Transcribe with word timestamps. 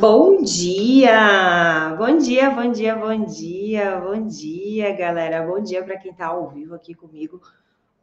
Bom 0.00 0.42
dia! 0.42 1.94
Bom 1.96 2.18
dia, 2.18 2.50
bom 2.50 2.70
dia, 2.70 2.94
bom 2.94 3.24
dia, 3.24 3.96
bom 3.98 4.26
dia, 4.26 4.92
galera. 4.92 5.46
Bom 5.46 5.60
dia 5.60 5.82
para 5.82 5.96
quem 5.96 6.10
está 6.10 6.26
ao 6.26 6.50
vivo 6.50 6.74
aqui 6.74 6.94
comigo. 6.94 7.40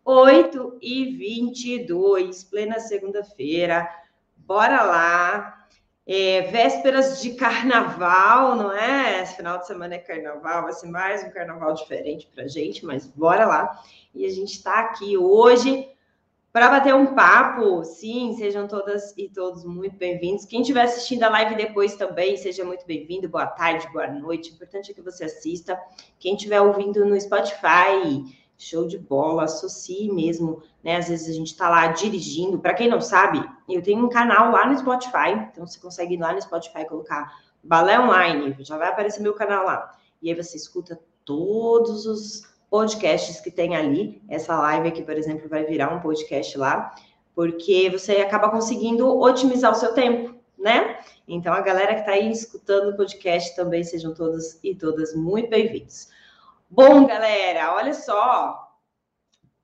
8 0.04 0.80
e 0.82 1.16
22, 1.16 2.46
plena 2.46 2.80
segunda-feira. 2.80 3.88
Bora 4.36 4.82
lá. 4.82 5.68
É, 6.08 6.42
vésperas 6.42 7.22
de 7.22 7.36
carnaval, 7.36 8.56
não 8.56 8.72
é? 8.72 9.22
Esse 9.22 9.36
final 9.36 9.60
de 9.60 9.68
semana 9.68 9.94
é 9.94 10.00
carnaval, 10.00 10.64
vai 10.64 10.74
ser 10.74 10.88
mais 10.88 11.24
um 11.24 11.30
carnaval 11.30 11.74
diferente 11.76 12.28
para 12.34 12.48
gente, 12.48 12.84
mas 12.84 13.06
bora 13.06 13.46
lá. 13.46 13.80
E 14.16 14.26
a 14.26 14.30
gente 14.30 14.54
está 14.54 14.80
aqui 14.80 15.16
hoje 15.16 15.93
para 16.54 16.70
bater 16.70 16.94
um 16.94 17.16
papo. 17.16 17.84
Sim, 17.84 18.36
sejam 18.38 18.68
todas 18.68 19.12
e 19.18 19.28
todos 19.28 19.66
muito 19.66 19.98
bem-vindos. 19.98 20.46
Quem 20.46 20.62
estiver 20.62 20.84
assistindo 20.84 21.24
a 21.24 21.30
live 21.30 21.56
depois 21.56 21.96
também, 21.96 22.38
seja 22.38 22.64
muito 22.64 22.86
bem-vindo. 22.86 23.28
Boa 23.28 23.48
tarde, 23.48 23.92
boa 23.92 24.06
noite. 24.08 24.52
O 24.52 24.54
importante 24.54 24.92
é 24.92 24.94
que 24.94 25.02
você 25.02 25.26
assista. 25.26 25.76
Quem 26.20 26.36
estiver 26.36 26.62
ouvindo 26.62 27.04
no 27.06 27.20
Spotify, 27.20 28.24
show 28.56 28.88
de 28.88 29.00
bola, 29.00 29.46
associe 29.46 30.14
mesmo, 30.14 30.62
né? 30.84 30.98
Às 30.98 31.10
vezes 31.10 31.28
a 31.28 31.34
gente 31.34 31.48
está 31.48 31.68
lá 31.68 31.88
dirigindo. 31.88 32.60
Para 32.60 32.76
quem 32.76 32.88
não 32.88 33.02
sabe, 33.02 33.44
eu 33.68 33.82
tenho 33.82 34.06
um 34.06 34.10
canal 34.10 34.52
lá 34.52 34.68
no 34.68 34.78
Spotify, 34.78 35.32
então 35.52 35.66
você 35.66 35.80
consegue 35.80 36.14
ir 36.14 36.20
lá 36.20 36.34
no 36.34 36.42
Spotify 36.42 36.86
colocar 36.88 37.34
Balé 37.64 38.00
Online, 38.00 38.56
já 38.60 38.78
vai 38.78 38.90
aparecer 38.90 39.24
meu 39.24 39.34
canal 39.34 39.66
lá. 39.66 39.92
E 40.22 40.30
aí 40.30 40.36
você 40.36 40.56
escuta 40.56 41.00
todos 41.26 42.06
os 42.06 42.53
podcasts 42.74 43.40
que 43.40 43.52
tem 43.52 43.76
ali. 43.76 44.20
Essa 44.28 44.60
live 44.60 44.88
aqui, 44.88 45.04
por 45.04 45.16
exemplo, 45.16 45.48
vai 45.48 45.64
virar 45.64 45.94
um 45.94 46.00
podcast 46.00 46.58
lá, 46.58 46.96
porque 47.36 47.88
você 47.92 48.14
acaba 48.14 48.50
conseguindo 48.50 49.08
otimizar 49.08 49.72
o 49.72 49.76
seu 49.76 49.94
tempo, 49.94 50.34
né? 50.58 51.00
Então, 51.28 51.54
a 51.54 51.62
galera 51.62 51.94
que 51.94 52.00
está 52.00 52.14
aí 52.14 52.32
escutando 52.32 52.90
o 52.90 52.98
podcast 52.98 53.56
também 53.56 53.84
sejam 53.84 54.12
todos 54.16 54.58
e 54.64 54.74
todas 54.74 55.14
muito 55.16 55.52
bem-vindos. 55.52 56.10
Bom, 56.68 57.06
galera, 57.06 57.76
olha 57.76 57.94
só. 57.94 58.76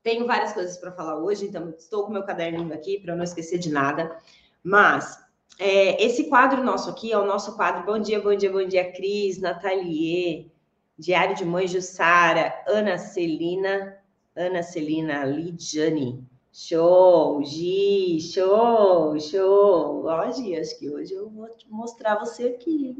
Tenho 0.03 0.27
várias 0.27 0.53
coisas 0.53 0.77
para 0.77 0.91
falar 0.91 1.17
hoje, 1.17 1.45
então 1.47 1.73
estou 1.75 2.05
com 2.05 2.11
meu 2.11 2.21
caderninho 2.21 2.71
aqui 2.75 2.99
para 2.99 3.15
não 3.15 3.23
esquecer 3.23 3.57
de 3.57 3.71
nada. 3.71 4.15
Mas 4.63 5.17
é, 5.57 6.05
esse 6.05 6.29
quadro 6.29 6.63
nosso 6.63 6.91
aqui 6.91 7.11
é 7.11 7.17
o 7.17 7.25
nosso 7.25 7.55
quadro 7.55 7.83
Bom 7.87 7.97
Dia, 7.97 8.21
Bom 8.21 8.35
Dia, 8.35 8.51
Bom 8.51 8.67
Dia, 8.67 8.91
Cris, 8.91 9.41
Nathalie, 9.41 10.51
Diário 10.99 11.33
de 11.33 11.45
Mãe 11.45 11.65
Jussara, 11.65 12.61
Ana 12.67 12.97
Celina, 12.97 13.97
Ana 14.35 14.61
Celina 14.61 15.23
Lidiane. 15.23 16.27
Show, 16.51 17.41
Gi, 17.41 18.19
show, 18.19 19.17
show. 19.17 20.05
Ó, 20.05 20.31
Gi, 20.33 20.59
acho 20.59 20.77
que 20.77 20.89
hoje 20.89 21.13
eu 21.13 21.29
vou 21.29 21.47
mostrar 21.69 22.19
você 22.19 22.47
aqui. 22.47 22.97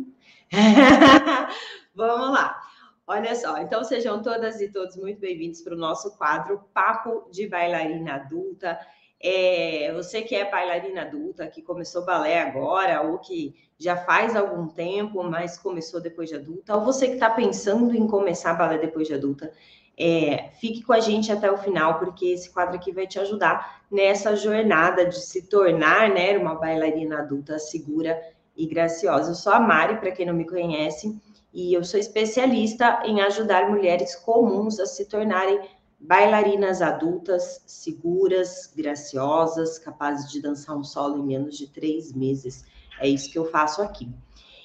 Vamos 1.94 2.32
lá. 2.32 2.58
Olha 3.06 3.36
só, 3.36 3.58
então 3.58 3.84
sejam 3.84 4.22
todas 4.22 4.62
e 4.62 4.72
todos 4.72 4.96
muito 4.96 5.20
bem-vindos 5.20 5.62
para 5.62 5.76
o 5.76 5.78
nosso 5.78 6.16
quadro 6.16 6.64
Papo 6.74 7.30
de 7.30 7.50
Bailarina 7.50 8.14
Adulta. 8.14 8.80
É, 9.22 9.92
você 9.94 10.22
que 10.22 10.34
é 10.34 10.50
bailarina 10.50 11.02
adulta, 11.02 11.48
que 11.48 11.62
começou 11.62 12.06
balé 12.06 12.42
agora, 12.42 13.02
ou 13.02 13.18
que 13.18 13.54
já 13.78 13.98
faz 13.98 14.36
algum 14.36 14.68
tempo, 14.68 15.24
mas 15.24 15.58
começou 15.58 16.00
depois 16.00 16.30
de 16.30 16.36
adulta, 16.36 16.76
ou 16.76 16.86
você 16.86 17.08
que 17.08 17.14
está 17.16 17.30
pensando 17.30 17.96
em 17.96 18.08
começar 18.08 18.54
balé 18.54 18.78
depois 18.78 19.08
de 19.08 19.14
adulta, 19.14 19.52
é, 19.98 20.50
fique 20.62 20.82
com 20.82 20.94
a 20.94 21.02
gente 21.02 21.30
até 21.30 21.52
o 21.52 21.58
final, 21.58 22.00
porque 22.00 22.28
esse 22.28 22.50
quadro 22.50 22.76
aqui 22.76 22.94
vai 22.94 23.06
te 23.06 23.20
ajudar 23.20 23.84
nessa 23.92 24.34
jornada 24.34 25.06
de 25.06 25.20
se 25.20 25.50
tornar 25.50 26.10
né, 26.10 26.38
uma 26.38 26.56
bailarina 26.56 27.20
adulta 27.20 27.60
segura 27.60 28.18
e 28.56 28.66
graciosa. 28.66 29.32
Eu 29.32 29.36
sou 29.36 29.52
a 29.52 29.60
Mari, 29.60 29.98
para 29.98 30.12
quem 30.12 30.26
não 30.26 30.34
me 30.34 30.48
conhece, 30.48 31.20
e 31.54 31.74
eu 31.74 31.84
sou 31.84 32.00
especialista 32.00 33.02
em 33.04 33.22
ajudar 33.22 33.70
mulheres 33.70 34.16
comuns 34.16 34.80
a 34.80 34.86
se 34.86 35.06
tornarem 35.06 35.60
bailarinas 36.00 36.82
adultas, 36.82 37.62
seguras, 37.66 38.72
graciosas, 38.76 39.78
capazes 39.78 40.32
de 40.32 40.42
dançar 40.42 40.78
um 40.78 40.84
solo 40.84 41.18
em 41.18 41.26
menos 41.26 41.58
de 41.58 41.68
três 41.68 42.14
meses. 42.14 42.66
É 43.00 43.08
isso 43.08 43.32
que 43.32 43.38
eu 43.38 43.46
faço 43.46 43.82
aqui. 43.82 44.10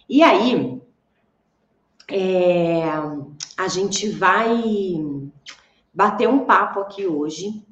E 0.08 0.22
aí, 0.22 0.80
é, 2.08 2.84
a 3.56 3.68
gente 3.68 4.10
vai 4.10 4.62
bater 5.92 6.28
um 6.28 6.44
papo 6.44 6.80
aqui 6.80 7.06
hoje 7.06 7.64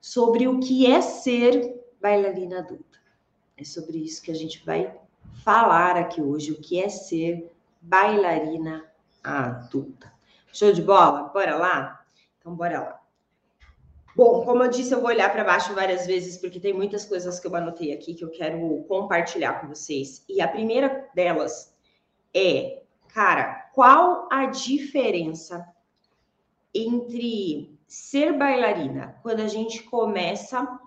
sobre 0.00 0.48
o 0.48 0.58
que 0.58 0.86
é 0.86 1.00
ser 1.00 1.84
bailarina 2.00 2.58
adulta. 2.60 2.98
É 3.56 3.64
sobre 3.64 3.98
isso 3.98 4.22
que 4.22 4.30
a 4.30 4.34
gente 4.34 4.64
vai 4.64 4.94
falar 5.44 5.96
aqui 5.96 6.20
hoje, 6.20 6.52
o 6.52 6.60
que 6.60 6.80
é 6.80 6.88
ser 6.88 7.52
bailarina 7.80 8.84
adulta. 9.22 10.12
Show 10.52 10.72
de 10.72 10.82
bola? 10.82 11.24
Bora 11.24 11.56
lá? 11.56 11.95
Então, 12.46 12.54
bora 12.54 12.80
lá. 12.80 13.02
Bom, 14.14 14.44
como 14.44 14.62
eu 14.62 14.70
disse, 14.70 14.94
eu 14.94 15.00
vou 15.00 15.10
olhar 15.10 15.32
para 15.32 15.42
baixo 15.42 15.74
várias 15.74 16.06
vezes, 16.06 16.38
porque 16.38 16.60
tem 16.60 16.72
muitas 16.72 17.04
coisas 17.04 17.40
que 17.40 17.46
eu 17.48 17.56
anotei 17.56 17.92
aqui 17.92 18.14
que 18.14 18.24
eu 18.24 18.30
quero 18.30 18.84
compartilhar 18.84 19.60
com 19.60 19.66
vocês. 19.66 20.24
E 20.28 20.40
a 20.40 20.46
primeira 20.46 21.10
delas 21.12 21.76
é, 22.32 22.84
cara, 23.08 23.68
qual 23.74 24.28
a 24.30 24.46
diferença 24.46 25.66
entre 26.72 27.76
ser 27.88 28.32
bailarina 28.38 29.18
quando 29.24 29.40
a 29.40 29.48
gente 29.48 29.82
começa 29.82 30.78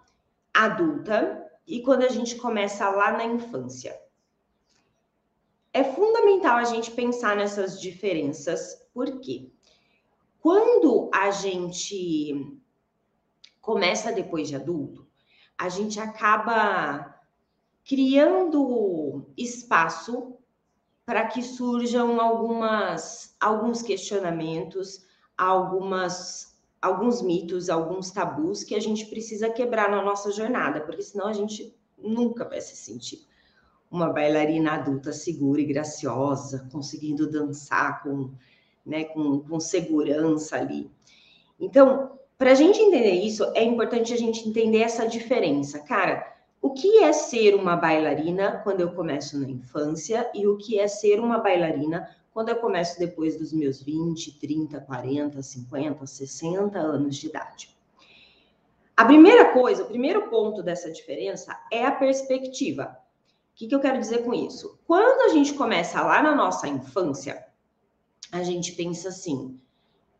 adulta 0.54 1.46
e 1.68 1.82
quando 1.82 2.04
a 2.04 2.10
gente 2.10 2.38
começa 2.38 2.90
lá 2.90 3.12
na 3.12 3.26
infância? 3.26 4.00
É 5.74 5.84
fundamental 5.84 6.56
a 6.56 6.64
gente 6.64 6.92
pensar 6.92 7.36
nessas 7.36 7.82
diferenças, 7.82 8.88
porque 8.94 9.52
quando 10.42 11.10
a 11.14 11.32
gente 11.32 12.60
começa 13.62 14.12
depois 14.12 14.48
de 14.48 14.56
adulto, 14.56 15.08
a 15.58 15.70
gente 15.70 16.00
acaba 16.00 17.20
criando 17.84 19.26
espaço 19.38 20.36
para 21.06 21.26
que 21.26 21.42
surjam 21.42 22.22
algumas 22.22 23.36
alguns 23.40 23.82
questionamentos, 23.82 25.06
algumas 25.38 26.58
alguns 26.82 27.22
mitos, 27.22 27.70
alguns 27.70 28.12
tabus 28.12 28.64
que 28.64 28.76
a 28.76 28.80
gente 28.80 29.06
precisa 29.08 29.50
quebrar 29.50 29.90
na 29.90 30.02
nossa 30.02 30.32
jornada, 30.32 30.82
porque 30.82 31.02
senão 31.02 31.28
a 31.28 31.34
gente 31.34 31.76
nunca 31.98 32.48
vai 32.48 32.62
se 32.62 32.76
sentir 32.76 33.28
uma 33.92 34.14
bailarina 34.14 34.74
adulta 34.74 35.12
segura 35.12 35.60
e 35.62 35.66
graciosa, 35.66 36.68
conseguindo 36.72 37.30
dançar 37.30 38.04
com, 38.04 38.32
né, 38.90 39.06
com, 39.06 39.40
com 39.40 39.60
segurança 39.60 40.58
ali. 40.58 40.90
Então, 41.60 42.20
para 42.38 42.52
a 42.52 42.56
gente 42.56 42.80
entender 42.80 43.12
isso, 43.12 43.44
é 43.56 43.64
importante 43.64 44.14
a 44.14 44.18
gente 44.18 44.48
entender 44.48 44.80
essa 44.80 45.08
diferença. 45.08 45.80
Cara, 45.80 46.36
o 46.62 46.72
que 46.72 47.00
é 47.00 47.14
ser 47.14 47.56
uma 47.56 47.76
bailarina 47.76 48.60
quando 48.64 48.82
eu 48.82 48.92
começo 48.92 49.40
na 49.40 49.50
infância 49.50 50.30
e 50.34 50.48
o 50.48 50.58
que 50.58 50.80
é 50.80 50.88
ser 50.88 51.20
uma 51.20 51.38
bailarina 51.38 52.10
quando 52.34 52.50
eu 52.50 52.58
começo 52.58 53.00
depois 53.00 53.38
dos 53.38 53.54
meus 53.54 53.82
20, 53.82 54.40
30, 54.40 54.80
40, 54.82 55.42
50, 55.42 56.06
60 56.06 56.80
anos 56.80 57.16
de 57.16 57.28
idade? 57.28 57.78
A 58.98 59.06
primeira 59.06 59.54
coisa, 59.54 59.84
o 59.84 59.88
primeiro 59.88 60.30
ponto 60.30 60.62
dessa 60.62 60.92
diferença 60.92 61.58
é 61.72 61.86
a 61.86 61.92
perspectiva 61.92 62.98
que, 63.60 63.68
que 63.68 63.76
eu 63.76 63.82
quero 63.82 64.00
dizer 64.00 64.24
com 64.24 64.34
isso? 64.34 64.80
Quando 64.88 65.30
a 65.30 65.34
gente 65.34 65.54
começa 65.54 66.02
lá 66.02 66.24
na 66.24 66.34
nossa 66.34 66.66
infância, 66.66 67.46
a 68.32 68.44
gente 68.44 68.74
pensa 68.74 69.10
assim, 69.10 69.60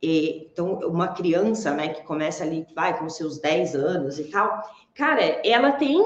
e, 0.02 0.48
então, 0.52 0.80
uma 0.80 1.10
criança, 1.10 1.72
né, 1.72 1.90
que 1.90 2.04
começa 2.04 2.44
ali, 2.44 2.66
vai 2.74 2.98
com 2.98 3.10
seus 3.10 3.40
10 3.40 3.76
anos 3.76 4.18
e 4.18 4.26
tal, 4.26 4.64
cara, 4.96 5.22
ela 5.44 5.74
tem 5.74 6.02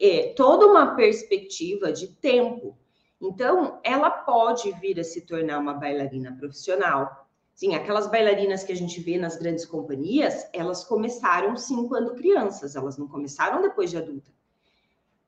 é, 0.00 0.32
toda 0.36 0.66
uma 0.66 0.96
perspectiva 0.96 1.92
de 1.92 2.08
tempo. 2.08 2.76
Então, 3.20 3.78
ela 3.84 4.10
pode 4.10 4.72
vir 4.80 4.98
a 4.98 5.04
se 5.04 5.20
tornar 5.20 5.58
uma 5.58 5.74
bailarina 5.74 6.36
profissional. 6.36 7.28
Sim, 7.54 7.74
aquelas 7.74 8.10
bailarinas 8.10 8.64
que 8.64 8.72
a 8.72 8.76
gente 8.76 9.00
vê 9.00 9.18
nas 9.18 9.36
grandes 9.36 9.66
companhias, 9.66 10.48
elas 10.52 10.82
começaram 10.82 11.56
sim 11.56 11.86
quando 11.86 12.14
crianças, 12.14 12.74
elas 12.74 12.96
não 12.96 13.06
começaram 13.06 13.60
depois 13.60 13.90
de 13.90 13.98
adulta. 13.98 14.30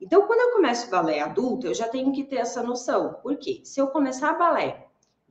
Então, 0.00 0.26
quando 0.26 0.40
eu 0.40 0.52
começo 0.52 0.90
balé 0.90 1.20
adulto, 1.20 1.68
eu 1.68 1.74
já 1.74 1.86
tenho 1.86 2.10
que 2.12 2.24
ter 2.24 2.36
essa 2.36 2.62
noção. 2.62 3.14
Por 3.22 3.36
quê? 3.36 3.60
Se 3.62 3.80
eu 3.80 3.88
começar 3.88 4.32
balé 4.32 4.81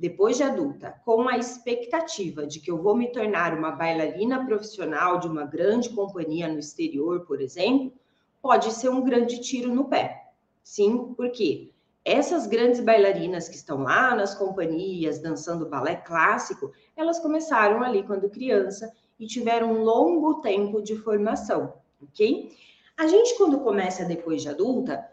depois 0.01 0.35
de 0.35 0.41
adulta, 0.41 0.99
com 1.05 1.29
a 1.29 1.37
expectativa 1.37 2.47
de 2.47 2.59
que 2.59 2.71
eu 2.71 2.81
vou 2.81 2.97
me 2.97 3.11
tornar 3.11 3.55
uma 3.55 3.69
bailarina 3.69 4.43
profissional 4.43 5.19
de 5.19 5.27
uma 5.27 5.45
grande 5.45 5.91
companhia 5.91 6.47
no 6.47 6.57
exterior, 6.57 7.23
por 7.27 7.39
exemplo, 7.39 7.93
pode 8.41 8.71
ser 8.71 8.89
um 8.89 9.03
grande 9.03 9.39
tiro 9.39 9.71
no 9.71 9.85
pé. 9.85 10.31
Sim, 10.63 11.13
porque 11.15 11.69
essas 12.03 12.47
grandes 12.47 12.79
bailarinas 12.79 13.47
que 13.47 13.55
estão 13.55 13.83
lá 13.83 14.15
nas 14.15 14.33
companhias 14.33 15.19
dançando 15.19 15.69
balé 15.69 15.97
clássico, 15.97 16.71
elas 16.97 17.19
começaram 17.19 17.83
ali 17.83 18.01
quando 18.01 18.27
criança 18.27 18.91
e 19.19 19.27
tiveram 19.27 19.71
um 19.71 19.83
longo 19.83 20.41
tempo 20.41 20.81
de 20.81 20.95
formação, 20.95 21.75
ok? 22.01 22.51
A 22.97 23.05
gente, 23.05 23.37
quando 23.37 23.59
começa 23.59 24.03
depois 24.03 24.41
de 24.41 24.49
adulta, 24.49 25.07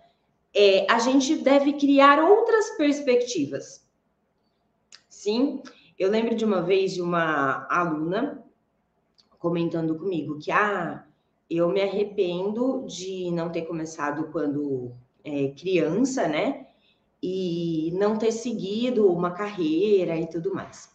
é, 0.56 0.87
a 0.91 0.99
gente 0.99 1.37
deve 1.37 1.75
criar 1.75 2.25
outras 2.25 2.70
perspectivas. 2.70 3.87
Sim, 5.19 5.61
eu 5.99 6.09
lembro 6.12 6.37
de 6.37 6.44
uma 6.44 6.62
vez 6.62 6.94
de 6.94 7.03
uma 7.03 7.67
aluna 7.69 8.41
comentando 9.37 9.99
comigo 9.99 10.38
que 10.38 10.53
ah, 10.53 11.05
eu 11.50 11.69
me 11.70 11.82
arrependo 11.82 12.87
de 12.87 13.29
não 13.32 13.50
ter 13.50 13.62
começado 13.62 14.29
quando 14.31 14.93
é, 15.25 15.49
criança, 15.49 16.29
né? 16.29 16.69
E 17.20 17.91
não 17.99 18.17
ter 18.17 18.31
seguido 18.31 19.11
uma 19.11 19.32
carreira 19.32 20.17
e 20.17 20.29
tudo 20.29 20.55
mais. 20.55 20.88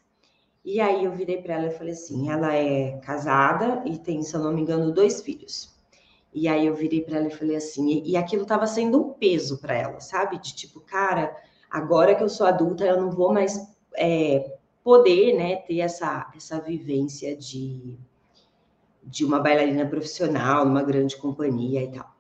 E 0.64 0.80
aí 0.80 1.04
eu 1.04 1.12
virei 1.12 1.42
para 1.42 1.56
ela 1.56 1.68
e 1.68 1.78
falei 1.78 1.92
assim: 1.92 2.30
ela 2.30 2.56
é 2.56 2.98
casada 3.00 3.84
e 3.86 3.98
tem, 3.98 4.24
se 4.24 4.34
eu 4.34 4.42
não 4.42 4.54
me 4.54 4.62
engano, 4.62 4.94
dois 4.94 5.22
filhos. 5.22 5.76
E 6.34 6.48
aí 6.48 6.66
eu 6.66 6.74
virei 6.74 7.02
para 7.02 7.18
ela 7.18 7.28
e 7.28 7.38
falei 7.38 7.58
assim, 7.58 7.90
e, 7.90 8.12
e 8.12 8.16
aquilo 8.16 8.44
estava 8.44 8.68
sendo 8.68 9.02
um 9.02 9.14
peso 9.16 9.60
para 9.60 9.76
ela, 9.76 10.00
sabe? 10.00 10.40
De 10.40 10.56
tipo, 10.56 10.80
cara, 10.80 11.36
agora 11.70 12.16
que 12.16 12.24
eu 12.24 12.30
sou 12.30 12.48
adulta, 12.48 12.86
eu 12.86 13.02
não 13.02 13.12
vou 13.12 13.34
mais 13.34 13.73
é, 13.96 14.58
poder, 14.84 15.34
né, 15.34 15.56
ter 15.58 15.80
essa, 15.80 16.32
essa 16.36 16.60
vivência 16.60 17.36
de, 17.36 17.98
de 19.04 19.24
uma 19.24 19.40
bailarina 19.40 19.86
profissional, 19.86 20.66
numa 20.66 20.84
grande 20.84 21.16
companhia 21.16 21.84
e 21.84 21.92
tal. 21.92 22.14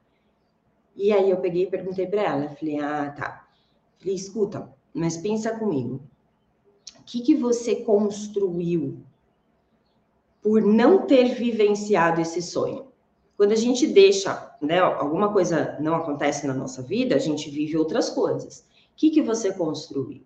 E 0.95 1.11
aí 1.11 1.29
eu 1.29 1.37
peguei 1.37 1.63
e 1.63 1.69
perguntei 1.69 2.07
para 2.07 2.21
ela, 2.21 2.49
falei, 2.49 2.79
ah, 2.79 3.11
tá. 3.17 3.47
Falei, 3.99 4.15
escuta, 4.15 4.71
mas 4.93 5.17
pensa 5.17 5.57
comigo, 5.57 6.01
o 6.99 7.03
que, 7.03 7.21
que 7.21 7.35
você 7.35 7.77
construiu 7.77 9.03
por 10.41 10.61
não 10.61 11.07
ter 11.07 11.33
vivenciado 11.35 12.21
esse 12.21 12.41
sonho? 12.41 12.87
Quando 13.35 13.53
a 13.53 13.57
gente 13.57 13.87
deixa, 13.87 14.55
né, 14.61 14.79
alguma 14.79 15.33
coisa 15.33 15.77
não 15.79 15.95
acontece 15.95 16.45
na 16.45 16.53
nossa 16.53 16.81
vida, 16.81 17.15
a 17.15 17.19
gente 17.19 17.49
vive 17.49 17.75
outras 17.75 18.09
coisas. 18.09 18.59
O 18.59 18.95
que, 18.95 19.09
que 19.09 19.21
você 19.21 19.51
construiu? 19.51 20.21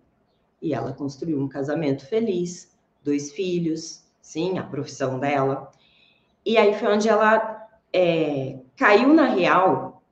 E 0.60 0.74
ela 0.74 0.92
construiu 0.92 1.40
um 1.40 1.48
casamento 1.48 2.06
feliz, 2.06 2.76
dois 3.02 3.32
filhos, 3.32 4.04
sim, 4.20 4.58
a 4.58 4.62
profissão 4.62 5.18
dela. 5.18 5.70
E 6.44 6.56
aí 6.56 6.74
foi 6.78 6.88
onde 6.88 7.08
ela 7.08 7.68
é, 7.92 8.58
caiu 8.76 9.14
na 9.14 9.26
real, 9.26 10.02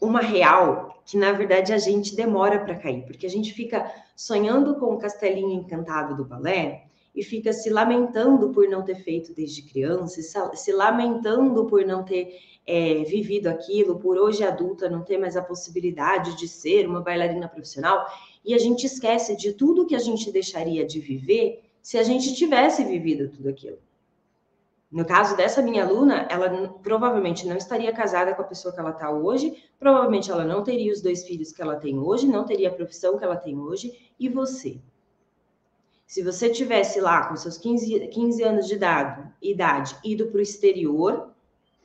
uma 0.00 0.20
real 0.20 1.02
que 1.04 1.16
na 1.16 1.32
verdade 1.32 1.72
a 1.72 1.78
gente 1.78 2.14
demora 2.14 2.60
para 2.60 2.76
cair, 2.76 3.04
porque 3.04 3.26
a 3.26 3.30
gente 3.30 3.52
fica 3.52 3.92
sonhando 4.14 4.76
com 4.76 4.94
o 4.94 4.98
castelinho 4.98 5.52
encantado 5.52 6.16
do 6.16 6.24
balé 6.24 6.86
e 7.14 7.22
fica 7.22 7.52
se 7.52 7.68
lamentando 7.68 8.50
por 8.50 8.68
não 8.68 8.82
ter 8.82 8.96
feito 8.96 9.34
desde 9.34 9.62
criança, 9.62 10.22
se 10.54 10.72
lamentando 10.72 11.66
por 11.66 11.84
não 11.84 12.04
ter 12.04 12.38
é, 12.66 13.02
vivido 13.04 13.48
aquilo, 13.48 13.98
por 13.98 14.16
hoje 14.18 14.44
adulta 14.44 14.88
não 14.88 15.02
ter 15.02 15.18
mais 15.18 15.36
a 15.36 15.42
possibilidade 15.42 16.36
de 16.36 16.46
ser 16.46 16.86
uma 16.88 17.00
bailarina 17.00 17.48
profissional, 17.48 18.06
e 18.44 18.54
a 18.54 18.58
gente 18.58 18.86
esquece 18.86 19.36
de 19.36 19.52
tudo 19.52 19.86
que 19.86 19.94
a 19.94 19.98
gente 19.98 20.30
deixaria 20.30 20.84
de 20.84 21.00
viver 21.00 21.62
se 21.80 21.98
a 21.98 22.02
gente 22.02 22.34
tivesse 22.34 22.84
vivido 22.84 23.28
tudo 23.28 23.48
aquilo. 23.48 23.78
No 24.90 25.06
caso 25.06 25.34
dessa 25.34 25.62
minha 25.62 25.84
aluna, 25.84 26.28
ela 26.30 26.68
provavelmente 26.82 27.46
não 27.46 27.56
estaria 27.56 27.90
casada 27.92 28.34
com 28.34 28.42
a 28.42 28.46
pessoa 28.46 28.74
que 28.74 28.78
ela 28.78 28.90
está 28.90 29.10
hoje, 29.10 29.64
provavelmente 29.78 30.30
ela 30.30 30.44
não 30.44 30.62
teria 30.62 30.92
os 30.92 31.00
dois 31.00 31.24
filhos 31.24 31.50
que 31.50 31.62
ela 31.62 31.76
tem 31.76 31.98
hoje, 31.98 32.26
não 32.26 32.44
teria 32.44 32.68
a 32.68 32.74
profissão 32.74 33.16
que 33.16 33.24
ela 33.24 33.36
tem 33.36 33.58
hoje, 33.58 34.12
e 34.20 34.28
você? 34.28 34.78
Se 36.06 36.22
você 36.22 36.50
tivesse 36.50 37.00
lá 37.00 37.26
com 37.26 37.34
seus 37.36 37.56
15, 37.56 38.08
15 38.08 38.42
anos 38.42 38.68
de 38.68 38.74
idade, 38.74 39.32
idade 39.40 39.96
ido 40.04 40.26
para 40.26 40.38
o 40.38 40.42
exterior, 40.42 41.31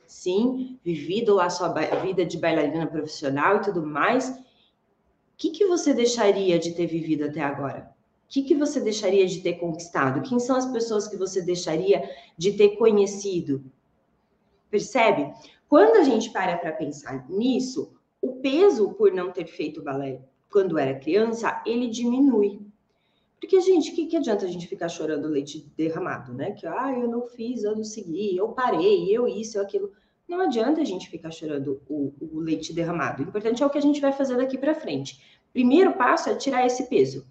sim, 0.08 0.78
vivido 0.82 1.34
lá 1.34 1.50
sua 1.50 1.68
vida 2.02 2.24
de 2.24 2.38
bailarina 2.38 2.86
profissional 2.86 3.58
e 3.58 3.62
tudo 3.62 3.86
mais, 3.86 4.30
o 4.30 4.42
que, 5.36 5.50
que 5.50 5.66
você 5.66 5.92
deixaria 5.92 6.58
de 6.58 6.72
ter 6.72 6.86
vivido 6.86 7.26
até 7.26 7.40
agora? 7.40 7.94
O 8.24 8.28
que, 8.28 8.42
que 8.42 8.54
você 8.54 8.80
deixaria 8.80 9.26
de 9.26 9.40
ter 9.40 9.54
conquistado? 9.54 10.22
Quem 10.22 10.40
são 10.40 10.56
as 10.56 10.66
pessoas 10.66 11.06
que 11.06 11.16
você 11.16 11.42
deixaria 11.42 12.10
de 12.36 12.52
ter 12.54 12.70
conhecido? 12.70 13.64
Percebe? 14.70 15.32
Quando 15.68 15.96
a 15.96 16.02
gente 16.02 16.30
para 16.30 16.56
para 16.56 16.72
pensar 16.72 17.28
nisso, 17.28 17.92
o 18.20 18.36
peso 18.36 18.94
por 18.94 19.12
não 19.12 19.30
ter 19.30 19.46
feito 19.46 19.82
balé 19.82 20.20
quando 20.50 20.78
era 20.78 20.98
criança, 20.98 21.62
ele 21.66 21.88
diminui. 21.88 22.60
Porque, 23.40 23.60
gente, 23.60 23.92
o 23.92 23.94
que, 23.94 24.06
que 24.06 24.16
adianta 24.16 24.44
a 24.44 24.48
gente 24.48 24.66
ficar 24.66 24.88
chorando 24.88 25.28
leite 25.28 25.64
derramado, 25.76 26.34
né? 26.34 26.52
Que, 26.52 26.66
ah, 26.66 26.92
eu 26.92 27.08
não 27.08 27.26
fiz, 27.26 27.62
eu 27.62 27.76
não 27.76 27.84
segui, 27.84 28.36
eu 28.36 28.48
parei, 28.48 29.14
eu 29.16 29.28
isso, 29.28 29.58
eu 29.58 29.62
aquilo. 29.62 29.92
Não 30.26 30.40
adianta 30.40 30.80
a 30.80 30.84
gente 30.84 31.08
ficar 31.08 31.30
chorando 31.30 31.80
o, 31.88 32.12
o 32.20 32.40
leite 32.40 32.74
derramado. 32.74 33.22
O 33.22 33.26
importante 33.26 33.62
é 33.62 33.66
o 33.66 33.70
que 33.70 33.78
a 33.78 33.82
gente 33.82 34.00
vai 34.00 34.12
fazer 34.12 34.36
daqui 34.36 34.58
para 34.58 34.74
frente. 34.74 35.22
Primeiro 35.52 35.94
passo 35.94 36.28
é 36.28 36.34
tirar 36.34 36.66
esse 36.66 36.88
peso. 36.88 37.24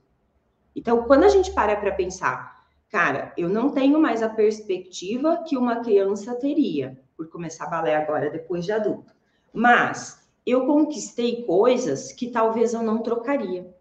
Então, 0.75 1.03
quando 1.03 1.23
a 1.23 1.29
gente 1.29 1.51
para 1.51 1.75
para 1.75 1.91
pensar, 1.91 2.65
cara, 2.89 3.33
eu 3.37 3.49
não 3.49 3.71
tenho 3.71 3.99
mais 3.99 4.23
a 4.23 4.29
perspectiva 4.29 5.43
que 5.47 5.57
uma 5.57 5.77
criança 5.77 6.35
teria 6.35 6.97
por 7.15 7.27
começar 7.29 7.67
balé 7.67 7.95
agora, 7.95 8.29
depois 8.29 8.63
de 8.63 8.71
adulto. 8.71 9.13
Mas 9.53 10.27
eu 10.45 10.65
conquistei 10.65 11.43
coisas 11.43 12.11
que 12.11 12.29
talvez 12.29 12.73
eu 12.73 12.81
não 12.81 13.01
trocaria. 13.03 13.75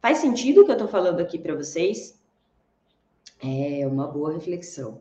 Faz 0.00 0.18
sentido 0.18 0.62
o 0.62 0.64
que 0.64 0.70
eu 0.70 0.74
estou 0.74 0.88
falando 0.88 1.20
aqui 1.20 1.38
para 1.38 1.54
vocês? 1.54 2.20
É 3.42 3.86
uma 3.86 4.06
boa 4.06 4.32
reflexão. 4.32 5.00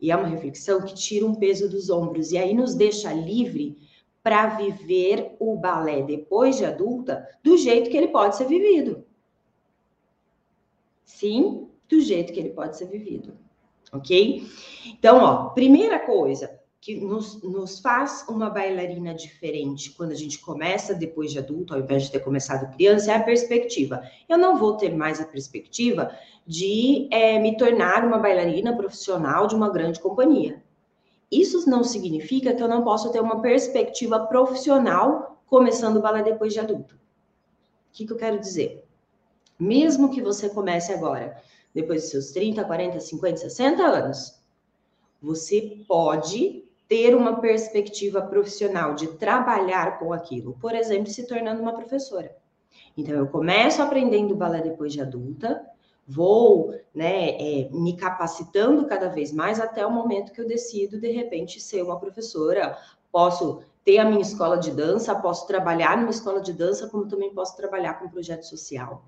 E 0.00 0.10
é 0.10 0.16
uma 0.16 0.26
reflexão 0.26 0.82
que 0.82 0.94
tira 0.94 1.24
um 1.24 1.34
peso 1.34 1.68
dos 1.68 1.88
ombros 1.88 2.32
e 2.32 2.38
aí 2.38 2.54
nos 2.54 2.74
deixa 2.74 3.12
livre 3.12 3.78
para 4.22 4.56
viver 4.56 5.36
o 5.38 5.56
balé 5.56 6.02
depois 6.02 6.56
de 6.56 6.64
adulta 6.64 7.28
do 7.42 7.56
jeito 7.56 7.90
que 7.90 7.96
ele 7.96 8.08
pode 8.08 8.36
ser 8.36 8.46
vivido. 8.46 9.04
Sim, 11.04 11.68
do 11.88 12.00
jeito 12.00 12.32
que 12.32 12.40
ele 12.40 12.50
pode 12.50 12.76
ser 12.76 12.86
vivido. 12.86 13.36
Ok? 13.92 14.46
Então, 14.86 15.18
ó, 15.18 15.50
primeira 15.50 15.98
coisa, 15.98 16.58
que 16.82 16.96
nos, 16.96 17.40
nos 17.44 17.78
faz 17.78 18.26
uma 18.28 18.50
bailarina 18.50 19.14
diferente 19.14 19.90
quando 19.90 20.10
a 20.10 20.16
gente 20.16 20.40
começa 20.40 20.92
depois 20.92 21.30
de 21.30 21.38
adulto, 21.38 21.72
ao 21.72 21.78
invés 21.78 22.02
de 22.02 22.10
ter 22.10 22.18
começado 22.18 22.74
criança, 22.74 23.12
é 23.12 23.14
a 23.14 23.22
perspectiva. 23.22 24.02
Eu 24.28 24.36
não 24.36 24.56
vou 24.56 24.76
ter 24.76 24.92
mais 24.92 25.20
a 25.20 25.24
perspectiva 25.24 26.10
de 26.44 27.08
é, 27.12 27.38
me 27.38 27.56
tornar 27.56 28.04
uma 28.04 28.18
bailarina 28.18 28.76
profissional 28.76 29.46
de 29.46 29.54
uma 29.54 29.70
grande 29.70 30.00
companhia. 30.00 30.60
Isso 31.30 31.70
não 31.70 31.84
significa 31.84 32.52
que 32.52 32.60
eu 32.60 32.66
não 32.66 32.82
posso 32.82 33.12
ter 33.12 33.20
uma 33.20 33.40
perspectiva 33.40 34.18
profissional 34.26 35.40
começando 35.46 35.98
o 35.98 36.02
balé 36.02 36.24
depois 36.24 36.52
de 36.52 36.58
adulto. 36.58 36.96
O 36.96 36.98
que, 37.92 38.04
que 38.04 38.12
eu 38.12 38.16
quero 38.16 38.40
dizer? 38.40 38.84
Mesmo 39.56 40.10
que 40.10 40.20
você 40.20 40.48
comece 40.48 40.92
agora, 40.92 41.40
depois 41.72 42.02
dos 42.02 42.10
seus 42.10 42.32
30, 42.32 42.64
40, 42.64 42.98
50, 42.98 43.36
60 43.36 43.82
anos, 43.84 44.42
você 45.22 45.84
pode 45.86 46.64
ter 46.92 47.16
uma 47.16 47.40
perspectiva 47.40 48.20
profissional 48.20 48.94
de 48.94 49.06
trabalhar 49.16 49.98
com 49.98 50.12
aquilo, 50.12 50.58
por 50.60 50.74
exemplo, 50.74 51.10
se 51.10 51.26
tornando 51.26 51.62
uma 51.62 51.72
professora. 51.72 52.36
Então, 52.94 53.14
eu 53.14 53.26
começo 53.28 53.80
aprendendo 53.80 54.36
balé 54.36 54.60
depois 54.60 54.92
de 54.92 55.00
adulta, 55.00 55.64
vou 56.06 56.74
né, 56.94 57.30
é, 57.30 57.70
me 57.72 57.96
capacitando 57.96 58.84
cada 58.84 59.08
vez 59.08 59.32
mais 59.32 59.58
até 59.58 59.86
o 59.86 59.90
momento 59.90 60.32
que 60.32 60.40
eu 60.42 60.46
decido, 60.46 61.00
de 61.00 61.10
repente, 61.10 61.62
ser 61.62 61.82
uma 61.82 61.98
professora. 61.98 62.76
Posso 63.10 63.62
ter 63.82 63.96
a 63.96 64.04
minha 64.04 64.20
escola 64.20 64.58
de 64.58 64.70
dança, 64.70 65.14
posso 65.14 65.46
trabalhar 65.46 65.96
numa 65.96 66.10
escola 66.10 66.42
de 66.42 66.52
dança, 66.52 66.90
como 66.90 67.08
também 67.08 67.32
posso 67.32 67.56
trabalhar 67.56 67.94
com 67.94 68.10
projeto 68.10 68.42
social. 68.42 69.02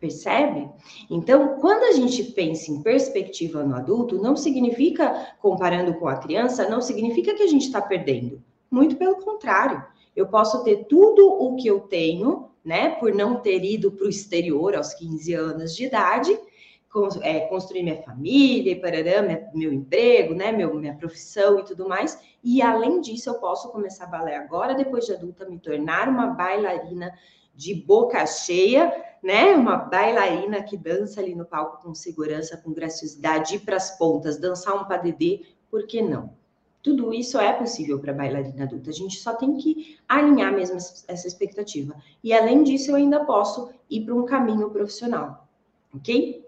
Percebe? 0.00 0.70
Então, 1.10 1.58
quando 1.60 1.82
a 1.82 1.92
gente 1.92 2.22
pensa 2.22 2.70
em 2.70 2.82
perspectiva 2.82 3.64
no 3.64 3.74
adulto, 3.74 4.22
não 4.22 4.36
significa, 4.36 5.34
comparando 5.40 5.94
com 5.94 6.06
a 6.06 6.16
criança, 6.16 6.68
não 6.68 6.80
significa 6.80 7.34
que 7.34 7.42
a 7.42 7.48
gente 7.48 7.66
está 7.66 7.82
perdendo. 7.82 8.40
Muito 8.70 8.96
pelo 8.96 9.16
contrário. 9.16 9.84
Eu 10.14 10.28
posso 10.28 10.62
ter 10.62 10.84
tudo 10.84 11.26
o 11.26 11.56
que 11.56 11.66
eu 11.66 11.80
tenho, 11.80 12.48
né, 12.64 12.90
por 12.90 13.12
não 13.12 13.40
ter 13.40 13.64
ido 13.64 13.90
para 13.90 14.06
o 14.06 14.10
exterior 14.10 14.76
aos 14.76 14.94
15 14.94 15.34
anos 15.34 15.74
de 15.74 15.86
idade, 15.86 16.38
é, 17.22 17.40
construir 17.40 17.82
minha 17.82 18.02
família, 18.02 18.80
meu 19.52 19.72
emprego, 19.72 20.34
né, 20.34 20.52
minha 20.52 20.94
profissão 20.94 21.58
e 21.58 21.64
tudo 21.64 21.88
mais. 21.88 22.18
E 22.42 22.62
além 22.62 23.00
disso, 23.00 23.30
eu 23.30 23.34
posso 23.34 23.70
começar 23.70 24.04
a 24.04 24.08
balé 24.08 24.36
agora, 24.36 24.74
depois 24.74 25.06
de 25.06 25.12
adulta, 25.12 25.48
me 25.48 25.58
tornar 25.58 26.08
uma 26.08 26.28
bailarina 26.28 27.12
de 27.58 27.74
boca 27.74 28.24
cheia, 28.24 29.04
né? 29.20 29.56
Uma 29.56 29.76
bailarina 29.76 30.62
que 30.62 30.76
dança 30.76 31.20
ali 31.20 31.34
no 31.34 31.44
palco 31.44 31.82
com 31.82 31.92
segurança, 31.92 32.56
com 32.56 32.72
graciosidade, 32.72 33.56
ir 33.56 33.58
para 33.58 33.76
as 33.76 33.98
pontas, 33.98 34.38
dançar 34.38 34.76
um 34.76 34.84
padedê, 34.84 35.44
por 35.68 35.84
que 35.84 36.00
não? 36.00 36.32
Tudo 36.80 37.12
isso 37.12 37.36
é 37.36 37.52
possível 37.52 37.98
para 37.98 38.12
bailarina 38.12 38.62
adulta. 38.62 38.90
A 38.90 38.92
gente 38.92 39.18
só 39.18 39.34
tem 39.34 39.56
que 39.56 39.98
alinhar 40.08 40.52
mesmo 40.52 40.76
essa 40.76 41.26
expectativa. 41.26 41.96
E 42.22 42.32
além 42.32 42.62
disso, 42.62 42.92
eu 42.92 42.94
ainda 42.94 43.24
posso 43.24 43.70
ir 43.90 44.04
para 44.04 44.14
um 44.14 44.24
caminho 44.24 44.70
profissional, 44.70 45.48
ok? 45.92 46.46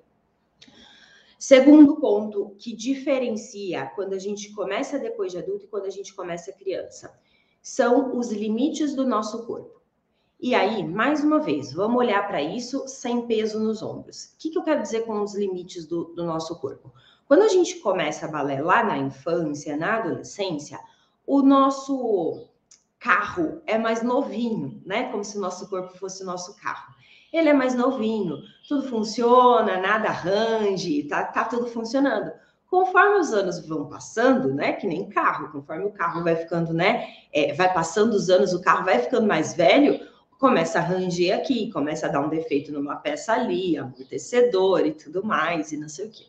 Segundo 1.36 1.96
ponto 1.96 2.54
que 2.56 2.72
diferencia 2.72 3.86
quando 3.96 4.12
a 4.12 4.18
gente 4.18 4.52
começa 4.52 4.96
depois 4.96 5.32
de 5.32 5.38
adulto 5.38 5.64
e 5.64 5.68
quando 5.68 5.86
a 5.86 5.90
gente 5.90 6.14
começa 6.14 6.52
criança. 6.52 7.18
são 7.60 8.16
os 8.16 8.30
limites 8.30 8.94
do 8.94 9.04
nosso 9.04 9.44
corpo. 9.44 9.79
E 10.42 10.54
aí, 10.54 10.82
mais 10.82 11.22
uma 11.22 11.38
vez, 11.38 11.70
vamos 11.70 11.98
olhar 11.98 12.26
para 12.26 12.40
isso 12.40 12.88
sem 12.88 13.26
peso 13.26 13.60
nos 13.60 13.82
ombros. 13.82 14.24
O 14.24 14.38
que, 14.38 14.48
que 14.48 14.56
eu 14.56 14.62
quero 14.62 14.80
dizer 14.80 15.04
com 15.04 15.20
os 15.20 15.34
limites 15.34 15.86
do, 15.86 16.04
do 16.14 16.24
nosso 16.24 16.58
corpo? 16.58 16.90
Quando 17.28 17.42
a 17.42 17.48
gente 17.48 17.76
começa 17.80 18.24
a 18.24 18.30
balé 18.30 18.62
lá 18.62 18.82
na 18.82 18.96
infância, 18.96 19.76
na 19.76 19.96
adolescência, 19.96 20.80
o 21.26 21.42
nosso 21.42 22.48
carro 22.98 23.60
é 23.66 23.76
mais 23.76 24.02
novinho, 24.02 24.80
né? 24.86 25.10
Como 25.10 25.22
se 25.22 25.36
o 25.36 25.40
nosso 25.42 25.68
corpo 25.68 25.94
fosse 25.98 26.22
o 26.22 26.26
nosso 26.26 26.56
carro. 26.56 26.94
Ele 27.30 27.50
é 27.50 27.52
mais 27.52 27.74
novinho, 27.74 28.38
tudo 28.66 28.88
funciona, 28.88 29.76
nada 29.76 30.08
arranje, 30.08 31.02
tá, 31.02 31.22
tá 31.22 31.44
tudo 31.44 31.66
funcionando. 31.66 32.32
Conforme 32.66 33.18
os 33.18 33.34
anos 33.34 33.66
vão 33.68 33.90
passando, 33.90 34.54
né? 34.54 34.72
Que 34.72 34.86
nem 34.86 35.06
carro, 35.10 35.52
conforme 35.52 35.84
o 35.84 35.92
carro 35.92 36.24
vai 36.24 36.34
ficando, 36.34 36.72
né? 36.72 37.06
É, 37.30 37.52
vai 37.52 37.70
passando 37.74 38.14
os 38.14 38.30
anos, 38.30 38.54
o 38.54 38.62
carro 38.62 38.86
vai 38.86 39.00
ficando 39.00 39.26
mais 39.26 39.52
velho, 39.54 40.08
começa 40.40 40.78
a 40.78 40.82
ranger 40.82 41.36
aqui, 41.36 41.70
começa 41.70 42.06
a 42.06 42.08
dar 42.08 42.22
um 42.22 42.30
defeito 42.30 42.72
numa 42.72 42.96
peça 42.96 43.34
ali, 43.34 43.76
amortecedor 43.76 44.86
e 44.86 44.92
tudo 44.92 45.22
mais, 45.22 45.70
e 45.70 45.76
não 45.76 45.88
sei 45.88 46.06
o 46.06 46.10
quê. 46.10 46.24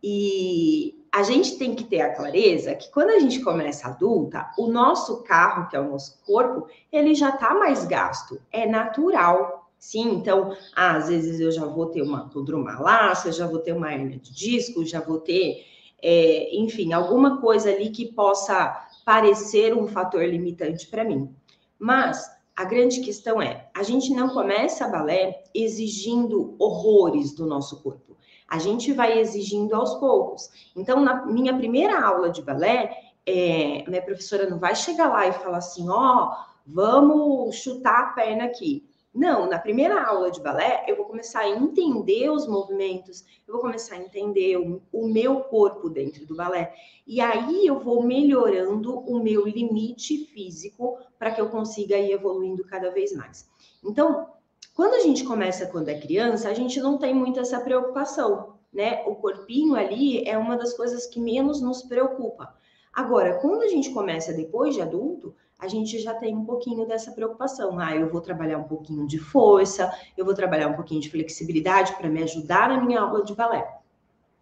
E 0.00 1.04
a 1.12 1.24
gente 1.24 1.58
tem 1.58 1.74
que 1.74 1.82
ter 1.82 2.02
a 2.02 2.14
clareza 2.14 2.72
que 2.76 2.88
quando 2.92 3.10
a 3.10 3.18
gente 3.18 3.40
começa 3.40 3.88
adulta, 3.88 4.48
o 4.56 4.68
nosso 4.68 5.24
carro, 5.24 5.68
que 5.68 5.74
é 5.74 5.80
o 5.80 5.90
nosso 5.90 6.22
corpo, 6.24 6.68
ele 6.92 7.16
já 7.16 7.30
está 7.30 7.52
mais 7.52 7.84
gasto, 7.84 8.40
é 8.52 8.64
natural. 8.64 9.72
Sim, 9.76 10.12
então, 10.14 10.56
às 10.74 11.08
vezes 11.08 11.40
eu 11.40 11.50
já 11.50 11.66
vou 11.66 11.86
ter 11.86 12.02
uma 12.02 12.30
condromalácia, 12.30 13.32
já 13.32 13.46
vou 13.48 13.58
ter 13.58 13.72
uma 13.72 13.92
hernia 13.92 14.18
de 14.18 14.32
disco, 14.32 14.84
já 14.84 15.00
vou 15.00 15.18
ter, 15.18 15.64
é, 16.00 16.56
enfim, 16.56 16.92
alguma 16.92 17.40
coisa 17.40 17.70
ali 17.70 17.90
que 17.90 18.12
possa 18.12 18.88
parecer 19.04 19.74
um 19.76 19.88
fator 19.88 20.24
limitante 20.24 20.86
para 20.86 21.02
mim. 21.02 21.34
Mas 21.78 22.35
a 22.56 22.64
grande 22.64 23.00
questão 23.00 23.40
é, 23.40 23.68
a 23.74 23.82
gente 23.82 24.14
não 24.14 24.30
começa 24.30 24.86
a 24.86 24.88
balé 24.88 25.44
exigindo 25.54 26.56
horrores 26.58 27.34
do 27.34 27.44
nosso 27.44 27.82
corpo. 27.82 28.16
A 28.48 28.58
gente 28.58 28.92
vai 28.92 29.18
exigindo 29.18 29.74
aos 29.74 29.94
poucos. 29.96 30.48
Então, 30.74 31.00
na 31.00 31.26
minha 31.26 31.54
primeira 31.54 32.00
aula 32.00 32.30
de 32.30 32.40
balé, 32.40 32.96
é, 33.26 33.84
minha 33.86 34.00
professora 34.00 34.48
não 34.48 34.58
vai 34.58 34.74
chegar 34.74 35.08
lá 35.08 35.26
e 35.26 35.32
falar 35.32 35.58
assim, 35.58 35.86
ó, 35.88 36.30
oh, 36.30 36.36
vamos 36.66 37.56
chutar 37.56 38.00
a 38.00 38.06
perna 38.12 38.44
aqui. 38.44 38.85
Não, 39.16 39.48
na 39.48 39.58
primeira 39.58 40.04
aula 40.04 40.30
de 40.30 40.42
balé, 40.42 40.84
eu 40.86 40.94
vou 40.94 41.06
começar 41.06 41.40
a 41.40 41.48
entender 41.48 42.28
os 42.28 42.46
movimentos, 42.46 43.24
eu 43.48 43.54
vou 43.54 43.62
começar 43.62 43.94
a 43.94 43.98
entender 43.98 44.58
o, 44.58 44.82
o, 44.92 45.08
meu 45.08 45.40
corpo 45.40 45.88
dentro 45.88 46.26
do 46.26 46.36
balé. 46.36 46.74
E 47.06 47.18
aí 47.18 47.66
eu 47.66 47.80
vou 47.80 48.02
melhorando 48.02 48.98
o 48.98 49.18
meu 49.18 49.46
limite 49.46 50.26
físico 50.26 50.98
para 51.18 51.30
que 51.30 51.40
eu 51.40 51.48
consiga 51.48 51.96
ir 51.96 52.12
evoluindo 52.12 52.62
cada 52.64 52.90
vez 52.90 53.14
mais. 53.16 53.48
Então, 53.82 54.28
quando 54.74 54.92
a 54.92 55.00
gente 55.00 55.24
começa 55.24 55.64
quando 55.64 55.88
é 55.88 55.98
criança, 55.98 56.50
a 56.50 56.54
gente 56.54 56.78
não 56.78 56.98
tem 56.98 57.14
muito 57.14 57.40
essa 57.40 57.58
preocupação, 57.58 58.58
né? 58.70 59.02
O 59.06 59.14
corpinho 59.14 59.76
ali 59.76 60.28
é 60.28 60.36
uma 60.36 60.58
das 60.58 60.74
coisas 60.74 61.06
que 61.06 61.18
menos 61.18 61.62
nos 61.62 61.82
preocupa. 61.82 62.54
Agora, 62.92 63.38
quando 63.38 63.62
a 63.62 63.68
gente 63.68 63.90
começa 63.94 64.34
depois 64.34 64.74
de 64.74 64.82
adulto, 64.82 65.34
a 65.58 65.68
gente 65.68 65.98
já 65.98 66.14
tem 66.14 66.36
um 66.36 66.44
pouquinho 66.44 66.86
dessa 66.86 67.12
preocupação. 67.12 67.78
Ah, 67.78 67.94
eu 67.94 68.10
vou 68.10 68.20
trabalhar 68.20 68.58
um 68.58 68.64
pouquinho 68.64 69.06
de 69.06 69.18
força, 69.18 69.90
eu 70.16 70.24
vou 70.24 70.34
trabalhar 70.34 70.68
um 70.68 70.74
pouquinho 70.74 71.00
de 71.00 71.10
flexibilidade 71.10 71.94
para 71.96 72.08
me 72.08 72.22
ajudar 72.22 72.68
na 72.68 72.80
minha 72.82 73.00
aula 73.00 73.24
de 73.24 73.34
balé. 73.34 73.66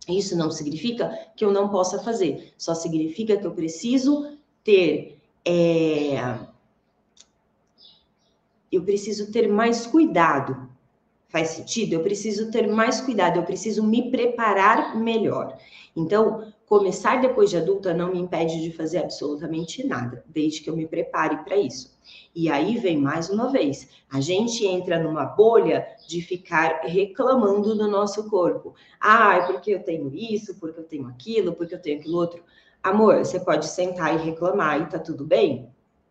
Isso 0.08 0.36
não 0.36 0.50
significa 0.50 1.16
que 1.34 1.44
eu 1.44 1.52
não 1.52 1.68
possa 1.68 2.02
fazer, 2.02 2.52
só 2.58 2.74
significa 2.74 3.36
que 3.36 3.46
eu 3.46 3.54
preciso 3.54 4.36
ter. 4.62 5.18
É... 5.44 6.38
Eu 8.70 8.82
preciso 8.82 9.30
ter 9.30 9.46
mais 9.46 9.86
cuidado. 9.86 10.68
Faz 11.34 11.48
sentido? 11.48 11.94
Eu 11.94 12.02
preciso 12.02 12.50
ter 12.50 12.66
mais 12.66 13.00
cuidado, 13.00 13.38
eu 13.38 13.42
preciso 13.42 13.82
me 13.82 14.10
preparar 14.10 14.96
melhor. 14.96 15.58
Então, 15.96 16.52
Começar 16.66 17.20
depois 17.20 17.50
de 17.50 17.58
adulta 17.58 17.92
não 17.92 18.10
me 18.10 18.18
impede 18.18 18.62
de 18.62 18.72
fazer 18.72 18.98
absolutamente 18.98 19.86
nada, 19.86 20.24
desde 20.26 20.62
que 20.62 20.70
eu 20.70 20.74
me 20.76 20.86
prepare 20.86 21.44
para 21.44 21.56
isso. 21.56 21.94
E 22.34 22.50
aí 22.50 22.78
vem 22.78 22.96
mais 22.96 23.28
uma 23.28 23.52
vez, 23.52 23.88
a 24.10 24.18
gente 24.18 24.66
entra 24.66 24.98
numa 24.98 25.26
bolha 25.26 25.86
de 26.08 26.22
ficar 26.22 26.80
reclamando 26.82 27.76
do 27.76 27.86
nosso 27.86 28.30
corpo. 28.30 28.74
Ah, 28.98 29.36
é 29.36 29.46
porque 29.46 29.72
eu 29.72 29.84
tenho 29.84 30.12
isso, 30.14 30.58
porque 30.58 30.80
eu 30.80 30.84
tenho 30.84 31.06
aquilo, 31.06 31.52
porque 31.52 31.74
eu 31.74 31.80
tenho 31.80 32.00
aquilo 32.00 32.16
outro. 32.16 32.42
Amor, 32.82 33.18
você 33.18 33.38
pode 33.38 33.66
sentar 33.66 34.14
e 34.14 34.24
reclamar 34.24 34.80
e 34.80 34.86
tá 34.86 34.98
tudo 34.98 35.24
bem? 35.24 35.68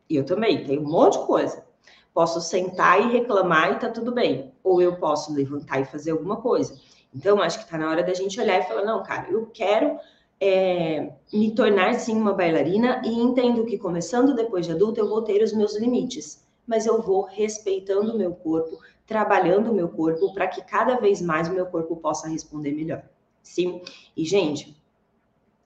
Eu 0.07 0.23
também, 0.23 0.63
tenho 0.63 0.81
um 0.81 0.89
monte 0.89 1.19
de 1.19 1.25
coisa. 1.25 1.65
Posso 2.13 2.39
sentar 2.39 3.01
e 3.01 3.11
reclamar 3.11 3.71
e 3.71 3.79
tá 3.79 3.89
tudo 3.89 4.11
bem. 4.11 4.52
Ou 4.63 4.81
eu 4.81 4.95
posso 4.95 5.33
levantar 5.33 5.81
e 5.81 5.85
fazer 5.85 6.11
alguma 6.11 6.37
coisa. 6.37 6.79
Então, 7.13 7.41
acho 7.41 7.59
que 7.59 7.69
tá 7.69 7.77
na 7.77 7.89
hora 7.89 8.03
da 8.03 8.13
gente 8.13 8.39
olhar 8.39 8.59
e 8.59 8.63
falar: 8.63 8.83
não, 8.83 9.03
cara, 9.03 9.29
eu 9.29 9.47
quero 9.47 9.99
é, 10.39 11.13
me 11.31 11.55
tornar 11.55 11.93
sim 11.95 12.17
uma 12.17 12.33
bailarina 12.33 13.01
e 13.05 13.13
entendo 13.13 13.65
que 13.65 13.77
começando 13.77 14.35
depois 14.35 14.65
de 14.65 14.71
adulta 14.71 14.99
eu 14.99 15.07
vou 15.07 15.21
ter 15.21 15.41
os 15.43 15.53
meus 15.53 15.77
limites, 15.77 16.45
mas 16.65 16.85
eu 16.85 17.01
vou 17.01 17.23
respeitando 17.23 18.13
o 18.13 18.17
meu 18.17 18.33
corpo, 18.33 18.79
trabalhando 19.05 19.71
o 19.71 19.73
meu 19.73 19.89
corpo 19.89 20.33
para 20.33 20.47
que 20.47 20.63
cada 20.63 20.97
vez 20.97 21.21
mais 21.21 21.47
o 21.47 21.53
meu 21.53 21.65
corpo 21.67 21.95
possa 21.97 22.27
responder 22.27 22.71
melhor. 22.71 23.03
Sim, 23.41 23.81
e 24.15 24.25
gente, 24.25 24.75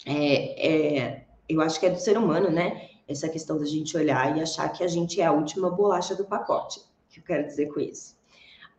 é, 0.06 0.68
é, 0.68 1.25
eu 1.48 1.62
acho 1.62 1.80
que 1.80 1.86
é 1.86 1.89
do 1.89 2.00
ser 2.00 2.18
humano, 2.18 2.50
né? 2.50 2.89
Essa 3.08 3.30
questão 3.30 3.58
da 3.58 3.66
gente 3.66 3.96
olhar 3.96 4.38
e 4.38 4.42
achar 4.42 4.70
que 4.70 4.84
a 4.84 4.88
gente 4.88 5.22
é 5.22 5.25
a 5.25 5.32
última 5.32 5.70
bolacha 5.70 6.13
do 6.13 6.25
pacote. 6.25 6.80
O 6.80 6.84
que 7.10 7.20
eu 7.20 7.24
quero 7.24 7.48
dizer 7.48 7.68
com 7.68 7.80
isso? 7.80 8.17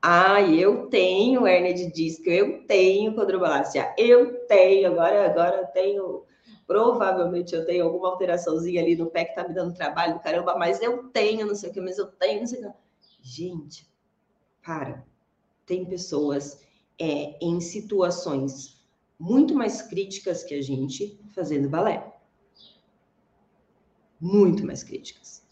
Ah, 0.00 0.40
eu 0.40 0.88
tenho 0.88 1.46
hernia 1.46 1.74
de 1.74 1.90
disco, 1.90 2.28
eu 2.30 2.64
tenho 2.66 3.14
condromalácia, 3.14 3.92
eu 3.98 4.46
tenho, 4.46 4.92
agora, 4.92 5.28
agora 5.28 5.56
eu 5.62 5.66
tenho, 5.66 6.24
provavelmente 6.66 7.52
eu 7.54 7.66
tenho 7.66 7.84
alguma 7.84 8.10
alteraçãozinha 8.10 8.80
ali 8.80 8.94
no 8.94 9.10
pé 9.10 9.24
que 9.24 9.34
tá 9.34 9.46
me 9.46 9.54
dando 9.54 9.74
trabalho 9.74 10.20
caramba, 10.20 10.56
mas 10.56 10.80
eu 10.80 11.08
tenho, 11.08 11.46
não 11.46 11.54
sei 11.54 11.70
o 11.70 11.72
que, 11.72 11.80
mas 11.80 11.98
eu 11.98 12.06
tenho, 12.06 12.40
não 12.40 12.46
sei 12.46 12.60
o 12.60 12.70
que. 12.70 12.78
Gente, 13.20 13.88
para. 14.62 15.04
Tem 15.66 15.84
pessoas 15.84 16.64
é, 16.98 17.36
em 17.44 17.60
situações 17.60 18.78
muito 19.18 19.54
mais 19.54 19.82
críticas 19.82 20.44
que 20.44 20.54
a 20.54 20.62
gente 20.62 21.20
fazendo 21.34 21.68
balé. 21.68 22.14
Muito 24.20 24.64
mais 24.64 24.84
críticas. 24.84 25.46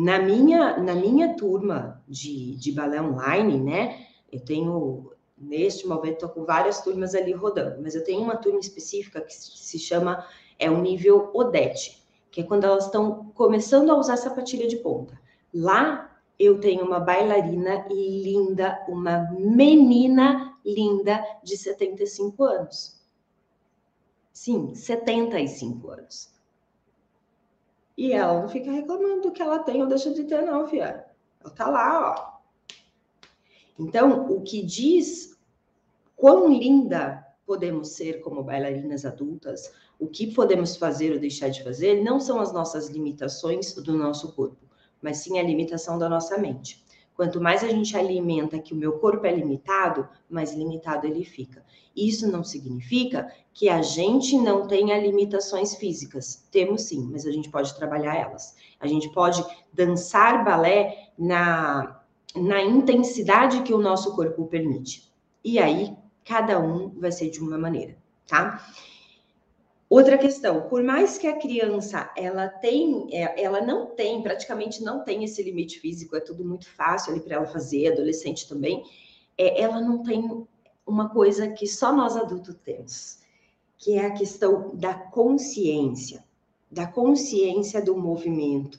Na 0.00 0.20
minha, 0.20 0.76
na 0.76 0.94
minha 0.94 1.34
turma 1.34 2.00
de, 2.06 2.54
de 2.54 2.70
balé 2.70 3.02
online, 3.02 3.58
né? 3.58 4.06
Eu 4.30 4.38
tenho, 4.38 5.10
neste 5.36 5.88
momento, 5.88 6.12
estou 6.14 6.28
com 6.28 6.44
várias 6.44 6.80
turmas 6.80 7.16
ali 7.16 7.32
rodando, 7.32 7.82
mas 7.82 7.96
eu 7.96 8.04
tenho 8.04 8.22
uma 8.22 8.36
turma 8.36 8.60
específica 8.60 9.20
que 9.20 9.34
se 9.34 9.76
chama, 9.76 10.24
é 10.56 10.70
o 10.70 10.80
nível 10.80 11.32
Odete, 11.34 12.06
que 12.30 12.42
é 12.42 12.44
quando 12.44 12.62
elas 12.62 12.84
estão 12.84 13.32
começando 13.34 13.90
a 13.90 13.98
usar 13.98 14.16
sapatilha 14.16 14.68
de 14.68 14.76
ponta. 14.76 15.20
Lá 15.52 16.16
eu 16.38 16.60
tenho 16.60 16.84
uma 16.84 17.00
bailarina 17.00 17.84
linda, 17.90 18.78
uma 18.88 19.28
menina 19.32 20.54
linda 20.64 21.20
de 21.42 21.56
75 21.56 22.44
anos. 22.44 23.02
Sim, 24.32 24.76
75 24.76 25.90
anos. 25.90 26.37
E 27.98 28.12
ela 28.12 28.40
não 28.40 28.48
fica 28.48 28.70
reclamando 28.70 29.22
do 29.22 29.32
que 29.32 29.42
ela 29.42 29.58
tem 29.58 29.82
ou 29.82 29.88
deixa 29.88 30.14
de 30.14 30.22
ter, 30.22 30.42
não, 30.42 30.68
filha. 30.68 31.04
Ela 31.40 31.52
tá 31.52 31.68
lá, 31.68 32.12
ó. 32.12 32.38
Então, 33.76 34.30
o 34.30 34.40
que 34.40 34.62
diz 34.62 35.36
quão 36.14 36.48
linda 36.48 37.26
podemos 37.44 37.88
ser 37.88 38.20
como 38.20 38.44
bailarinas 38.44 39.04
adultas, 39.04 39.72
o 39.98 40.06
que 40.06 40.32
podemos 40.32 40.76
fazer 40.76 41.12
ou 41.12 41.18
deixar 41.18 41.48
de 41.48 41.64
fazer, 41.64 42.04
não 42.04 42.20
são 42.20 42.40
as 42.40 42.52
nossas 42.52 42.86
limitações 42.88 43.74
do 43.74 43.94
nosso 43.94 44.32
corpo, 44.32 44.64
mas 45.02 45.16
sim 45.16 45.40
a 45.40 45.42
limitação 45.42 45.98
da 45.98 46.08
nossa 46.08 46.38
mente. 46.38 46.84
Quanto 47.18 47.40
mais 47.40 47.64
a 47.64 47.68
gente 47.68 47.96
alimenta 47.96 48.60
que 48.60 48.72
o 48.72 48.76
meu 48.76 48.92
corpo 49.00 49.26
é 49.26 49.34
limitado, 49.34 50.08
mais 50.30 50.54
limitado 50.54 51.04
ele 51.04 51.24
fica. 51.24 51.64
Isso 51.96 52.30
não 52.30 52.44
significa 52.44 53.28
que 53.52 53.68
a 53.68 53.82
gente 53.82 54.38
não 54.38 54.68
tenha 54.68 54.96
limitações 54.96 55.74
físicas. 55.74 56.46
Temos 56.52 56.82
sim, 56.82 57.08
mas 57.10 57.26
a 57.26 57.32
gente 57.32 57.50
pode 57.50 57.74
trabalhar 57.74 58.14
elas. 58.14 58.54
A 58.78 58.86
gente 58.86 59.10
pode 59.10 59.44
dançar 59.72 60.44
balé 60.44 61.10
na, 61.18 62.00
na 62.36 62.62
intensidade 62.62 63.64
que 63.64 63.74
o 63.74 63.82
nosso 63.82 64.14
corpo 64.14 64.46
permite. 64.46 65.12
E 65.42 65.58
aí, 65.58 65.96
cada 66.24 66.60
um 66.60 67.00
vai 67.00 67.10
ser 67.10 67.30
de 67.30 67.40
uma 67.40 67.58
maneira, 67.58 67.96
tá? 68.28 68.64
Outra 69.90 70.18
questão, 70.18 70.68
por 70.68 70.82
mais 70.82 71.16
que 71.16 71.26
a 71.26 71.38
criança 71.38 72.12
ela 72.14 72.46
tem, 72.46 73.08
é, 73.10 73.42
ela 73.42 73.62
não 73.62 73.86
tem, 73.86 74.22
praticamente 74.22 74.82
não 74.84 75.02
tem 75.02 75.24
esse 75.24 75.42
limite 75.42 75.80
físico, 75.80 76.14
é 76.14 76.20
tudo 76.20 76.44
muito 76.44 76.68
fácil 76.68 77.12
ali 77.12 77.22
para 77.22 77.36
ela 77.36 77.46
fazer, 77.46 77.92
adolescente 77.92 78.46
também, 78.46 78.84
é, 79.38 79.62
ela 79.62 79.80
não 79.80 80.02
tem 80.02 80.46
uma 80.86 81.08
coisa 81.08 81.48
que 81.48 81.66
só 81.66 81.90
nós 81.90 82.16
adultos 82.18 82.54
temos, 82.62 83.20
que 83.78 83.94
é 83.94 84.04
a 84.04 84.12
questão 84.12 84.76
da 84.76 84.92
consciência, 84.92 86.22
da 86.70 86.86
consciência 86.86 87.80
do 87.80 87.96
movimento. 87.96 88.78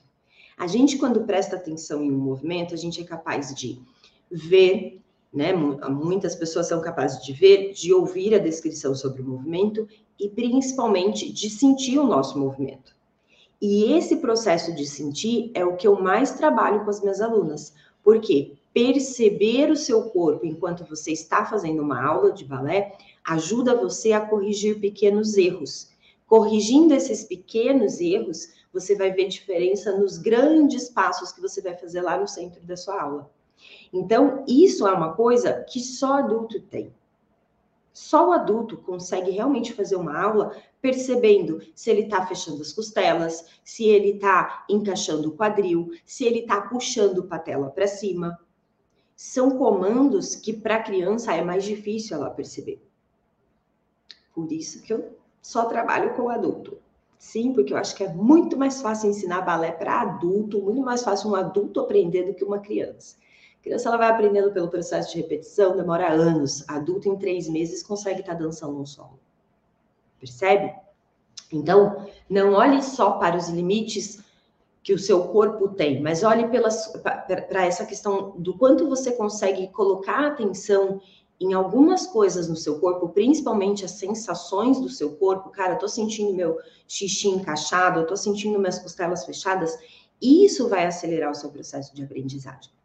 A 0.56 0.68
gente, 0.68 0.98
quando 0.98 1.25
presta 1.25 1.56
atenção 1.56 2.04
em 2.04 2.12
um 2.12 2.20
movimento, 2.20 2.75
a 2.75 2.78
gente 2.78 3.01
é 3.01 3.04
capaz 3.04 3.56
de 3.56 3.82
ver, 4.30 4.99
né? 5.31 5.53
Muitas 5.53 6.36
pessoas 6.36 6.67
são 6.67 6.81
capazes 6.81 7.24
de 7.24 7.33
ver, 7.33 7.71
de 7.74 7.93
ouvir 7.93 8.33
a 8.33 8.39
descrição 8.39 8.95
sobre 8.95 9.21
o 9.21 9.25
movimento 9.25 9.88
e 10.19 10.27
principalmente 10.27 11.31
de 11.31 11.50
sentir 11.50 12.00
o 12.00 12.07
nosso 12.07 12.38
movimento. 12.38 12.95
E 13.62 13.93
esse 13.93 14.17
processo 14.17 14.74
de 14.74 14.86
sentir 14.86 15.51
é 15.53 15.65
o 15.65 15.75
que 15.75 15.88
eu 15.88 16.00
mais 16.00 16.31
trabalho 16.31 16.83
com 16.83 16.89
as 16.89 17.01
minhas 17.01 17.21
alunas. 17.21 17.74
Porque 18.03 18.57
perceber 18.74 19.69
o 19.69 19.75
seu 19.75 20.09
corpo 20.09 20.45
enquanto 20.45 20.86
você 20.86 21.12
está 21.12 21.45
fazendo 21.45 21.81
uma 21.81 22.03
aula 22.03 22.31
de 22.31 22.45
balé 22.45 22.93
ajuda 23.25 23.75
você 23.75 24.13
a 24.13 24.21
corrigir 24.21 24.79
pequenos 24.79 25.38
erros. 25.38 25.89
Corrigindo 26.25 26.93
esses 26.93 27.24
pequenos 27.24 28.00
erros, 28.00 28.50
você 28.71 28.95
vai 28.95 29.12
ver 29.12 29.27
diferença 29.27 29.98
nos 29.98 30.17
grandes 30.17 30.89
passos 30.89 31.31
que 31.31 31.41
você 31.41 31.62
vai 31.62 31.75
fazer 31.75 32.01
lá 32.01 32.17
no 32.17 32.27
centro 32.27 32.62
da 32.63 32.77
sua 32.77 33.01
aula. 33.01 33.29
Então, 33.92 34.44
isso 34.48 34.88
é 34.88 34.94
uma 34.94 35.13
coisa 35.13 35.63
que 35.63 35.80
só 35.80 36.20
adulto 36.20 36.60
tem. 36.62 36.94
Só 37.92 38.30
o 38.30 38.32
adulto 38.32 38.78
consegue 38.78 39.32
realmente 39.32 39.74
fazer 39.74 39.96
uma 39.96 40.18
aula 40.18 40.56
percebendo 40.82 41.60
se 41.75 41.89
ele 41.89 42.04
está 42.04 42.25
fechando 42.25 42.62
as 42.62 42.72
costelas, 42.72 43.46
se 43.63 43.86
ele 43.86 44.12
está 44.12 44.66
encaixando 44.70 45.30
o 45.30 45.36
quadril, 45.36 45.89
se 46.06 46.24
ele 46.24 46.39
está 46.39 46.62
puxando 46.62 47.25
patela 47.25 47.70
para 47.70 47.88
cima. 47.88 48.39
São 49.16 49.58
comandos 49.58 50.36
que 50.36 50.54
para 50.54 50.75
a 50.75 50.84
criança 50.84 51.34
é 51.34 51.42
mais 51.42 51.66
difícil 51.66 52.16
ela 52.16 52.30
perceber. 52.30 52.82
Por 54.34 54.50
isso 54.51 54.82
que 54.82 54.94
eu 54.94 55.18
só 55.42 55.66
trabalho 55.66 56.13
com 56.16 56.30
adulto. 56.30 56.78
Sim, 57.18 57.51
porque 57.51 57.74
eu 57.74 57.78
acho 57.78 57.96
que 57.96 58.04
é 58.06 58.13
muito 58.13 58.56
mais 58.56 58.82
fácil 58.82 59.10
ensinar 59.10 59.42
balé 59.42 59.74
para 59.74 60.01
adulto, 60.01 60.62
muito 60.62 60.82
mais 60.82 61.04
fácil 61.04 61.32
um 61.32 61.36
adulto 61.36 61.82
aprender 61.82 62.24
do 62.24 62.34
que 62.34 62.46
uma 62.46 62.60
criança. 62.60 63.18
A 63.60 63.62
criança 63.62 63.89
ela 63.89 63.98
vai 63.98 64.10
aprendendo 64.10 64.54
pelo 64.54 64.70
processo 64.70 65.12
de 65.12 65.22
repetição, 65.22 65.75
demora 65.75 66.10
anos. 66.10 66.63
Adulto, 66.68 67.10
em 67.10 67.18
três 67.18 67.50
meses, 67.50 67.84
consegue 67.84 68.22
estar 68.22 68.34
tá 68.34 68.39
dançando 68.39 68.74
no 68.74 68.88
solo. 68.88 69.20
Percebe? 70.18 70.74
Então, 71.51 72.08
não 72.30 72.54
olhe 72.54 72.82
só 72.82 73.12
para 73.12 73.36
os 73.36 73.50
limites 73.50 74.24
que 74.82 74.94
o 74.94 75.00
seu 75.00 75.28
corpo 75.28 75.68
tem, 75.70 76.01
mas 76.01 76.24
olhe 76.24 76.48
para 76.48 77.66
essa 77.66 77.86
questão 77.86 78.32
do 78.38 78.58
quanto 78.58 78.88
você 78.88 79.12
consegue 79.12 79.68
colocar 79.68 80.25
atenção 80.25 81.01
em 81.38 81.54
algumas 81.54 82.08
coisas 82.08 82.48
no 82.48 82.56
seu 82.56 82.80
corpo, 82.80 83.10
principalmente 83.10 83.84
as 83.84 83.92
sensações 83.92 84.80
do 84.80 84.88
seu 84.88 85.18
corpo. 85.18 85.50
Cara, 85.50 85.74
eu 85.74 85.80
tô 85.80 85.88
sentindo 85.88 86.34
meu 86.34 86.58
xixi 86.88 87.28
encaixado, 87.28 88.00
eu 88.00 88.08
tô 88.08 88.16
sentindo 88.16 88.58
minhas 88.58 88.80
costelas 88.80 89.25
fechadas. 89.25 89.78
Isso 90.22 90.70
vai 90.70 90.86
acelerar 90.86 91.32
o 91.32 91.36
seu 91.36 91.50
processo 91.50 91.94
de 91.94 92.04
aprendizagem 92.04 92.78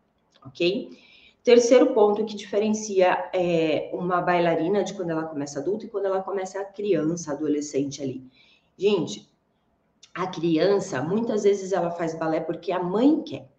ok? 0.44 0.98
Terceiro 1.42 1.92
ponto 1.92 2.24
que 2.24 2.34
diferencia 2.34 3.30
é, 3.34 3.90
uma 3.92 4.22
bailarina 4.22 4.82
de 4.82 4.94
quando 4.94 5.10
ela 5.10 5.24
começa 5.24 5.60
adulta 5.60 5.84
e 5.84 5.90
quando 5.90 6.06
ela 6.06 6.22
começa 6.22 6.58
a 6.58 6.64
criança, 6.64 7.32
adolescente 7.32 8.02
ali. 8.02 8.26
Gente, 8.78 9.30
a 10.14 10.26
criança, 10.26 11.02
muitas 11.02 11.42
vezes 11.42 11.72
ela 11.72 11.90
faz 11.90 12.18
balé 12.18 12.40
porque 12.40 12.72
a 12.72 12.82
mãe 12.82 13.22
quer. 13.22 13.50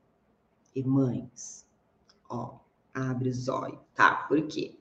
E 0.76 0.84
mães, 0.84 1.66
ó, 2.30 2.56
abre 2.94 3.30
os 3.30 3.48
olhos, 3.48 3.80
tá? 3.94 4.16
Por 4.28 4.42
quê? 4.48 4.78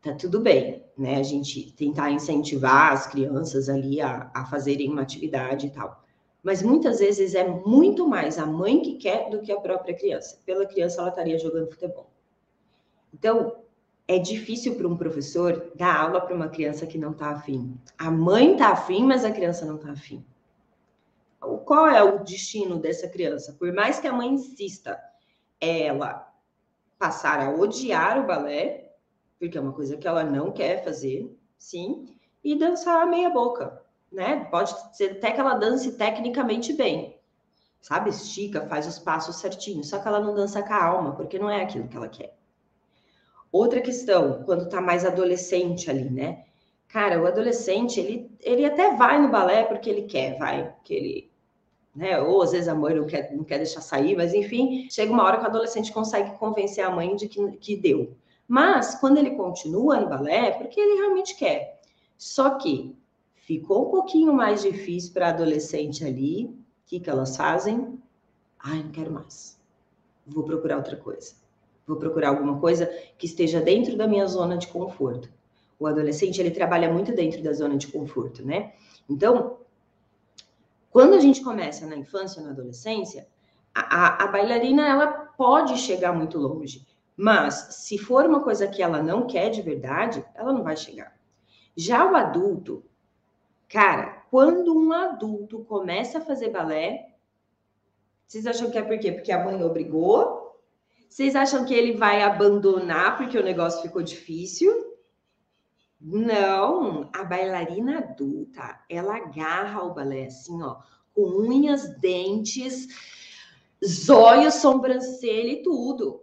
Tá 0.00 0.14
tudo 0.14 0.40
bem, 0.40 0.82
né? 0.96 1.16
A 1.16 1.22
gente 1.22 1.70
tentar 1.72 2.10
incentivar 2.10 2.92
as 2.92 3.06
crianças 3.06 3.68
ali 3.68 4.00
a, 4.00 4.30
a 4.34 4.46
fazerem 4.46 4.90
uma 4.90 5.02
atividade 5.02 5.66
e 5.66 5.70
tal 5.70 6.05
mas 6.46 6.62
muitas 6.62 7.00
vezes 7.00 7.34
é 7.34 7.44
muito 7.44 8.06
mais 8.06 8.38
a 8.38 8.46
mãe 8.46 8.80
que 8.80 8.94
quer 8.98 9.28
do 9.30 9.42
que 9.42 9.50
a 9.50 9.60
própria 9.60 9.92
criança. 9.92 10.40
Pela 10.46 10.64
criança, 10.64 11.00
ela 11.00 11.08
estaria 11.08 11.36
jogando 11.40 11.72
futebol. 11.72 12.08
Então, 13.12 13.64
é 14.06 14.16
difícil 14.16 14.76
para 14.76 14.86
um 14.86 14.96
professor 14.96 15.72
dar 15.74 16.02
aula 16.02 16.20
para 16.20 16.36
uma 16.36 16.48
criança 16.48 16.86
que 16.86 16.98
não 16.98 17.10
está 17.10 17.30
afim. 17.30 17.76
A 17.98 18.12
mãe 18.12 18.52
está 18.52 18.68
afim, 18.68 19.02
mas 19.02 19.24
a 19.24 19.32
criança 19.32 19.66
não 19.66 19.74
está 19.74 19.90
afim. 19.90 20.24
Qual 21.64 21.88
é 21.88 22.00
o 22.04 22.22
destino 22.22 22.78
dessa 22.78 23.08
criança? 23.08 23.52
Por 23.54 23.72
mais 23.72 23.98
que 23.98 24.06
a 24.06 24.12
mãe 24.12 24.28
insista, 24.28 25.02
ela 25.60 26.32
passar 26.96 27.40
a 27.40 27.50
odiar 27.50 28.20
o 28.20 28.26
balé, 28.28 28.92
porque 29.36 29.58
é 29.58 29.60
uma 29.60 29.72
coisa 29.72 29.96
que 29.96 30.06
ela 30.06 30.22
não 30.22 30.52
quer 30.52 30.84
fazer, 30.84 31.28
sim, 31.58 32.16
e 32.44 32.54
dançar 32.56 33.04
meia 33.04 33.30
boca 33.30 33.84
né? 34.12 34.46
Pode 34.50 34.74
ser 34.96 35.12
até 35.12 35.32
que 35.32 35.40
ela 35.40 35.54
dance 35.54 35.92
tecnicamente 35.92 36.72
bem, 36.72 37.18
sabe? 37.80 38.10
Estica, 38.10 38.66
faz 38.66 38.86
os 38.86 38.98
passos 38.98 39.36
certinhos, 39.36 39.88
só 39.88 39.98
que 39.98 40.08
ela 40.08 40.20
não 40.20 40.34
dança 40.34 40.62
com 40.62 40.72
a 40.72 40.84
alma, 40.84 41.14
porque 41.14 41.38
não 41.38 41.50
é 41.50 41.62
aquilo 41.62 41.88
que 41.88 41.96
ela 41.96 42.08
quer. 42.08 42.36
Outra 43.52 43.80
questão, 43.80 44.42
quando 44.44 44.68
tá 44.68 44.80
mais 44.80 45.04
adolescente 45.04 45.90
ali, 45.90 46.10
né? 46.10 46.44
Cara, 46.88 47.20
o 47.20 47.26
adolescente, 47.26 47.98
ele, 47.98 48.30
ele 48.40 48.64
até 48.64 48.94
vai 48.94 49.20
no 49.20 49.30
balé 49.30 49.64
porque 49.64 49.90
ele 49.90 50.02
quer, 50.02 50.38
vai, 50.38 50.72
porque 50.72 50.94
ele, 50.94 51.32
né? 51.94 52.20
Ou 52.20 52.42
às 52.42 52.52
vezes 52.52 52.68
a 52.68 52.74
mãe 52.74 52.94
não 52.94 53.06
quer, 53.06 53.32
não 53.34 53.44
quer 53.44 53.58
deixar 53.58 53.80
sair, 53.80 54.16
mas 54.16 54.34
enfim, 54.34 54.86
chega 54.90 55.12
uma 55.12 55.24
hora 55.24 55.38
que 55.38 55.44
o 55.44 55.46
adolescente 55.46 55.92
consegue 55.92 56.36
convencer 56.38 56.84
a 56.84 56.90
mãe 56.90 57.16
de 57.16 57.28
que, 57.28 57.52
que 57.58 57.76
deu. 57.76 58.16
Mas 58.46 58.94
quando 58.96 59.18
ele 59.18 59.30
continua 59.32 60.00
no 60.00 60.08
balé, 60.08 60.48
é 60.48 60.50
porque 60.52 60.78
ele 60.80 61.00
realmente 61.00 61.34
quer. 61.36 61.80
Só 62.16 62.50
que 62.50 62.96
ficou 63.46 63.86
um 63.86 63.90
pouquinho 63.90 64.32
mais 64.32 64.62
difícil 64.62 65.12
para 65.12 65.28
adolescente 65.28 66.04
ali. 66.04 66.46
O 66.46 66.56
que, 66.84 66.98
que 66.98 67.08
elas 67.08 67.36
fazem? 67.36 67.98
Ai, 68.58 68.82
não 68.82 68.90
quero 68.90 69.12
mais. 69.12 69.58
Vou 70.26 70.42
procurar 70.42 70.76
outra 70.76 70.96
coisa. 70.96 71.34
Vou 71.86 71.96
procurar 71.96 72.30
alguma 72.30 72.58
coisa 72.58 72.86
que 73.16 73.26
esteja 73.26 73.60
dentro 73.60 73.96
da 73.96 74.08
minha 74.08 74.26
zona 74.26 74.58
de 74.58 74.66
conforto. 74.66 75.32
O 75.78 75.86
adolescente, 75.86 76.40
ele 76.40 76.50
trabalha 76.50 76.92
muito 76.92 77.14
dentro 77.14 77.40
da 77.40 77.52
zona 77.52 77.76
de 77.76 77.86
conforto, 77.86 78.44
né? 78.44 78.72
Então, 79.08 79.58
quando 80.90 81.14
a 81.14 81.20
gente 81.20 81.44
começa 81.44 81.86
na 81.86 81.96
infância, 81.96 82.42
na 82.42 82.50
adolescência, 82.50 83.28
a, 83.72 83.80
a, 83.80 84.24
a 84.24 84.26
bailarina, 84.26 84.88
ela 84.88 85.06
pode 85.06 85.76
chegar 85.78 86.12
muito 86.12 86.36
longe. 86.36 86.84
Mas, 87.16 87.54
se 87.70 87.96
for 87.96 88.24
uma 88.26 88.42
coisa 88.42 88.66
que 88.66 88.82
ela 88.82 89.00
não 89.00 89.26
quer 89.26 89.50
de 89.50 89.62
verdade, 89.62 90.24
ela 90.34 90.52
não 90.52 90.64
vai 90.64 90.76
chegar. 90.76 91.14
Já 91.76 92.10
o 92.10 92.16
adulto, 92.16 92.82
Cara, 93.68 94.24
quando 94.30 94.76
um 94.76 94.92
adulto 94.92 95.64
começa 95.64 96.18
a 96.18 96.24
fazer 96.24 96.50
balé, 96.50 97.14
vocês 98.26 98.46
acham 98.46 98.70
que 98.70 98.78
é 98.78 98.82
por 98.82 98.98
quê? 98.98 99.12
Porque 99.12 99.32
a 99.32 99.44
mãe 99.44 99.62
obrigou? 99.62 100.62
Vocês 101.08 101.34
acham 101.34 101.64
que 101.64 101.74
ele 101.74 101.96
vai 101.96 102.22
abandonar 102.22 103.16
porque 103.16 103.38
o 103.38 103.42
negócio 103.42 103.82
ficou 103.82 104.02
difícil? 104.02 104.72
Não, 106.00 107.10
a 107.12 107.24
bailarina 107.24 107.98
adulta, 107.98 108.84
ela 108.88 109.16
agarra 109.16 109.82
o 109.82 109.94
balé 109.94 110.26
assim, 110.26 110.62
ó, 110.62 110.76
com 111.14 111.22
unhas, 111.22 111.98
dentes, 111.98 112.86
zóio, 113.84 114.52
sobrancelha 114.52 115.52
e 115.52 115.62
tudo. 115.62 116.22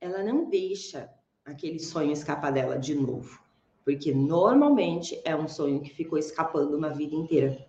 Ela 0.00 0.22
não 0.22 0.50
deixa 0.50 1.08
aquele 1.44 1.78
sonho 1.78 2.12
escapar 2.12 2.52
dela 2.52 2.78
de 2.78 2.94
novo 2.94 3.47
porque 3.88 4.12
normalmente 4.12 5.18
é 5.24 5.34
um 5.34 5.48
sonho 5.48 5.80
que 5.80 5.88
ficou 5.88 6.18
escapando 6.18 6.76
uma 6.76 6.90
vida 6.90 7.14
inteira. 7.14 7.66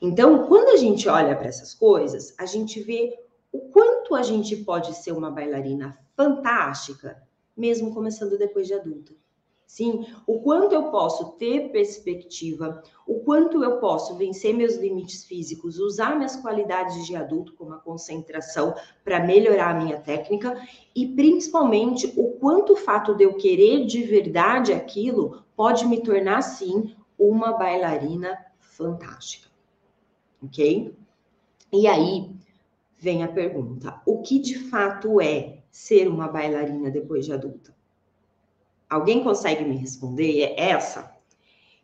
Então, 0.00 0.46
quando 0.46 0.68
a 0.68 0.76
gente 0.76 1.08
olha 1.08 1.34
para 1.34 1.48
essas 1.48 1.74
coisas, 1.74 2.32
a 2.38 2.46
gente 2.46 2.80
vê 2.80 3.18
o 3.50 3.58
quanto 3.62 4.14
a 4.14 4.22
gente 4.22 4.54
pode 4.58 4.94
ser 4.94 5.10
uma 5.10 5.32
bailarina 5.32 5.98
fantástica, 6.16 7.20
mesmo 7.56 7.92
começando 7.92 8.38
depois 8.38 8.68
de 8.68 8.74
adulta. 8.74 9.12
Sim, 9.68 10.06
o 10.26 10.40
quanto 10.40 10.74
eu 10.74 10.84
posso 10.84 11.32
ter 11.32 11.70
perspectiva, 11.70 12.82
o 13.06 13.20
quanto 13.20 13.62
eu 13.62 13.78
posso 13.78 14.16
vencer 14.16 14.54
meus 14.54 14.76
limites 14.76 15.24
físicos, 15.24 15.78
usar 15.78 16.16
minhas 16.16 16.36
qualidades 16.36 17.04
de 17.04 17.14
adulto, 17.14 17.52
como 17.52 17.74
a 17.74 17.78
concentração, 17.78 18.74
para 19.04 19.20
melhorar 19.20 19.76
a 19.76 19.78
minha 19.78 20.00
técnica, 20.00 20.58
e 20.96 21.06
principalmente 21.08 22.10
o 22.16 22.30
quanto 22.38 22.72
o 22.72 22.76
fato 22.76 23.14
de 23.14 23.24
eu 23.24 23.34
querer 23.34 23.84
de 23.84 24.02
verdade 24.04 24.72
aquilo 24.72 25.44
pode 25.54 25.86
me 25.86 26.02
tornar, 26.02 26.40
sim, 26.40 26.96
uma 27.18 27.52
bailarina 27.52 28.38
fantástica. 28.58 29.50
Ok? 30.42 30.96
E 31.70 31.86
aí 31.86 32.30
vem 32.96 33.22
a 33.22 33.28
pergunta: 33.28 34.00
o 34.06 34.22
que 34.22 34.38
de 34.38 34.58
fato 34.70 35.20
é 35.20 35.58
ser 35.70 36.08
uma 36.08 36.26
bailarina 36.26 36.90
depois 36.90 37.26
de 37.26 37.34
adulta? 37.34 37.77
Alguém 38.88 39.22
consegue 39.22 39.64
me 39.64 39.76
responder? 39.76 40.54
É 40.56 40.70
essa? 40.70 41.14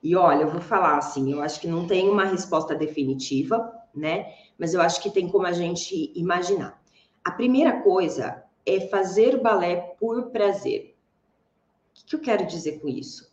E 0.02 0.14
olha, 0.16 0.42
eu 0.42 0.50
vou 0.50 0.60
falar 0.60 0.98
assim, 0.98 1.32
eu 1.32 1.42
acho 1.42 1.60
que 1.60 1.66
não 1.66 1.86
tem 1.86 2.08
uma 2.08 2.24
resposta 2.24 2.74
definitiva, 2.74 3.72
né? 3.94 4.34
Mas 4.58 4.74
eu 4.74 4.80
acho 4.80 5.02
que 5.02 5.10
tem 5.10 5.28
como 5.28 5.46
a 5.46 5.52
gente 5.52 6.12
imaginar. 6.14 6.82
A 7.24 7.30
primeira 7.30 7.80
coisa 7.80 8.44
é 8.66 8.80
fazer 8.88 9.40
balé 9.40 9.76
por 9.98 10.30
prazer. 10.30 10.94
O 12.02 12.06
que 12.06 12.16
eu 12.16 12.20
quero 12.20 12.46
dizer 12.46 12.80
com 12.80 12.88
isso? 12.88 13.32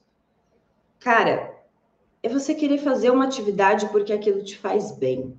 Cara, 1.00 1.62
é 2.24 2.30
você 2.30 2.54
querer 2.54 2.78
fazer 2.78 3.10
uma 3.10 3.26
atividade 3.26 3.90
porque 3.90 4.14
aquilo 4.14 4.44
te 4.44 4.58
faz 4.58 4.92
bem. 4.92 5.36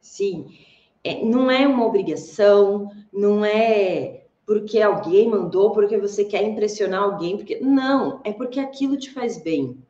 Sim, 0.00 0.56
é, 1.04 1.22
não 1.24 1.50
é 1.50 1.66
uma 1.66 1.84
obrigação, 1.84 2.90
não 3.12 3.44
é 3.44 4.19
porque 4.50 4.82
alguém 4.82 5.28
mandou, 5.28 5.70
porque 5.70 5.96
você 5.96 6.24
quer 6.24 6.42
impressionar 6.42 7.04
alguém, 7.04 7.36
porque 7.36 7.60
não, 7.60 8.20
é 8.24 8.32
porque 8.32 8.58
aquilo 8.58 8.96
te 8.96 9.08
faz 9.12 9.40
bem. 9.40 9.80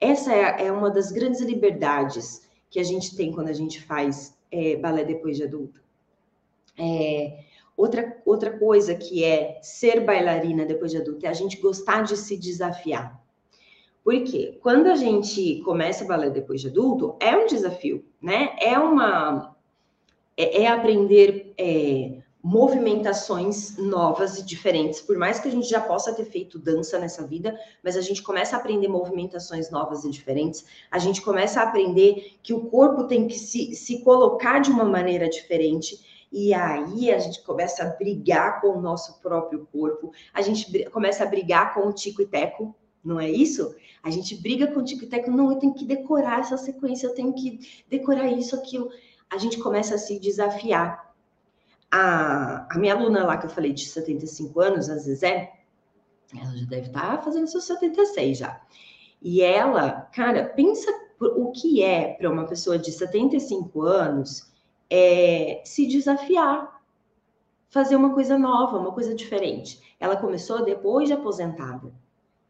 Essa 0.00 0.32
é, 0.32 0.68
é 0.68 0.72
uma 0.72 0.90
das 0.90 1.12
grandes 1.12 1.42
liberdades 1.42 2.48
que 2.70 2.80
a 2.80 2.82
gente 2.82 3.14
tem 3.14 3.30
quando 3.30 3.48
a 3.48 3.52
gente 3.52 3.82
faz 3.82 4.34
é, 4.50 4.76
balé 4.76 5.04
depois 5.04 5.36
de 5.36 5.42
adulto. 5.42 5.82
É, 6.78 7.40
outra, 7.76 8.16
outra 8.24 8.58
coisa 8.58 8.94
que 8.94 9.22
é 9.22 9.58
ser 9.60 10.00
bailarina 10.00 10.64
depois 10.64 10.90
de 10.90 10.96
adulto 10.96 11.26
é 11.26 11.28
a 11.28 11.34
gente 11.34 11.60
gostar 11.60 12.04
de 12.04 12.16
se 12.16 12.38
desafiar. 12.38 13.22
Porque 14.02 14.58
quando 14.62 14.86
a 14.86 14.96
gente 14.96 15.60
começa 15.60 16.06
balé 16.06 16.30
depois 16.30 16.62
de 16.62 16.68
adulto, 16.68 17.16
é 17.20 17.36
um 17.36 17.44
desafio, 17.44 18.02
né? 18.18 18.56
É 18.62 18.78
uma. 18.78 19.54
É, 20.34 20.62
é 20.62 20.68
aprender 20.68 21.52
é, 21.58 22.17
movimentações 22.42 23.76
novas 23.76 24.38
e 24.38 24.44
diferentes. 24.44 25.00
Por 25.00 25.18
mais 25.18 25.40
que 25.40 25.48
a 25.48 25.50
gente 25.50 25.68
já 25.68 25.80
possa 25.80 26.14
ter 26.14 26.24
feito 26.24 26.58
dança 26.58 26.98
nessa 26.98 27.26
vida, 27.26 27.58
mas 27.82 27.96
a 27.96 28.00
gente 28.00 28.22
começa 28.22 28.56
a 28.56 28.58
aprender 28.60 28.88
movimentações 28.88 29.70
novas 29.70 30.04
e 30.04 30.10
diferentes. 30.10 30.64
A 30.90 30.98
gente 30.98 31.20
começa 31.20 31.60
a 31.60 31.64
aprender 31.64 32.38
que 32.42 32.54
o 32.54 32.66
corpo 32.66 33.04
tem 33.04 33.26
que 33.26 33.38
se, 33.38 33.74
se 33.74 34.02
colocar 34.02 34.60
de 34.60 34.70
uma 34.70 34.84
maneira 34.84 35.28
diferente. 35.28 36.26
E 36.30 36.52
aí 36.54 37.10
a 37.10 37.18
gente 37.18 37.42
começa 37.42 37.82
a 37.82 37.86
brigar 37.86 38.60
com 38.60 38.68
o 38.68 38.80
nosso 38.80 39.20
próprio 39.20 39.66
corpo, 39.72 40.12
a 40.32 40.42
gente 40.42 40.84
começa 40.90 41.24
a 41.24 41.26
brigar 41.26 41.72
com 41.72 41.88
o 41.88 41.92
tico 41.92 42.20
e 42.20 42.26
teco, 42.26 42.74
não 43.02 43.18
é 43.18 43.30
isso? 43.30 43.74
A 44.02 44.10
gente 44.10 44.34
briga 44.36 44.66
com 44.66 44.80
o 44.80 44.84
tico 44.84 45.04
e 45.04 45.06
teco, 45.06 45.30
não, 45.30 45.50
eu 45.50 45.58
tenho 45.58 45.72
que 45.72 45.86
decorar 45.86 46.40
essa 46.40 46.58
sequência, 46.58 47.06
eu 47.06 47.14
tenho 47.14 47.32
que 47.32 47.84
decorar 47.88 48.30
isso, 48.30 48.54
aquilo. 48.54 48.90
A 49.30 49.38
gente 49.38 49.58
começa 49.58 49.94
a 49.94 49.98
se 49.98 50.20
desafiar 50.20 51.07
a, 51.90 52.66
a 52.70 52.78
minha 52.78 52.94
aluna 52.94 53.24
lá 53.24 53.36
que 53.36 53.46
eu 53.46 53.50
falei 53.50 53.72
de 53.72 53.86
75 53.86 54.60
anos, 54.60 54.90
a 54.90 54.96
Zezé, 54.96 55.52
ela 56.34 56.56
já 56.56 56.66
deve 56.66 56.88
estar 56.88 57.16
tá 57.16 57.22
fazendo 57.22 57.46
seus 57.46 57.64
76 57.64 58.38
já. 58.38 58.60
E 59.20 59.42
ela, 59.42 60.02
cara, 60.12 60.44
pensa 60.44 60.90
o 61.20 61.50
que 61.50 61.82
é 61.82 62.14
para 62.14 62.30
uma 62.30 62.46
pessoa 62.46 62.78
de 62.78 62.92
75 62.92 63.82
anos 63.82 64.52
é, 64.90 65.62
se 65.64 65.86
desafiar, 65.86 66.80
fazer 67.70 67.96
uma 67.96 68.14
coisa 68.14 68.38
nova, 68.38 68.78
uma 68.78 68.92
coisa 68.92 69.14
diferente. 69.14 69.96
Ela 69.98 70.16
começou 70.16 70.64
depois 70.64 71.08
de 71.08 71.14
aposentada. 71.14 71.92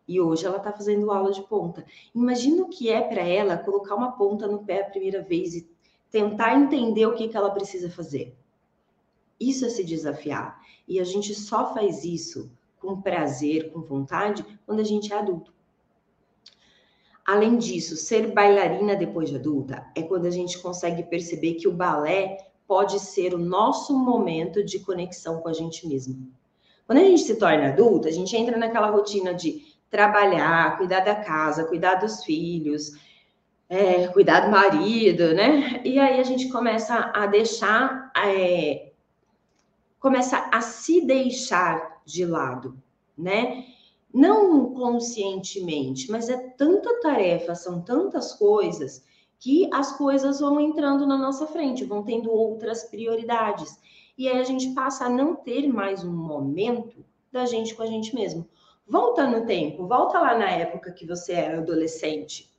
E 0.06 0.20
hoje 0.20 0.46
ela 0.46 0.56
está 0.56 0.72
fazendo 0.72 1.10
aula 1.10 1.32
de 1.32 1.42
ponta. 1.42 1.84
Imagina 2.14 2.62
o 2.62 2.68
que 2.68 2.90
é 2.90 3.00
para 3.00 3.22
ela 3.22 3.58
colocar 3.58 3.94
uma 3.94 4.12
ponta 4.12 4.46
no 4.46 4.64
pé 4.64 4.82
a 4.82 4.90
primeira 4.90 5.22
vez 5.22 5.54
e 5.54 5.70
tentar 6.10 6.54
entender 6.54 7.06
o 7.06 7.14
que, 7.14 7.28
que 7.28 7.36
ela 7.36 7.50
precisa 7.50 7.90
fazer. 7.90 8.37
Isso 9.40 9.64
é 9.64 9.68
se 9.68 9.84
desafiar. 9.84 10.60
E 10.86 10.98
a 11.00 11.04
gente 11.04 11.34
só 11.34 11.72
faz 11.72 12.04
isso 12.04 12.50
com 12.80 13.00
prazer, 13.00 13.70
com 13.72 13.80
vontade, 13.80 14.44
quando 14.64 14.80
a 14.80 14.84
gente 14.84 15.12
é 15.12 15.18
adulto. 15.18 15.52
Além 17.26 17.58
disso, 17.58 17.94
ser 17.94 18.32
bailarina 18.32 18.96
depois 18.96 19.28
de 19.28 19.36
adulta 19.36 19.86
é 19.94 20.02
quando 20.02 20.26
a 20.26 20.30
gente 20.30 20.58
consegue 20.58 21.02
perceber 21.02 21.54
que 21.54 21.68
o 21.68 21.72
balé 21.72 22.38
pode 22.66 22.98
ser 23.00 23.34
o 23.34 23.38
nosso 23.38 23.96
momento 23.96 24.64
de 24.64 24.78
conexão 24.78 25.40
com 25.40 25.48
a 25.48 25.52
gente 25.52 25.86
mesmo. 25.86 26.32
Quando 26.86 26.98
a 27.00 27.04
gente 27.04 27.22
se 27.22 27.36
torna 27.36 27.68
adulta, 27.68 28.08
a 28.08 28.12
gente 28.12 28.34
entra 28.34 28.56
naquela 28.56 28.88
rotina 28.88 29.34
de 29.34 29.62
trabalhar, 29.90 30.78
cuidar 30.78 31.00
da 31.00 31.16
casa, 31.16 31.64
cuidar 31.64 31.96
dos 31.96 32.24
filhos, 32.24 32.92
é, 33.68 34.08
cuidar 34.08 34.40
do 34.40 34.50
marido, 34.50 35.34
né? 35.34 35.82
E 35.84 35.98
aí 35.98 36.20
a 36.20 36.22
gente 36.22 36.48
começa 36.48 37.10
a 37.14 37.26
deixar 37.26 38.10
é, 38.16 38.87
começa 39.98 40.48
a 40.52 40.60
se 40.60 41.00
deixar 41.04 42.00
de 42.04 42.24
lado, 42.24 42.80
né? 43.16 43.66
Não 44.12 44.72
conscientemente, 44.72 46.10
mas 46.10 46.28
é 46.28 46.36
tanta 46.36 47.00
tarefa, 47.00 47.54
são 47.54 47.82
tantas 47.82 48.32
coisas 48.32 49.04
que 49.38 49.68
as 49.72 49.96
coisas 49.96 50.40
vão 50.40 50.60
entrando 50.60 51.06
na 51.06 51.16
nossa 51.16 51.46
frente, 51.46 51.84
vão 51.84 52.02
tendo 52.02 52.30
outras 52.30 52.84
prioridades. 52.84 53.78
E 54.16 54.28
aí 54.28 54.38
a 54.38 54.44
gente 54.44 54.70
passa 54.70 55.04
a 55.04 55.10
não 55.10 55.36
ter 55.36 55.68
mais 55.68 56.02
um 56.02 56.12
momento 56.12 57.04
da 57.30 57.44
gente 57.44 57.74
com 57.74 57.82
a 57.82 57.86
gente 57.86 58.14
mesmo. 58.14 58.48
Volta 58.86 59.26
no 59.26 59.44
tempo, 59.46 59.86
volta 59.86 60.18
lá 60.18 60.36
na 60.36 60.50
época 60.50 60.92
que 60.92 61.06
você 61.06 61.34
era 61.34 61.58
adolescente. 61.58 62.50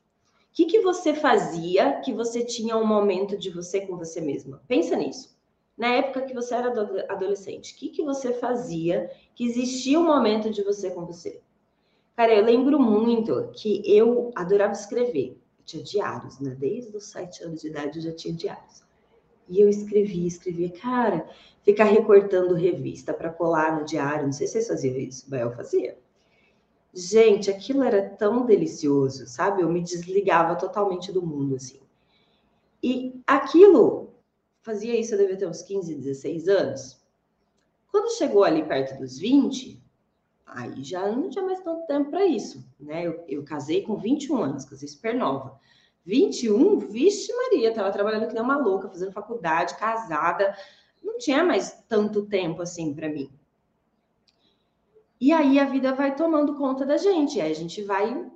O 0.52 0.54
que, 0.54 0.66
que 0.66 0.80
você 0.80 1.14
fazia 1.14 2.00
que 2.02 2.14
você 2.14 2.46
tinha 2.46 2.78
um 2.78 2.86
momento 2.86 3.38
de 3.38 3.50
você 3.50 3.82
com 3.82 3.98
você 3.98 4.22
mesma? 4.22 4.62
Pensa 4.68 4.96
nisso 4.96 5.39
na 5.80 5.88
época 5.96 6.24
que 6.24 6.34
você 6.34 6.54
era 6.54 6.68
adolescente? 7.08 7.74
O 7.74 7.78
que, 7.78 7.88
que 7.88 8.04
você 8.04 8.34
fazia 8.34 9.10
que 9.34 9.46
existia 9.46 9.98
um 9.98 10.04
momento 10.04 10.52
de 10.52 10.62
você 10.62 10.92
com 10.92 11.06
você? 11.06 11.42
Cara, 12.18 12.36
eu 12.36 12.44
lembro 12.44 12.78
muito 12.78 13.50
que 13.54 13.82
eu 13.86 14.30
adorava 14.36 14.74
escrever. 14.74 15.42
Eu 15.58 15.66
tinha 15.66 15.82
diários, 15.82 16.38
né? 16.42 16.54
Desde 16.54 16.98
os 16.98 17.06
sete 17.06 17.46
anos 17.46 17.62
de 17.62 17.70
idade 17.70 17.98
eu 17.98 18.04
já 18.04 18.12
tinha 18.12 18.34
diários. 18.34 18.84
E 19.48 19.62
eu 19.62 19.70
escrevia, 19.70 20.28
escrevia. 20.28 20.70
Cara, 20.70 21.26
ficar 21.64 21.86
recortando 21.86 22.54
revista 22.56 23.14
para 23.14 23.30
colar 23.30 23.80
no 23.80 23.86
diário. 23.86 24.26
Não 24.26 24.34
sei 24.34 24.48
se 24.48 24.54
vocês 24.54 24.68
faziam 24.68 24.98
isso, 24.98 25.28
mas 25.30 25.40
eu 25.40 25.52
fazia. 25.54 25.98
Gente, 26.94 27.50
aquilo 27.50 27.84
era 27.84 28.10
tão 28.10 28.46
delicioso, 28.46 29.26
sabe? 29.28 29.62
Eu 29.62 29.70
me 29.70 29.80
desligava 29.80 30.58
totalmente 30.58 31.10
do 31.10 31.26
mundo, 31.26 31.56
assim. 31.56 31.80
E 32.84 33.22
aquilo 33.26 34.09
fazia 34.62 35.00
isso, 35.00 35.14
eu 35.14 35.18
devia 35.18 35.38
ter 35.38 35.48
uns 35.48 35.62
15, 35.62 35.96
16 35.96 36.48
anos. 36.48 37.00
Quando 37.92 38.16
chegou 38.18 38.44
ali 38.44 38.64
perto 38.64 38.98
dos 39.00 39.18
20, 39.18 39.82
aí 40.46 40.84
já 40.84 41.12
não 41.12 41.30
tinha 41.30 41.44
mais 41.44 41.60
tanto 41.62 41.86
tempo 41.88 42.10
para 42.10 42.26
isso, 42.26 42.66
né? 42.80 43.06
Eu, 43.06 43.24
eu, 43.28 43.44
casei 43.44 43.82
com 43.82 43.98
21 43.98 44.38
anos, 44.38 44.66
casei 44.66 44.88
super 44.88 45.16
nova. 45.16 45.60
21, 46.06 46.80
vixe 46.80 47.34
Maria, 47.34 47.74
tava 47.74 47.92
trabalhando 47.92 48.28
que 48.28 48.34
nem 48.34 48.42
uma 48.42 48.58
louca, 48.58 48.90
fazendo 48.90 49.12
faculdade, 49.12 49.78
casada, 49.78 50.56
não 51.04 51.18
tinha 51.18 51.44
mais 51.44 51.84
tanto 51.88 52.26
tempo 52.26 52.62
assim 52.62 52.94
para 52.94 53.10
mim. 53.10 53.30
E 55.20 55.34
aí 55.34 55.60
a 55.60 55.66
vida 55.66 55.94
vai 55.94 56.16
tomando 56.16 56.56
conta 56.56 56.86
da 56.86 56.98
gente, 56.98 57.42
aí 57.42 57.52
a 57.52 57.56
gente 57.56 57.84
vai 57.84 58.32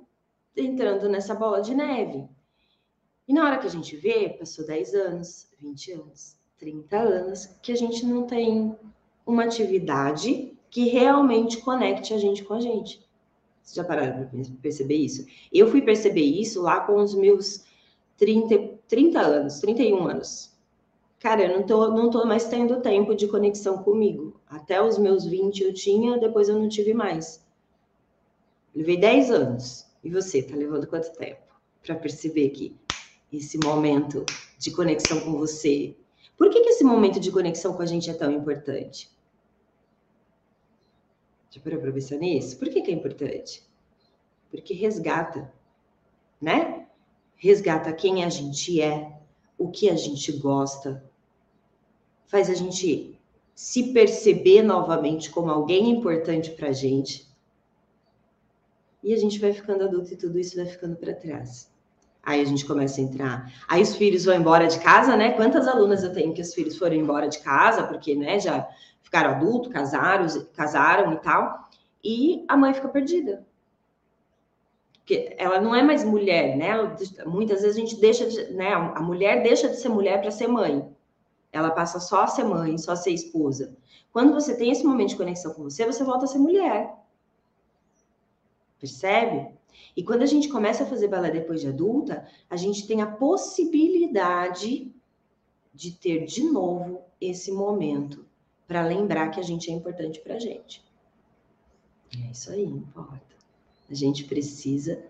entrando 0.56 1.08
nessa 1.08 1.34
bola 1.34 1.62
de 1.62 1.74
neve. 1.74 2.28
E 3.26 3.32
na 3.32 3.44
hora 3.44 3.58
que 3.58 3.66
a 3.66 3.70
gente 3.70 3.96
vê, 3.96 4.28
passou 4.28 4.66
10 4.66 4.94
anos, 4.94 5.48
20 5.58 5.92
anos, 5.92 6.36
30 6.58 6.98
anos, 6.98 7.46
que 7.62 7.72
a 7.72 7.76
gente 7.76 8.04
não 8.04 8.26
tem 8.26 8.76
uma 9.26 9.44
atividade 9.44 10.52
que 10.70 10.88
realmente 10.88 11.58
conecte 11.58 12.12
a 12.12 12.18
gente 12.18 12.44
com 12.44 12.54
a 12.54 12.60
gente. 12.60 13.02
Vocês 13.62 13.76
já 13.76 13.84
pararam 13.84 14.26
para 14.26 14.44
perceber 14.60 14.96
isso? 14.96 15.26
Eu 15.50 15.70
fui 15.70 15.80
perceber 15.80 16.24
isso 16.24 16.60
lá 16.60 16.80
com 16.80 16.96
os 16.96 17.14
meus 17.14 17.64
30, 18.18 18.78
30 18.86 19.20
anos, 19.20 19.60
31 19.60 20.06
anos. 20.06 20.52
Cara, 21.18 21.44
eu 21.44 21.56
não 21.56 21.64
tô, 21.64 21.88
não 21.88 22.10
tô 22.10 22.26
mais 22.26 22.44
tendo 22.44 22.82
tempo 22.82 23.14
de 23.14 23.26
conexão 23.26 23.82
comigo. 23.82 24.38
Até 24.46 24.82
os 24.82 24.98
meus 24.98 25.24
20 25.24 25.62
eu 25.62 25.72
tinha, 25.72 26.18
depois 26.18 26.50
eu 26.50 26.58
não 26.58 26.68
tive 26.68 26.92
mais. 26.92 27.42
Levei 28.74 28.98
10 28.98 29.30
anos. 29.30 29.86
E 30.02 30.10
você, 30.10 30.42
tá 30.42 30.54
levando 30.54 30.86
quanto 30.86 31.10
tempo 31.16 31.40
para 31.82 31.94
perceber 31.94 32.50
que 32.50 32.76
esse 33.36 33.58
momento 33.58 34.24
de 34.58 34.70
conexão 34.70 35.20
com 35.20 35.32
você. 35.32 35.96
Por 36.36 36.50
que, 36.50 36.60
que 36.60 36.70
esse 36.70 36.84
momento 36.84 37.20
de 37.20 37.30
conexão 37.30 37.74
com 37.74 37.82
a 37.82 37.86
gente 37.86 38.10
é 38.10 38.14
tão 38.14 38.30
importante? 38.30 39.10
Já 41.50 41.60
parou 41.60 41.80
para 41.80 41.92
pensar 41.92 42.16
nisso? 42.16 42.58
Por 42.58 42.68
que, 42.68 42.82
que 42.82 42.90
é 42.90 42.94
importante? 42.94 43.62
Porque 44.50 44.74
resgata, 44.74 45.52
né? 46.40 46.86
Resgata 47.36 47.92
quem 47.92 48.24
a 48.24 48.28
gente 48.28 48.80
é, 48.80 49.20
o 49.56 49.70
que 49.70 49.88
a 49.88 49.96
gente 49.96 50.32
gosta, 50.32 51.04
faz 52.26 52.50
a 52.50 52.54
gente 52.54 53.18
se 53.54 53.92
perceber 53.92 54.62
novamente 54.62 55.30
como 55.30 55.50
alguém 55.50 55.90
importante 55.90 56.50
para 56.50 56.68
a 56.68 56.72
gente. 56.72 57.28
E 59.02 59.12
a 59.12 59.16
gente 59.16 59.38
vai 59.38 59.52
ficando 59.52 59.84
adulto 59.84 60.12
e 60.12 60.16
tudo 60.16 60.38
isso 60.38 60.56
vai 60.56 60.66
ficando 60.66 60.96
para 60.96 61.14
trás. 61.14 61.70
Aí 62.24 62.40
a 62.40 62.44
gente 62.44 62.64
começa 62.64 63.00
a 63.00 63.04
entrar. 63.04 63.52
Aí 63.68 63.82
os 63.82 63.96
filhos 63.96 64.24
vão 64.24 64.34
embora 64.34 64.66
de 64.66 64.78
casa, 64.80 65.16
né? 65.16 65.32
Quantas 65.32 65.68
alunas 65.68 66.02
eu 66.02 66.12
tenho 66.12 66.32
que 66.32 66.40
os 66.40 66.54
filhos 66.54 66.78
foram 66.78 66.94
embora 66.94 67.28
de 67.28 67.38
casa, 67.40 67.84
porque, 67.84 68.14
né, 68.14 68.40
já 68.40 68.66
ficaram 69.02 69.30
adultos, 69.30 69.72
casaram, 69.72 70.26
casaram 70.54 71.12
e 71.12 71.16
tal. 71.16 71.68
E 72.02 72.44
a 72.48 72.56
mãe 72.56 72.72
fica 72.72 72.88
perdida. 72.88 73.44
Porque 75.00 75.34
ela 75.36 75.60
não 75.60 75.74
é 75.74 75.82
mais 75.82 76.02
mulher, 76.02 76.56
né? 76.56 76.72
Muitas 77.26 77.60
vezes 77.60 77.76
a 77.76 77.80
gente 77.80 78.00
deixa 78.00 78.26
de, 78.26 78.54
né? 78.54 78.72
A 78.72 79.02
mulher 79.02 79.42
deixa 79.42 79.68
de 79.68 79.76
ser 79.76 79.90
mulher 79.90 80.20
para 80.20 80.30
ser 80.30 80.48
mãe. 80.48 80.88
Ela 81.52 81.70
passa 81.70 82.00
só 82.00 82.22
a 82.22 82.26
ser 82.26 82.44
mãe, 82.44 82.78
só 82.78 82.92
a 82.92 82.96
ser 82.96 83.10
esposa. 83.10 83.76
Quando 84.10 84.32
você 84.32 84.56
tem 84.56 84.70
esse 84.70 84.84
momento 84.84 85.10
de 85.10 85.16
conexão 85.16 85.52
com 85.52 85.62
você, 85.62 85.84
você 85.84 86.02
volta 86.02 86.24
a 86.24 86.28
ser 86.28 86.38
mulher. 86.38 86.90
Percebe? 88.78 89.48
E 89.96 90.02
quando 90.02 90.22
a 90.22 90.26
gente 90.26 90.48
começa 90.48 90.84
a 90.84 90.86
fazer 90.86 91.08
balé 91.08 91.30
depois 91.30 91.60
de 91.60 91.68
adulta, 91.68 92.26
a 92.48 92.56
gente 92.56 92.86
tem 92.86 93.00
a 93.00 93.06
possibilidade 93.06 94.92
de 95.72 95.90
ter 95.90 96.24
de 96.24 96.44
novo 96.44 97.02
esse 97.20 97.50
momento 97.50 98.24
para 98.66 98.86
lembrar 98.86 99.30
que 99.30 99.40
a 99.40 99.42
gente 99.42 99.70
é 99.70 99.74
importante 99.74 100.20
para 100.20 100.34
a 100.34 100.38
gente. 100.38 100.84
É 102.12 102.30
isso 102.30 102.50
aí, 102.50 102.64
importa. 102.64 103.34
A 103.90 103.94
gente 103.94 104.24
precisa 104.24 105.02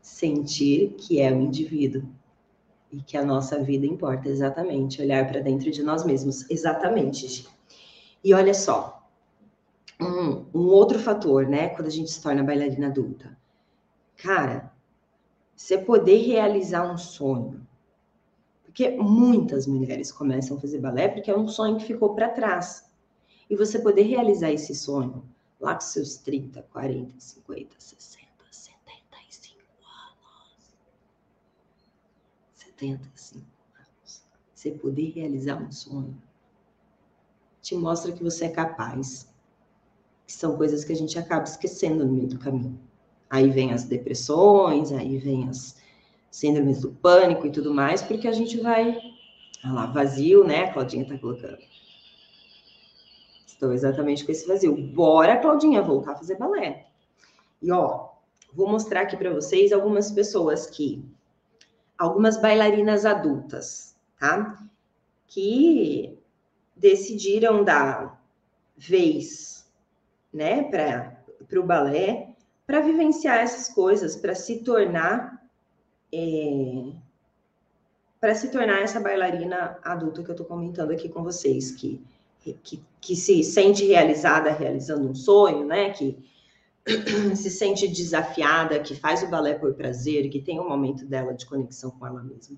sentir 0.00 0.94
que 0.96 1.20
é 1.20 1.32
o 1.32 1.40
indivíduo 1.40 2.02
e 2.90 3.02
que 3.02 3.16
a 3.16 3.24
nossa 3.24 3.62
vida 3.62 3.86
importa, 3.86 4.28
exatamente. 4.28 5.02
Olhar 5.02 5.26
para 5.26 5.40
dentro 5.40 5.70
de 5.70 5.82
nós 5.82 6.04
mesmos, 6.04 6.48
exatamente. 6.48 7.46
E 8.24 8.32
olha 8.32 8.54
só, 8.54 8.97
um, 10.00 10.46
um 10.54 10.66
outro 10.68 10.98
fator, 10.98 11.46
né, 11.46 11.68
quando 11.70 11.88
a 11.88 11.90
gente 11.90 12.10
se 12.10 12.22
torna 12.22 12.44
bailarina 12.44 12.86
adulta. 12.86 13.36
Cara, 14.16 14.72
você 15.54 15.78
poder 15.78 16.18
realizar 16.18 16.90
um 16.90 16.96
sonho. 16.96 17.66
Porque 18.62 18.90
muitas 18.90 19.66
mulheres 19.66 20.12
começam 20.12 20.56
a 20.56 20.60
fazer 20.60 20.80
balé 20.80 21.08
porque 21.08 21.30
é 21.30 21.36
um 21.36 21.48
sonho 21.48 21.78
que 21.78 21.84
ficou 21.84 22.14
para 22.14 22.28
trás. 22.28 22.88
E 23.50 23.56
você 23.56 23.78
poder 23.78 24.02
realizar 24.02 24.52
esse 24.52 24.74
sonho 24.74 25.24
lá 25.58 25.74
com 25.74 25.80
seus 25.80 26.16
30, 26.18 26.62
40, 26.62 27.14
50, 27.18 27.74
60, 27.78 28.28
75 28.50 29.60
anos. 30.12 30.76
75 32.54 33.44
anos. 33.74 34.22
Você 34.54 34.70
poder 34.70 35.10
realizar 35.10 35.60
um 35.60 35.72
sonho 35.72 36.16
te 37.60 37.74
mostra 37.74 38.12
que 38.12 38.22
você 38.22 38.46
é 38.46 38.48
capaz. 38.48 39.28
Que 40.28 40.34
são 40.34 40.58
coisas 40.58 40.84
que 40.84 40.92
a 40.92 40.94
gente 40.94 41.18
acaba 41.18 41.44
esquecendo 41.44 42.04
no 42.04 42.12
meio 42.12 42.28
do 42.28 42.38
caminho. 42.38 42.78
Aí 43.30 43.48
vem 43.48 43.72
as 43.72 43.84
depressões, 43.84 44.92
aí 44.92 45.16
vem 45.16 45.48
as 45.48 45.80
síndromes 46.30 46.82
do 46.82 46.90
pânico 46.90 47.46
e 47.46 47.50
tudo 47.50 47.72
mais, 47.72 48.02
porque 48.02 48.28
a 48.28 48.32
gente 48.32 48.60
vai. 48.60 48.98
Olha 49.64 49.72
lá, 49.72 49.86
vazio, 49.86 50.44
né? 50.44 50.64
A 50.64 50.72
Claudinha 50.74 51.08
tá 51.08 51.16
colocando. 51.16 51.56
Estou 53.46 53.72
exatamente 53.72 54.22
com 54.26 54.30
esse 54.30 54.46
vazio. 54.46 54.76
Bora, 54.76 55.38
Claudinha, 55.38 55.80
voltar 55.80 56.12
a 56.12 56.16
fazer 56.16 56.36
balé. 56.36 56.88
E 57.62 57.72
ó, 57.72 58.10
vou 58.52 58.68
mostrar 58.68 59.00
aqui 59.00 59.16
para 59.16 59.32
vocês 59.32 59.72
algumas 59.72 60.10
pessoas 60.10 60.66
que. 60.66 61.02
Algumas 61.96 62.38
bailarinas 62.38 63.06
adultas, 63.06 63.96
tá? 64.20 64.62
Que 65.26 66.18
decidiram 66.76 67.64
dar 67.64 68.22
vez, 68.76 69.57
né, 70.32 70.64
para 70.64 71.60
o 71.60 71.62
balé 71.62 72.28
para 72.66 72.80
vivenciar 72.80 73.38
essas 73.38 73.74
coisas, 73.74 74.14
para 74.14 74.34
se 74.34 74.62
tornar 74.62 75.42
é, 76.12 76.92
para 78.20 78.34
se 78.34 78.50
tornar 78.50 78.82
essa 78.82 79.00
bailarina 79.00 79.78
adulta 79.82 80.22
que 80.22 80.30
eu 80.30 80.34
estou 80.34 80.46
comentando 80.46 80.90
aqui 80.90 81.08
com 81.08 81.22
vocês, 81.22 81.70
que, 81.70 82.04
que, 82.62 82.82
que 83.00 83.16
se 83.16 83.42
sente 83.44 83.84
realizada 83.86 84.50
realizando 84.50 85.08
um 85.08 85.14
sonho, 85.14 85.64
né? 85.64 85.90
Que 85.90 86.18
se 87.36 87.50
sente 87.50 87.86
desafiada, 87.86 88.80
que 88.80 88.94
faz 88.94 89.22
o 89.22 89.28
balé 89.28 89.54
por 89.54 89.74
prazer, 89.74 90.28
que 90.30 90.40
tem 90.40 90.58
um 90.58 90.68
momento 90.68 91.04
dela 91.04 91.32
de 91.32 91.46
conexão 91.46 91.90
com 91.90 92.06
ela 92.06 92.22
mesma. 92.22 92.56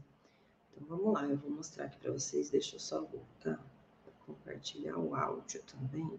Então 0.72 0.86
vamos 0.88 1.12
lá, 1.12 1.24
eu 1.24 1.36
vou 1.36 1.50
mostrar 1.50 1.86
aqui 1.86 1.98
para 1.98 2.12
vocês. 2.12 2.48
Deixa 2.48 2.76
eu 2.76 2.80
só 2.80 3.00
voltar, 3.00 3.60
compartilhar 4.26 4.96
o 4.96 5.14
áudio 5.14 5.60
também. 5.62 6.10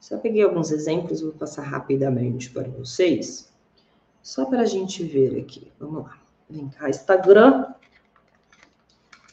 Só 0.00 0.16
peguei 0.16 0.42
alguns 0.42 0.70
exemplos, 0.70 1.20
vou 1.20 1.32
passar 1.32 1.62
rapidamente 1.62 2.50
para 2.50 2.68
vocês, 2.70 3.52
só 4.22 4.46
para 4.46 4.62
a 4.62 4.66
gente 4.66 5.04
ver 5.04 5.38
aqui. 5.38 5.70
Vamos 5.78 6.04
lá. 6.04 6.18
Vem 6.48 6.68
cá, 6.70 6.88
Instagram. 6.88 7.74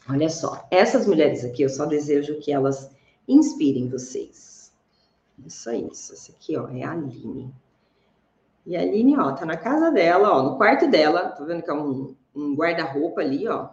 Olha 0.09 0.29
só, 0.29 0.67
essas 0.69 1.07
mulheres 1.07 1.43
aqui, 1.43 1.63
eu 1.63 1.69
só 1.69 1.85
desejo 1.85 2.39
que 2.39 2.51
elas 2.51 2.91
inspirem 3.27 3.89
vocês. 3.89 4.73
Isso 5.45 5.69
aí, 5.69 5.87
isso. 5.89 6.13
Essa 6.13 6.31
aqui, 6.33 6.57
ó, 6.57 6.67
é 6.69 6.83
a 6.83 6.91
Aline. 6.91 7.53
E 8.65 8.75
a 8.75 8.81
Aline, 8.81 9.17
ó, 9.17 9.31
tá 9.31 9.45
na 9.45 9.57
casa 9.57 9.89
dela, 9.89 10.29
ó, 10.31 10.43
no 10.43 10.57
quarto 10.57 10.89
dela. 10.89 11.29
Tá 11.29 11.43
vendo 11.43 11.63
que 11.63 11.69
é 11.69 11.73
um, 11.73 12.15
um 12.35 12.55
guarda-roupa 12.55 13.21
ali, 13.21 13.47
ó. 13.47 13.69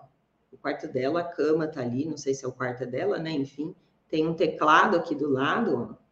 O 0.52 0.57
quarto 0.57 0.87
dela, 0.87 1.20
a 1.20 1.24
cama 1.24 1.66
tá 1.66 1.80
ali, 1.80 2.04
não 2.04 2.16
sei 2.16 2.35
se 2.35 2.44
é 2.44 2.48
o 2.48 2.52
quarto 2.52 2.87
dela, 2.87 3.18
né? 3.18 3.33
Enfim, 3.33 3.74
tem 4.09 4.26
um 4.26 4.35
teclado 4.35 4.96
aqui 4.96 5.14
do 5.14 5.28
lado, 5.28 5.90
ó. 5.90 6.04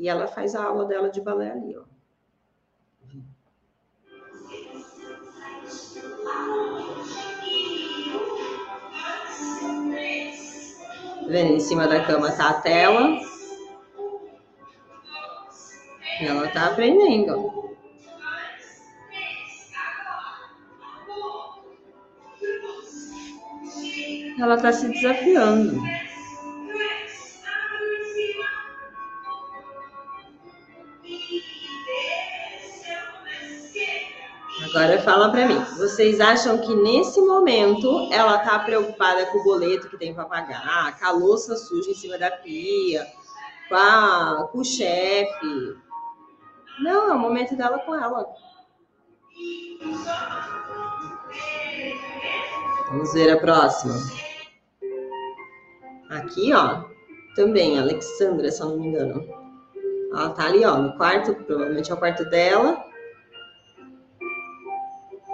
E 0.00 0.08
ela 0.08 0.26
faz 0.26 0.54
a 0.54 0.64
aula 0.64 0.86
dela 0.86 1.10
de 1.10 1.20
balé 1.20 1.50
ali, 1.50 1.76
ó. 1.76 1.82
Vendo? 11.28 11.52
Em 11.52 11.60
cima 11.60 11.86
da 11.86 12.02
cama 12.02 12.32
tá 12.32 12.48
a 12.48 12.54
tela. 12.62 13.10
E 16.22 16.26
ela 16.26 16.48
tá 16.48 16.68
aprendendo. 16.68 17.76
Ela 24.38 24.56
tá 24.56 24.72
se 24.72 24.88
desafiando. 24.88 25.78
Agora 34.70 35.00
fala 35.02 35.32
para 35.32 35.48
mim, 35.48 35.58
vocês 35.78 36.20
acham 36.20 36.58
que 36.58 36.72
nesse 36.76 37.20
momento 37.20 38.08
ela 38.12 38.38
tá 38.38 38.56
preocupada 38.60 39.26
com 39.26 39.38
o 39.38 39.42
boleto 39.42 39.88
que 39.88 39.98
tem 39.98 40.14
para 40.14 40.26
pagar, 40.26 40.96
com 40.96 41.06
a 41.06 41.10
louça 41.10 41.56
suja 41.56 41.90
em 41.90 41.94
cima 41.94 42.16
da 42.16 42.30
pia, 42.30 43.04
com, 43.68 43.74
a, 43.74 44.48
com 44.52 44.58
o 44.58 44.64
chefe? 44.64 45.76
Não, 46.84 47.10
é 47.10 47.14
o 47.14 47.18
momento 47.18 47.56
dela 47.56 47.80
com 47.80 47.96
ela. 47.96 48.24
Vamos 52.90 53.12
ver 53.12 53.32
a 53.32 53.40
próxima. 53.40 53.94
Aqui, 56.10 56.52
ó, 56.52 56.84
também, 57.34 57.76
Alexandra, 57.76 58.48
se 58.52 58.62
eu 58.62 58.68
não 58.68 58.78
me 58.78 58.86
engano. 58.86 59.26
Ela 60.12 60.30
tá 60.30 60.44
ali, 60.44 60.64
ó, 60.64 60.76
no 60.76 60.96
quarto, 60.96 61.34
provavelmente 61.44 61.90
é 61.90 61.94
o 61.94 61.98
quarto 61.98 62.24
dela 62.26 62.89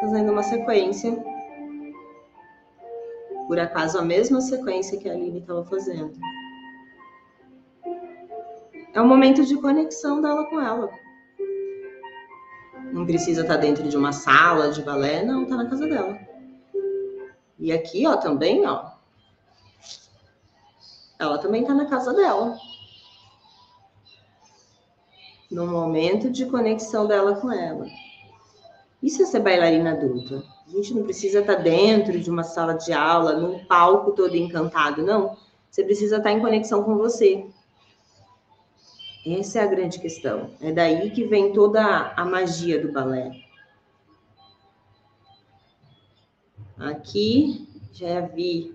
fazendo 0.06 0.30
uma 0.30 0.42
sequência. 0.42 1.12
Por 3.48 3.58
acaso, 3.58 3.98
a 3.98 4.02
mesma 4.02 4.40
sequência 4.40 4.98
que 4.98 5.08
a 5.08 5.12
Aline 5.12 5.40
estava 5.40 5.64
fazendo. 5.64 6.12
É 8.94 9.00
um 9.00 9.08
momento 9.08 9.44
de 9.44 9.56
conexão 9.56 10.22
dela 10.22 10.48
com 10.48 10.60
ela. 10.60 10.90
Não 12.92 13.04
precisa 13.04 13.42
estar 13.42 13.54
tá 13.54 13.60
dentro 13.60 13.88
de 13.88 13.96
uma 13.96 14.12
sala 14.12 14.70
de 14.70 14.80
balé, 14.82 15.24
não, 15.24 15.44
tá 15.44 15.56
na 15.56 15.68
casa 15.68 15.86
dela. 15.86 16.18
E 17.58 17.72
aqui, 17.72 18.06
ó, 18.06 18.16
também, 18.16 18.64
ó. 18.64 18.92
Ela 21.18 21.38
também 21.38 21.64
tá 21.64 21.74
na 21.74 21.86
casa 21.86 22.14
dela. 22.14 22.56
No 25.50 25.66
momento 25.66 26.30
de 26.30 26.46
conexão 26.46 27.06
dela 27.06 27.40
com 27.40 27.52
ela. 27.52 27.86
Isso 29.06 29.22
é 29.22 29.24
ser 29.24 29.38
bailarina 29.38 29.92
adulta. 29.92 30.42
A 30.66 30.68
gente 30.68 30.92
não 30.92 31.04
precisa 31.04 31.38
estar 31.38 31.54
dentro 31.54 32.18
de 32.18 32.28
uma 32.28 32.42
sala 32.42 32.74
de 32.74 32.92
aula, 32.92 33.38
num 33.38 33.64
palco 33.64 34.10
todo 34.10 34.36
encantado, 34.36 35.00
não. 35.00 35.36
Você 35.70 35.84
precisa 35.84 36.16
estar 36.16 36.32
em 36.32 36.40
conexão 36.40 36.82
com 36.82 36.96
você. 36.96 37.46
Essa 39.24 39.60
é 39.60 39.62
a 39.62 39.66
grande 39.66 40.00
questão. 40.00 40.50
É 40.60 40.72
daí 40.72 41.10
que 41.10 41.24
vem 41.24 41.52
toda 41.52 42.12
a 42.16 42.24
magia 42.24 42.80
do 42.80 42.90
balé. 42.90 43.30
Aqui 46.76 47.68
já 47.92 48.22
vi. 48.22 48.74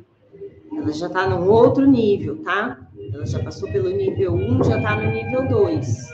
Ela 0.72 0.94
já 0.94 1.08
está 1.08 1.28
num 1.28 1.50
outro 1.50 1.86
nível, 1.86 2.41
tá? 2.41 2.80
Ela 3.13 3.26
já 3.26 3.44
passou 3.44 3.70
pelo 3.70 3.89
nível 3.89 4.34
1, 4.34 4.63
já 4.63 4.78
está 4.78 4.96
no 4.96 5.12
nível 5.12 5.50
2. 5.50 6.10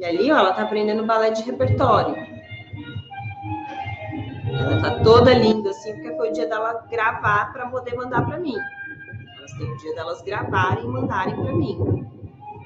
E 0.00 0.04
ali, 0.04 0.32
ó, 0.32 0.38
ela 0.38 0.50
está 0.50 0.62
aprendendo 0.62 1.06
balé 1.06 1.30
de 1.30 1.42
repertório. 1.42 2.27
Ela 4.70 4.82
tá 4.82 5.02
toda 5.02 5.32
linda, 5.32 5.70
assim, 5.70 5.94
porque 5.94 6.14
foi 6.14 6.28
o 6.28 6.32
dia 6.32 6.46
dela 6.46 6.86
gravar 6.90 7.52
para 7.52 7.68
poder 7.70 7.96
mandar 7.96 8.26
para 8.26 8.38
mim. 8.38 8.56
Elas 9.38 9.52
têm 9.52 9.72
o 9.72 9.76
dia 9.78 9.94
delas 9.94 10.20
gravarem 10.22 10.84
e 10.84 10.88
mandarem 10.88 11.34
para 11.34 11.52
mim. 11.54 12.06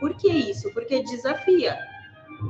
Por 0.01 0.15
que 0.17 0.29
isso? 0.29 0.73
Porque 0.75 1.03
desafia. 1.05 1.79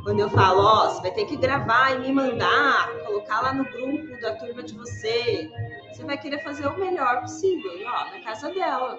Quando 0.05 0.21
eu 0.21 0.31
falo, 0.31 0.63
ó, 0.63 0.87
oh, 0.87 0.91
você 0.91 1.03
vai 1.03 1.11
ter 1.11 1.27
que 1.27 1.37
gravar 1.37 1.95
e 1.95 1.99
me 1.99 2.13
mandar, 2.13 2.89
colocar 3.05 3.43
lá 3.43 3.53
no 3.53 3.65
grupo 3.65 4.19
da 4.23 4.35
turma 4.37 4.63
de 4.63 4.75
você, 4.75 5.51
você 5.93 6.03
vai 6.03 6.17
querer 6.17 6.43
fazer 6.43 6.67
o 6.67 6.79
melhor 6.79 7.21
possível, 7.21 7.73
ó, 7.87 8.11
na 8.11 8.25
casa 8.25 8.49
dela. 8.49 8.99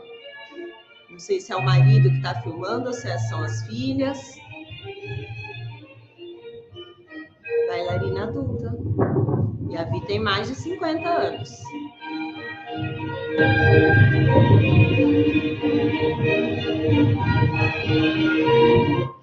Não 1.09 1.17
sei 1.17 1.39
se 1.39 1.51
é 1.51 1.55
o 1.55 1.63
marido 1.63 2.09
que 2.11 2.17
está 2.17 2.35
filmando 2.41 2.87
ou 2.87 2.93
se 2.93 3.17
são 3.27 3.41
as 3.43 3.63
filhas. 3.65 4.35
Bailarina 7.67 8.23
adulta. 8.23 8.82
A 9.77 9.83
Vi 9.85 10.01
tem 10.01 10.19
mais 10.19 10.47
de 10.47 10.55
50 10.55 11.09
anos. 11.09 11.49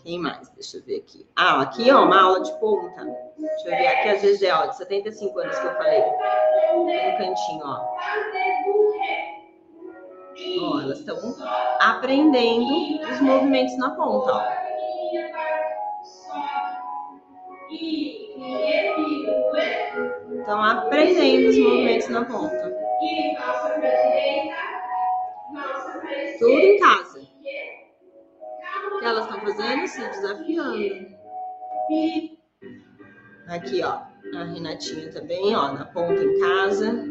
Quem 0.03 0.19
mais? 0.19 0.49
Deixa 0.51 0.79
eu 0.79 0.83
ver 0.83 0.99
aqui. 0.99 1.27
Ah, 1.37 1.63
aqui, 1.63 1.91
ó, 1.91 2.05
uma 2.05 2.21
aula 2.21 2.43
de 2.43 2.53
ponta. 2.59 3.05
Deixa 3.39 3.69
eu 3.69 3.71
ver 3.71 3.87
aqui 3.87 4.09
a 4.09 4.15
GG, 4.17 4.51
ó, 4.53 4.67
de 4.67 4.77
75 4.77 5.39
anos 5.39 5.59
que 5.59 5.67
eu 5.67 5.75
falei. 5.75 6.03
No 6.75 7.19
cantinho, 7.19 7.65
ó. 7.65 7.81
Ó, 10.63 10.81
elas 10.81 10.99
estão 10.99 11.17
aprendendo 11.81 13.03
os 13.09 13.21
movimentos 13.21 13.77
na 13.79 13.91
ponta, 13.91 14.33
ó. 14.33 14.60
Estão 20.41 20.65
aprendendo 20.65 21.51
os 21.51 21.59
movimentos 21.59 22.09
na 22.09 22.25
ponta. 22.25 22.77
Tudo 26.41 26.59
em 26.59 26.79
casa. 26.81 27.21
O 28.93 28.99
que 28.99 29.05
elas 29.05 29.25
estão 29.25 29.41
fazendo? 29.41 29.87
Se 29.87 30.01
desafiando. 30.09 31.21
Aqui, 33.47 33.83
ó. 33.85 34.01
A 34.37 34.45
Renatinha 34.45 35.13
também, 35.13 35.55
ó, 35.55 35.73
na 35.73 35.85
ponta 35.85 36.23
em 36.23 36.41
casa. 36.41 37.05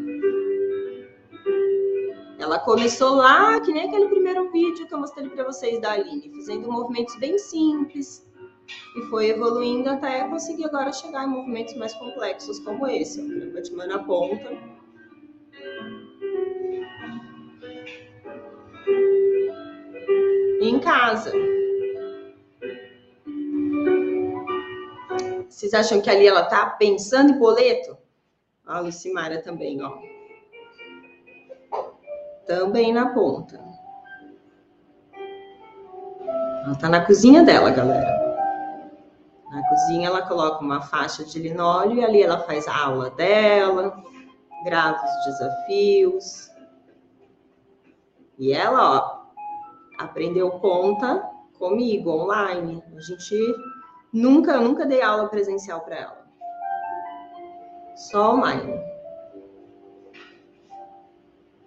Ela 2.38 2.58
começou 2.58 3.16
lá, 3.16 3.60
que 3.60 3.72
nem 3.72 3.88
aquele 3.88 4.08
primeiro 4.08 4.50
vídeo 4.50 4.86
que 4.86 4.94
eu 4.94 4.98
mostrei 4.98 5.28
para 5.28 5.44
vocês 5.44 5.80
da 5.80 5.92
Aline, 5.92 6.30
fazendo 6.34 6.70
movimentos 6.70 7.16
bem 7.16 7.38
simples 7.38 8.29
e 8.96 9.02
foi 9.02 9.30
evoluindo 9.30 9.88
até 9.88 10.26
conseguir 10.28 10.64
agora 10.64 10.92
chegar 10.92 11.24
em 11.24 11.30
movimentos 11.30 11.74
mais 11.76 11.92
complexos 11.94 12.58
como 12.60 12.86
esse, 12.86 13.20
ó, 13.20 13.52
Batman 13.54 13.86
na 13.86 13.98
ponta. 14.00 14.50
Em 20.60 20.78
casa. 20.80 21.32
Vocês 25.48 25.74
acham 25.74 26.00
que 26.00 26.10
ali 26.10 26.26
ela 26.26 26.44
tá 26.44 26.66
pensando 26.70 27.32
em 27.32 27.38
boleto? 27.38 27.96
A 28.66 28.80
Lucimara 28.80 29.42
também, 29.42 29.82
ó. 29.82 29.98
Também 32.46 32.92
na 32.92 33.12
ponta. 33.12 33.60
Ela 36.64 36.74
tá 36.76 36.88
na 36.88 37.04
cozinha 37.04 37.42
dela, 37.42 37.70
galera. 37.70 38.19
Na 39.50 39.68
cozinha 39.68 40.06
ela 40.06 40.22
coloca 40.22 40.62
uma 40.62 40.80
faixa 40.80 41.24
de 41.24 41.38
linóleo 41.40 41.94
e 41.94 42.04
ali 42.04 42.22
ela 42.22 42.38
faz 42.40 42.68
a 42.68 42.84
aula 42.84 43.10
dela, 43.10 44.00
grava 44.64 45.04
os 45.04 45.24
desafios. 45.24 46.50
E 48.38 48.52
ela, 48.52 48.96
ó, 48.96 49.20
aprendeu 49.98 50.50
conta 50.60 51.28
comigo 51.58 52.10
online. 52.10 52.82
A 52.96 53.00
gente 53.00 53.54
nunca, 54.12 54.58
nunca 54.60 54.86
dei 54.86 55.02
aula 55.02 55.28
presencial 55.28 55.80
para 55.80 55.96
ela. 55.96 56.26
Só 57.96 58.34
online. 58.34 58.80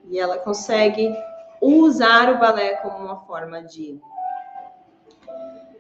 E 0.06 0.18
ela 0.18 0.38
consegue 0.38 1.14
usar 1.62 2.34
o 2.34 2.40
balé 2.40 2.78
como 2.78 2.98
uma 2.98 3.18
forma 3.26 3.62
de 3.62 4.00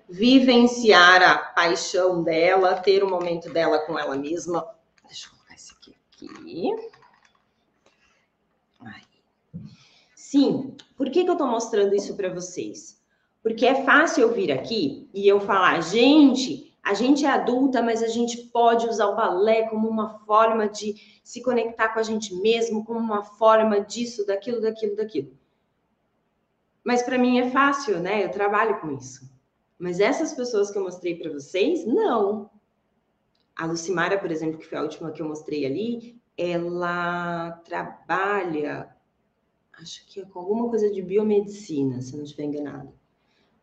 vivenciar 0.10 1.22
a 1.22 1.38
paixão 1.38 2.24
dela, 2.24 2.80
ter 2.80 3.04
o 3.04 3.08
um 3.08 3.10
momento 3.10 3.52
dela 3.52 3.80
com 3.80 3.98
ela 3.98 4.16
mesma. 4.16 4.68
Deixa 5.06 5.28
eu 5.28 5.32
colocar 5.32 5.56
esse 5.56 5.74
aqui. 5.74 5.96
aqui. 8.90 9.20
Sim, 10.16 10.76
por 10.98 11.10
que, 11.10 11.24
que 11.24 11.30
eu 11.30 11.34
estou 11.34 11.48
mostrando 11.48 11.96
isso 11.96 12.16
para 12.16 12.34
vocês? 12.34 13.02
Porque 13.42 13.66
é 13.66 13.84
fácil 13.84 14.22
eu 14.22 14.34
vir 14.34 14.52
aqui 14.52 15.10
e 15.14 15.28
eu 15.28 15.40
falar, 15.40 15.82
gente, 15.82 16.74
a 16.82 16.94
gente 16.94 17.26
é 17.26 17.30
adulta, 17.30 17.82
mas 17.82 18.02
a 18.02 18.08
gente 18.08 18.38
pode 18.48 18.88
usar 18.88 19.08
o 19.08 19.16
balé 19.16 19.64
como 19.70 19.88
uma 19.88 20.20
forma 20.20 20.68
de 20.68 20.96
se 21.24 21.42
conectar 21.42 21.90
com 21.90 22.00
a 22.00 22.04
gente 22.04 22.36
mesmo, 22.36 22.84
como 22.84 23.00
uma 23.00 23.24
forma 23.24 23.82
disso, 23.82 24.26
daquilo, 24.26 24.62
daquilo, 24.62 24.96
daquilo. 24.96 25.38
Mas 26.84 27.02
para 27.02 27.18
mim 27.18 27.40
é 27.40 27.50
fácil, 27.50 28.00
né? 28.00 28.26
Eu 28.26 28.32
trabalho 28.32 28.80
com 28.82 28.92
isso. 28.92 29.33
Mas 29.78 30.00
essas 30.00 30.34
pessoas 30.34 30.72
que 30.72 30.78
eu 30.78 30.84
mostrei 30.84 31.18
para 31.18 31.32
vocês, 31.32 31.86
não. 31.86 32.50
A 33.56 33.66
Lucimara, 33.66 34.18
por 34.18 34.32
exemplo, 34.32 34.58
que 34.58 34.66
foi 34.66 34.78
a 34.78 34.82
última 34.84 35.12
que 35.12 35.22
eu 35.22 35.28
mostrei 35.28 35.66
ali, 35.66 36.22
ela 36.38 37.52
trabalha, 37.64 38.96
acho 39.74 40.06
que 40.08 40.22
é 40.22 40.26
com 40.26 40.40
alguma 40.40 40.70
coisa 40.70 40.90
de 40.90 41.02
biomedicina, 41.02 42.02
se 42.02 42.16
não 42.16 42.24
estiver 42.24 42.46
enganada. 42.46 42.92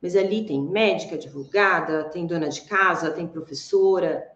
Mas 0.00 0.16
ali 0.16 0.46
tem 0.46 0.62
médica, 0.62 1.16
advogada, 1.16 2.08
tem 2.10 2.26
dona 2.26 2.48
de 2.48 2.62
casa, 2.62 3.10
tem 3.10 3.26
professora. 3.26 4.34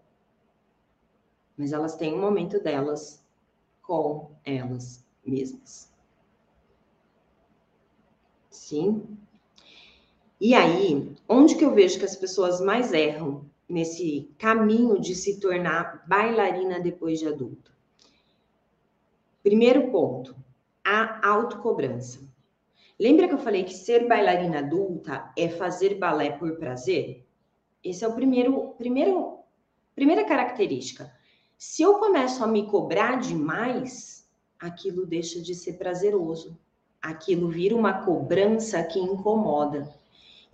Mas 1.56 1.72
elas 1.72 1.96
têm 1.96 2.12
um 2.14 2.20
momento 2.20 2.60
delas 2.60 3.24
com 3.80 4.32
elas 4.44 5.04
mesmas. 5.24 5.92
Sim? 8.50 9.16
E 10.46 10.52
aí, 10.52 11.11
onde 11.26 11.54
que 11.54 11.64
eu 11.64 11.72
vejo 11.72 11.98
que 11.98 12.04
as 12.04 12.16
pessoas 12.16 12.61
mais 12.61 12.92
erram 12.92 13.46
nesse 13.66 14.30
caminho 14.37 15.00
de 15.00 15.14
se 15.14 15.40
tornar 15.40 16.04
bailarina 16.07 16.78
depois 16.78 17.18
de 17.18 17.26
adulta? 17.26 17.70
Primeiro 19.42 19.90
ponto, 19.90 20.37
a 20.85 21.26
autocobrança. 21.26 22.20
Lembra 23.00 23.26
que 23.26 23.33
eu 23.33 23.38
falei 23.38 23.64
que 23.64 23.72
ser 23.72 24.07
bailarina 24.07 24.59
adulta 24.59 25.33
é 25.35 25.48
fazer 25.48 25.94
balé 25.94 26.33
por 26.33 26.59
prazer? 26.59 27.24
Esse 27.83 28.04
é 28.04 28.09
o 28.09 28.14
primeiro, 28.14 28.74
primeiro, 28.76 29.38
primeira 29.94 30.26
característica. 30.26 31.11
Se 31.57 31.80
eu 31.80 31.94
começo 31.94 32.44
a 32.44 32.46
me 32.46 32.66
cobrar 32.66 33.18
demais, 33.18 34.28
aquilo 34.61 35.07
deixa 35.07 35.40
de 35.40 35.54
ser 35.54 35.78
prazeroso. 35.78 36.54
Aquilo 37.00 37.48
vira 37.48 37.74
uma 37.74 38.04
cobrança 38.04 38.83
que 38.83 38.98
incomoda. 38.98 40.03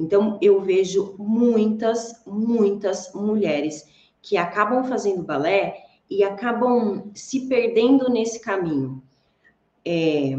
Então, 0.00 0.38
eu 0.40 0.62
vejo 0.62 1.14
muitas, 1.18 2.22
muitas 2.26 3.12
mulheres 3.12 3.86
que 4.22 4.38
acabam 4.38 4.82
fazendo 4.82 5.22
balé 5.22 5.84
e 6.08 6.24
acabam 6.24 7.10
se 7.14 7.46
perdendo 7.46 8.08
nesse 8.08 8.40
caminho. 8.40 9.02
É, 9.84 10.38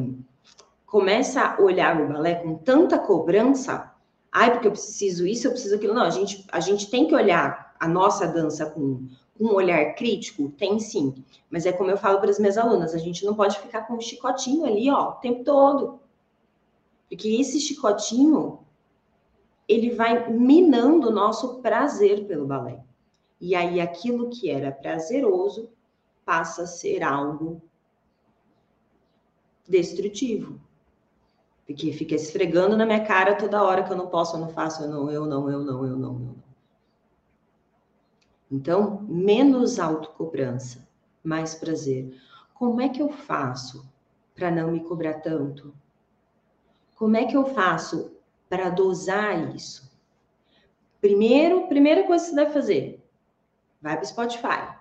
começa 0.83 1.41
a 1.41 1.61
olhar 1.61 2.01
o 2.01 2.07
balé 2.07 2.35
com 2.35 2.55
tanta 2.55 2.97
cobrança, 2.97 3.93
ai, 4.31 4.51
porque 4.51 4.67
eu 4.67 4.71
preciso 4.71 5.27
isso, 5.27 5.45
eu 5.45 5.51
preciso 5.51 5.75
aquilo. 5.75 5.93
Não, 5.93 6.03
a 6.03 6.09
gente, 6.09 6.43
a 6.51 6.59
gente 6.59 6.89
tem 6.89 7.07
que 7.07 7.13
olhar 7.13 7.75
a 7.79 7.87
nossa 7.87 8.25
dança 8.25 8.65
com, 8.65 9.07
com 9.37 9.45
um 9.45 9.53
olhar 9.53 9.93
crítico, 9.93 10.49
tem 10.57 10.79
sim. 10.79 11.23
Mas 11.51 11.67
é 11.67 11.71
como 11.71 11.91
eu 11.91 11.97
falo 11.97 12.19
para 12.19 12.31
as 12.31 12.39
minhas 12.39 12.57
alunas, 12.57 12.95
a 12.95 12.97
gente 12.97 13.23
não 13.23 13.35
pode 13.35 13.59
ficar 13.59 13.81
com 13.81 13.93
um 13.93 14.01
chicotinho 14.01 14.65
ali, 14.65 14.89
ó, 14.89 15.09
o 15.09 15.13
tempo 15.13 15.43
todo. 15.43 15.99
Porque 17.07 17.39
esse 17.39 17.59
chicotinho 17.59 18.59
ele 19.71 19.91
vai 19.91 20.29
minando 20.29 21.07
o 21.07 21.11
nosso 21.11 21.61
prazer 21.61 22.27
pelo 22.27 22.45
balé. 22.45 22.83
E 23.39 23.55
aí 23.55 23.79
aquilo 23.79 24.29
que 24.29 24.49
era 24.49 24.71
prazeroso 24.71 25.69
passa 26.25 26.63
a 26.63 26.67
ser 26.67 27.01
algo 27.01 27.61
destrutivo. 29.67 30.59
Porque 31.65 31.93
fica 31.93 32.15
esfregando 32.15 32.75
na 32.75 32.85
minha 32.85 33.05
cara 33.05 33.35
toda 33.35 33.63
hora 33.63 33.83
que 33.83 33.91
eu 33.91 33.97
não 33.97 34.07
posso, 34.07 34.35
eu 34.35 34.41
não 34.41 34.49
faço, 34.49 34.83
eu 34.83 34.89
não, 34.89 35.09
eu 35.09 35.25
não, 35.25 35.49
eu 35.49 35.59
não, 35.63 35.85
eu 35.85 35.95
não, 35.95 36.13
eu 36.13 36.19
não. 36.19 36.35
Então, 38.51 39.01
menos 39.03 39.79
autocobrança, 39.79 40.85
mais 41.23 41.55
prazer. 41.55 42.13
Como 42.53 42.81
é 42.81 42.89
que 42.89 43.01
eu 43.01 43.09
faço 43.09 43.89
para 44.35 44.51
não 44.51 44.71
me 44.71 44.81
cobrar 44.81 45.21
tanto? 45.21 45.73
Como 46.97 47.15
é 47.15 47.25
que 47.25 47.37
eu 47.37 47.45
faço 47.45 48.11
para 48.51 48.67
dosar 48.67 49.55
isso. 49.55 49.89
Primeiro, 50.99 51.67
primeira 51.67 52.03
coisa 52.03 52.25
que 52.25 52.31
você 52.31 52.35
deve 52.35 52.51
fazer, 52.51 53.01
vai 53.81 53.95
para 53.95 54.03
o 54.03 54.07
Spotify, 54.07 54.75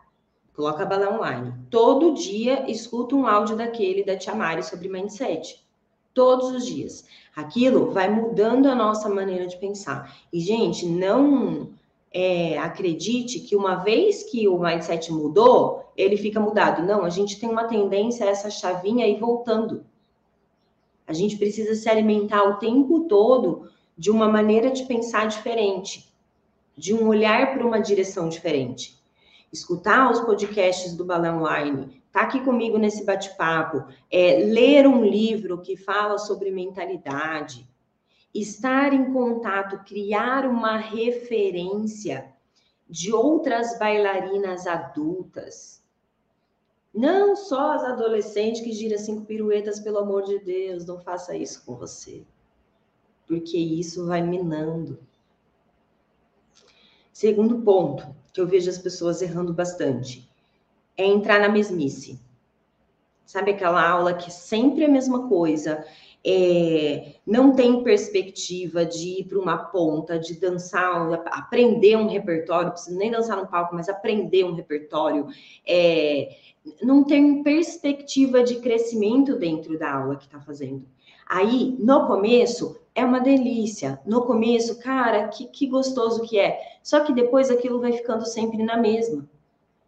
coloca 0.53 0.83
a 0.83 0.87
bala 0.87 1.17
online. 1.17 1.55
Todo 1.71 2.15
dia 2.15 2.69
escuta 2.69 3.15
um 3.15 3.29
áudio 3.29 3.57
daquele 3.57 4.03
da 4.03 4.17
Tia 4.17 4.35
Mari 4.35 4.65
sobre 4.65 4.89
mindset. 4.89 5.65
Todos 6.13 6.51
os 6.51 6.67
dias. 6.67 7.05
Aquilo 7.37 7.93
vai 7.93 8.11
mudando 8.11 8.67
a 8.67 8.75
nossa 8.75 9.09
maneira 9.09 9.47
de 9.47 9.57
pensar. 9.57 10.19
E, 10.33 10.41
gente, 10.41 10.85
não 10.85 11.71
é, 12.13 12.59
acredite 12.59 13.39
que 13.39 13.55
uma 13.55 13.77
vez 13.77 14.25
que 14.25 14.49
o 14.49 14.59
mindset 14.59 15.13
mudou, 15.13 15.93
ele 15.97 16.17
fica 16.17 16.41
mudado. 16.41 16.83
Não, 16.83 17.05
a 17.05 17.09
gente 17.09 17.39
tem 17.39 17.49
uma 17.49 17.69
tendência 17.69 18.27
a 18.27 18.31
essa 18.31 18.51
chavinha 18.51 19.07
ir 19.07 19.21
voltando. 19.21 19.87
A 21.11 21.13
gente 21.13 21.37
precisa 21.37 21.75
se 21.75 21.89
alimentar 21.89 22.45
o 22.45 22.61
tempo 22.61 23.01
todo 23.09 23.69
de 23.99 24.13
uma 24.13 24.29
maneira 24.29 24.71
de 24.71 24.85
pensar 24.85 25.27
diferente, 25.27 26.09
de 26.77 26.95
um 26.95 27.09
olhar 27.09 27.53
para 27.53 27.67
uma 27.67 27.81
direção 27.81 28.29
diferente. 28.29 28.97
Escutar 29.53 30.09
os 30.09 30.21
podcasts 30.21 30.95
do 30.95 31.05
Balão 31.05 31.39
Online, 31.39 32.01
tá 32.13 32.21
aqui 32.21 32.39
comigo 32.45 32.79
nesse 32.79 33.05
bate-papo, 33.05 33.93
é, 34.09 34.37
ler 34.37 34.87
um 34.87 35.05
livro 35.05 35.61
que 35.61 35.77
fala 35.77 36.17
sobre 36.17 36.49
mentalidade, 36.53 37.69
estar 38.33 38.93
em 38.93 39.13
contato, 39.13 39.85
criar 39.85 40.47
uma 40.47 40.77
referência 40.77 42.33
de 42.89 43.13
outras 43.13 43.77
bailarinas 43.81 44.65
adultas. 44.65 45.80
Não 46.93 47.37
só 47.37 47.73
as 47.73 47.85
adolescentes 47.85 48.61
que 48.61 48.73
giram 48.73 48.99
cinco 48.99 49.25
piruetas, 49.25 49.79
pelo 49.79 49.99
amor 49.99 50.25
de 50.25 50.39
Deus, 50.41 50.85
não 50.85 51.01
faça 51.01 51.37
isso 51.37 51.65
com 51.65 51.77
você. 51.77 52.25
Porque 53.27 53.57
isso 53.57 54.07
vai 54.07 54.21
minando. 54.21 54.99
Segundo 57.13 57.63
ponto, 57.63 58.13
que 58.33 58.41
eu 58.41 58.47
vejo 58.47 58.69
as 58.69 58.79
pessoas 58.79 59.23
errando 59.23 59.53
bastante, 59.53 60.29
é 60.97 61.05
entrar 61.05 61.41
na 61.41 61.49
mesmice. 61.49 62.21
Sabe 63.25 63.53
aquela 63.53 63.89
aula 63.89 64.15
que 64.15 64.31
sempre 64.31 64.83
é 64.83 64.87
a 64.87 64.91
mesma 64.91 65.29
coisa, 65.29 65.87
é, 66.25 67.15
não 67.27 67.55
tem 67.55 67.83
perspectiva 67.83 68.85
de 68.85 69.21
ir 69.21 69.25
para 69.25 69.39
uma 69.39 69.57
ponta, 69.57 70.19
de 70.19 70.39
dançar, 70.39 71.13
aprender 71.27 71.97
um 71.97 72.09
repertório, 72.09 72.73
nem 72.91 73.11
dançar 73.11 73.37
no 73.37 73.47
palco, 73.47 73.75
mas 73.75 73.89
aprender 73.89 74.45
um 74.45 74.55
repertório, 74.55 75.27
é, 75.67 76.37
não 76.83 77.05
tem 77.05 77.43
perspectiva 77.43 78.43
de 78.43 78.57
crescimento 78.57 79.37
dentro 79.37 79.79
da 79.79 79.95
aula 79.95 80.17
que 80.17 80.25
está 80.25 80.41
fazendo. 80.41 80.85
Aí, 81.27 81.77
no 81.79 82.07
começo, 82.07 82.79
é 82.95 83.05
uma 83.05 83.21
delícia. 83.21 84.01
No 84.05 84.23
começo, 84.23 84.79
cara, 84.81 85.29
que, 85.29 85.47
que 85.47 85.67
gostoso 85.67 86.23
que 86.23 86.39
é. 86.39 86.61
Só 86.83 87.01
que 87.01 87.15
depois 87.15 87.51
aquilo 87.51 87.81
vai 87.81 87.93
ficando 87.93 88.27
sempre 88.27 88.63
na 88.63 88.77
mesma. 88.77 89.29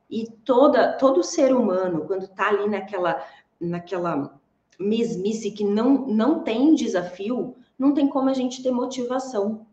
E 0.09 0.29
toda, 0.45 0.93
todo 0.93 1.23
ser 1.23 1.53
humano, 1.55 2.05
quando 2.07 2.25
está 2.25 2.49
ali 2.49 2.69
naquela, 2.69 3.23
naquela 3.61 4.41
mesmice 4.83 5.51
que 5.51 5.65
não, 5.65 6.07
não 6.07 6.43
tem 6.43 6.75
desafio, 6.75 7.57
não 7.79 7.95
tem 7.95 8.09
como 8.09 8.29
a 8.29 8.35
gente 8.35 8.63
ter 8.63 8.71
motivação. 8.71 9.67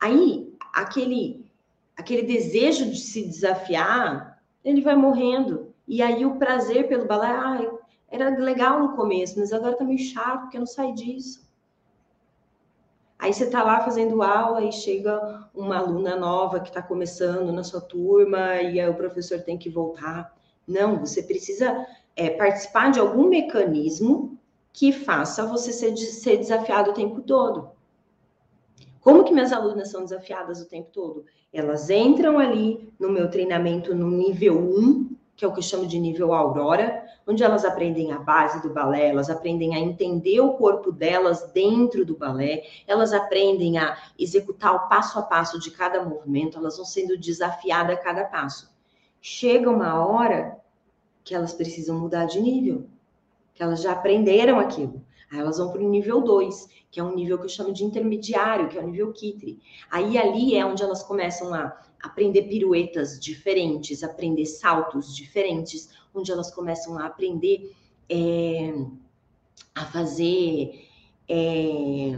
Aí, 0.00 0.54
aquele, 0.72 1.46
aquele 1.96 2.22
desejo 2.22 2.90
de 2.90 2.98
se 2.98 3.22
desafiar, 3.24 4.42
ele 4.64 4.82
vai 4.82 4.94
morrendo. 4.94 5.74
E 5.86 6.02
aí 6.02 6.24
o 6.24 6.36
prazer 6.36 6.88
pelo 6.88 7.06
balé, 7.06 7.28
ah, 7.28 7.78
era 8.08 8.30
legal 8.38 8.80
no 8.80 8.96
começo, 8.96 9.38
mas 9.38 9.52
agora 9.52 9.76
tá 9.76 9.84
meio 9.84 9.98
chato, 9.98 10.42
porque 10.42 10.56
eu 10.56 10.60
não 10.60 10.66
saio 10.66 10.94
disso. 10.94 11.46
Aí 13.18 13.32
você 13.32 13.48
tá 13.48 13.62
lá 13.62 13.80
fazendo 13.80 14.22
aula 14.22 14.62
e 14.62 14.70
chega 14.70 15.48
uma 15.54 15.78
aluna 15.78 16.16
nova 16.16 16.60
que 16.60 16.68
está 16.68 16.82
começando 16.82 17.50
na 17.50 17.64
sua 17.64 17.80
turma 17.80 18.56
e 18.56 18.78
aí 18.78 18.88
o 18.88 18.94
professor 18.94 19.40
tem 19.40 19.56
que 19.56 19.70
voltar. 19.70 20.36
Não, 20.66 20.98
você 20.98 21.22
precisa 21.22 21.86
é, 22.16 22.30
participar 22.30 22.90
de 22.90 22.98
algum 22.98 23.28
mecanismo 23.28 24.38
que 24.72 24.90
faça 24.90 25.46
você 25.46 25.72
ser, 25.72 25.96
ser 25.96 26.38
desafiado 26.38 26.90
o 26.90 26.94
tempo 26.94 27.20
todo. 27.20 27.70
Como 29.00 29.22
que 29.22 29.32
minhas 29.32 29.52
alunas 29.52 29.90
são 29.90 30.02
desafiadas 30.02 30.60
o 30.60 30.68
tempo 30.68 30.90
todo? 30.92 31.24
Elas 31.52 31.88
entram 31.90 32.38
ali 32.38 32.92
no 32.98 33.08
meu 33.10 33.30
treinamento 33.30 33.94
no 33.94 34.10
nível 34.10 34.58
1, 34.58 35.16
que 35.36 35.44
é 35.44 35.48
o 35.48 35.52
que 35.52 35.58
eu 35.58 35.62
chamo 35.62 35.86
de 35.86 35.98
nível 35.98 36.32
Aurora, 36.32 37.04
onde 37.26 37.44
elas 37.44 37.64
aprendem 37.64 38.12
a 38.12 38.18
base 38.18 38.60
do 38.62 38.70
balé, 38.70 39.08
elas 39.08 39.28
aprendem 39.28 39.74
a 39.74 39.78
entender 39.78 40.40
o 40.40 40.54
corpo 40.54 40.90
delas 40.90 41.52
dentro 41.52 42.04
do 42.04 42.16
balé, 42.16 42.64
elas 42.86 43.12
aprendem 43.12 43.78
a 43.78 43.96
executar 44.18 44.74
o 44.74 44.88
passo 44.88 45.18
a 45.18 45.22
passo 45.22 45.58
de 45.60 45.70
cada 45.70 46.04
movimento, 46.04 46.58
elas 46.58 46.76
vão 46.76 46.86
sendo 46.86 47.16
desafiadas 47.16 47.96
a 47.96 48.00
cada 48.00 48.24
passo. 48.24 48.74
Chega 49.20 49.70
uma 49.70 50.04
hora 50.04 50.58
que 51.26 51.34
elas 51.34 51.52
precisam 51.52 51.98
mudar 51.98 52.26
de 52.26 52.40
nível, 52.40 52.86
que 53.52 53.60
elas 53.60 53.82
já 53.82 53.90
aprenderam 53.90 54.60
aquilo. 54.60 55.04
Aí 55.30 55.40
elas 55.40 55.58
vão 55.58 55.72
para 55.72 55.82
o 55.82 55.90
nível 55.90 56.20
2, 56.20 56.68
que 56.88 57.00
é 57.00 57.02
um 57.02 57.16
nível 57.16 57.36
que 57.36 57.46
eu 57.46 57.48
chamo 57.48 57.72
de 57.72 57.84
intermediário, 57.84 58.68
que 58.68 58.78
é 58.78 58.80
o 58.80 58.86
nível 58.86 59.12
Kitri. 59.12 59.58
Aí 59.90 60.16
ali 60.16 60.54
é 60.54 60.64
onde 60.64 60.84
elas 60.84 61.02
começam 61.02 61.52
a 61.52 61.76
aprender 62.00 62.42
piruetas 62.44 63.18
diferentes, 63.18 64.04
aprender 64.04 64.46
saltos 64.46 65.16
diferentes, 65.16 65.90
onde 66.14 66.30
elas 66.30 66.54
começam 66.54 66.96
a 66.96 67.06
aprender 67.06 67.74
é, 68.08 68.72
a 69.74 69.84
fazer 69.84 70.86
é, 71.28 72.16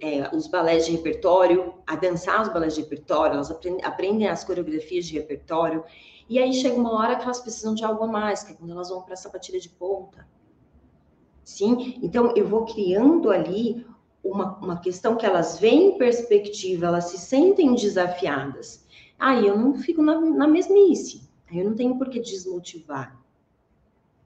é, 0.00 0.34
os 0.34 0.48
balés 0.48 0.86
de 0.86 0.92
repertório, 0.92 1.72
a 1.86 1.94
dançar 1.94 2.42
os 2.42 2.48
balés 2.48 2.74
de 2.74 2.80
repertório, 2.80 3.34
elas 3.34 3.50
aprendem, 3.50 3.84
aprendem 3.84 4.26
as 4.26 4.42
coreografias 4.42 5.06
de 5.06 5.14
repertório. 5.14 5.84
E 6.28 6.38
aí 6.38 6.52
chega 6.52 6.76
uma 6.76 6.92
hora 6.92 7.16
que 7.16 7.24
elas 7.24 7.40
precisam 7.40 7.74
de 7.74 7.84
algo 7.84 8.04
a 8.04 8.06
mais, 8.06 8.42
que 8.42 8.52
é 8.52 8.54
quando 8.56 8.72
elas 8.72 8.88
vão 8.88 9.02
para 9.02 9.14
essa 9.14 9.28
batida 9.28 9.60
de 9.60 9.68
ponta. 9.68 10.26
Sim? 11.44 12.00
Então, 12.02 12.32
eu 12.36 12.46
vou 12.48 12.64
criando 12.64 13.30
ali 13.30 13.86
uma, 14.22 14.58
uma 14.58 14.80
questão 14.80 15.16
que 15.16 15.24
elas 15.24 15.58
veem 15.58 15.90
em 15.90 15.98
perspectiva, 15.98 16.86
elas 16.86 17.04
se 17.04 17.18
sentem 17.18 17.74
desafiadas. 17.74 18.84
Aí 19.18 19.46
eu 19.46 19.56
não 19.56 19.74
fico 19.74 20.02
na, 20.02 20.20
na 20.20 20.48
mesmice. 20.48 21.28
Aí 21.48 21.58
eu 21.58 21.64
não 21.64 21.76
tenho 21.76 21.96
por 21.96 22.10
que 22.10 22.20
desmotivar. 22.20 23.16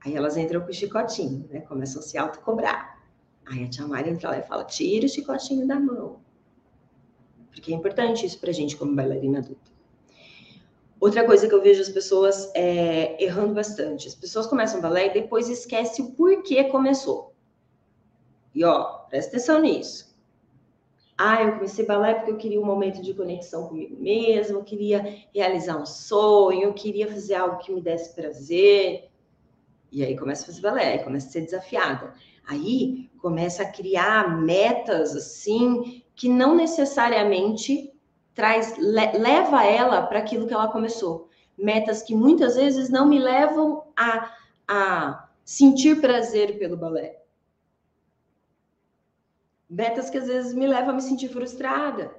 Aí 0.03 0.15
elas 0.15 0.35
entram 0.35 0.61
com 0.61 0.69
o 0.69 0.73
chicotinho, 0.73 1.47
né? 1.49 1.61
Começam 1.61 2.01
a 2.01 2.03
se 2.03 2.17
autocobrar. 2.17 2.99
Aí 3.45 3.63
a 3.63 3.69
tia 3.69 3.87
Mari 3.87 4.09
entra 4.09 4.29
lá 4.29 4.39
e 4.39 4.43
fala: 4.43 4.63
tira 4.63 5.05
o 5.05 5.09
chicotinho 5.09 5.67
da 5.67 5.79
mão. 5.79 6.19
Porque 7.51 7.71
é 7.71 7.75
importante 7.75 8.25
isso 8.25 8.39
pra 8.39 8.51
gente 8.51 8.75
como 8.75 8.95
bailarina 8.95 9.39
adulta. 9.39 9.70
Outra 11.01 11.25
coisa 11.25 11.47
que 11.47 11.55
eu 11.55 11.63
vejo 11.63 11.81
as 11.81 11.89
pessoas 11.89 12.51
é, 12.53 13.21
errando 13.21 13.55
bastante. 13.55 14.07
As 14.07 14.13
pessoas 14.13 14.45
começam 14.45 14.79
balé 14.79 15.07
e 15.07 15.13
depois 15.13 15.49
esquecem 15.49 16.05
o 16.05 16.11
porquê 16.11 16.65
começou. 16.65 17.33
E 18.53 18.63
ó, 18.63 18.83
presta 19.09 19.31
atenção 19.31 19.59
nisso. 19.59 20.15
Ah, 21.17 21.41
eu 21.41 21.53
comecei 21.53 21.87
balé 21.87 22.13
porque 22.13 22.29
eu 22.29 22.37
queria 22.37 22.61
um 22.61 22.65
momento 22.65 23.01
de 23.01 23.15
conexão 23.15 23.67
comigo 23.67 23.95
mesmo, 23.99 24.59
eu 24.59 24.63
queria 24.63 25.25
realizar 25.33 25.81
um 25.81 25.87
sonho, 25.87 26.65
eu 26.65 26.73
queria 26.73 27.07
fazer 27.07 27.33
algo 27.33 27.57
que 27.57 27.71
me 27.71 27.81
desse 27.81 28.13
prazer. 28.13 29.09
E 29.91 30.05
aí 30.05 30.15
começa 30.15 30.43
a 30.43 30.45
fazer 30.45 30.61
balé, 30.61 30.99
começa 30.99 31.29
a 31.29 31.31
ser 31.31 31.41
desafiada. 31.41 32.13
Aí 32.47 33.09
começa 33.19 33.63
a 33.63 33.71
criar 33.71 34.39
metas 34.39 35.15
assim 35.15 36.03
que 36.15 36.29
não 36.29 36.55
necessariamente 36.55 37.90
traz 38.33 38.77
le, 38.77 39.17
leva 39.17 39.63
ela 39.65 40.03
para 40.03 40.19
aquilo 40.19 40.47
que 40.47 40.53
ela 40.53 40.71
começou. 40.71 41.29
Metas 41.57 42.01
que 42.01 42.15
muitas 42.15 42.55
vezes 42.55 42.89
não 42.89 43.07
me 43.07 43.19
levam 43.19 43.83
a, 43.95 44.31
a 44.67 45.29
sentir 45.43 45.99
prazer 45.99 46.57
pelo 46.57 46.77
balé. 46.77 47.21
Metas 49.69 50.09
que 50.09 50.17
às 50.17 50.27
vezes 50.27 50.53
me 50.53 50.67
levam 50.67 50.91
a 50.91 50.93
me 50.93 51.01
sentir 51.01 51.29
frustrada. 51.29 52.13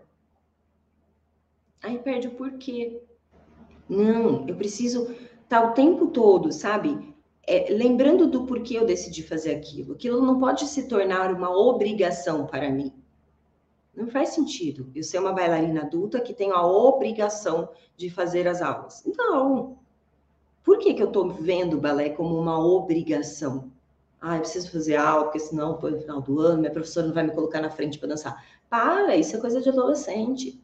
Aí 1.83 1.99
perde 1.99 2.29
o 2.29 2.35
porquê. 2.35 3.03
Não, 3.89 4.47
eu 4.49 4.57
preciso 4.57 5.11
estar 5.11 5.61
tá 5.61 5.71
o 5.71 5.73
tempo 5.73 6.07
todo, 6.09 6.53
sabe? 6.53 7.13
É, 7.45 7.73
lembrando 7.73 8.29
do 8.29 8.47
porquê 8.47 8.79
eu 8.79 8.87
decidi 8.87 9.23
fazer 9.23 9.55
aquilo. 9.55 9.95
Aquilo 9.95 10.25
não 10.25 10.39
pode 10.39 10.67
se 10.67 10.87
tornar 10.87 11.33
uma 11.33 11.51
obrigação 11.51 12.47
para 12.47 12.71
mim. 12.71 12.93
Não 13.95 14.09
faz 14.09 14.31
sentido 14.31 14.91
eu 14.95 15.03
ser 15.03 15.19
uma 15.19 15.33
bailarina 15.33 15.83
adulta 15.83 16.21
que 16.21 16.33
tem 16.33 16.51
a 16.51 16.67
obrigação 16.67 17.69
de 17.97 18.09
fazer 18.09 18.49
as 18.49 18.63
aulas. 18.63 19.03
Não. 19.05 19.79
Por 20.65 20.79
que, 20.79 20.95
que 20.95 21.03
eu 21.03 21.09
estou 21.09 21.29
vendo 21.29 21.77
o 21.77 21.81
balé 21.81 22.11
como 22.11 22.39
uma 22.39 22.59
obrigação? 22.59 23.71
Ah, 24.21 24.37
eu 24.37 24.41
preciso 24.41 24.71
fazer 24.71 24.97
aula, 24.97 25.25
porque 25.25 25.41
senão, 25.41 25.79
no 25.81 26.01
final 26.01 26.21
do 26.21 26.41
ano, 26.41 26.61
minha 26.61 26.71
professora 26.71 27.09
não 27.09 27.15
vai 27.15 27.25
me 27.25 27.35
colocar 27.35 27.61
na 27.61 27.71
frente 27.71 27.99
para 27.99 28.09
dançar. 28.09 28.45
Para, 28.71 29.17
isso 29.17 29.37
é 29.37 29.41
coisa 29.41 29.61
de 29.61 29.69
adolescente. 29.69 30.63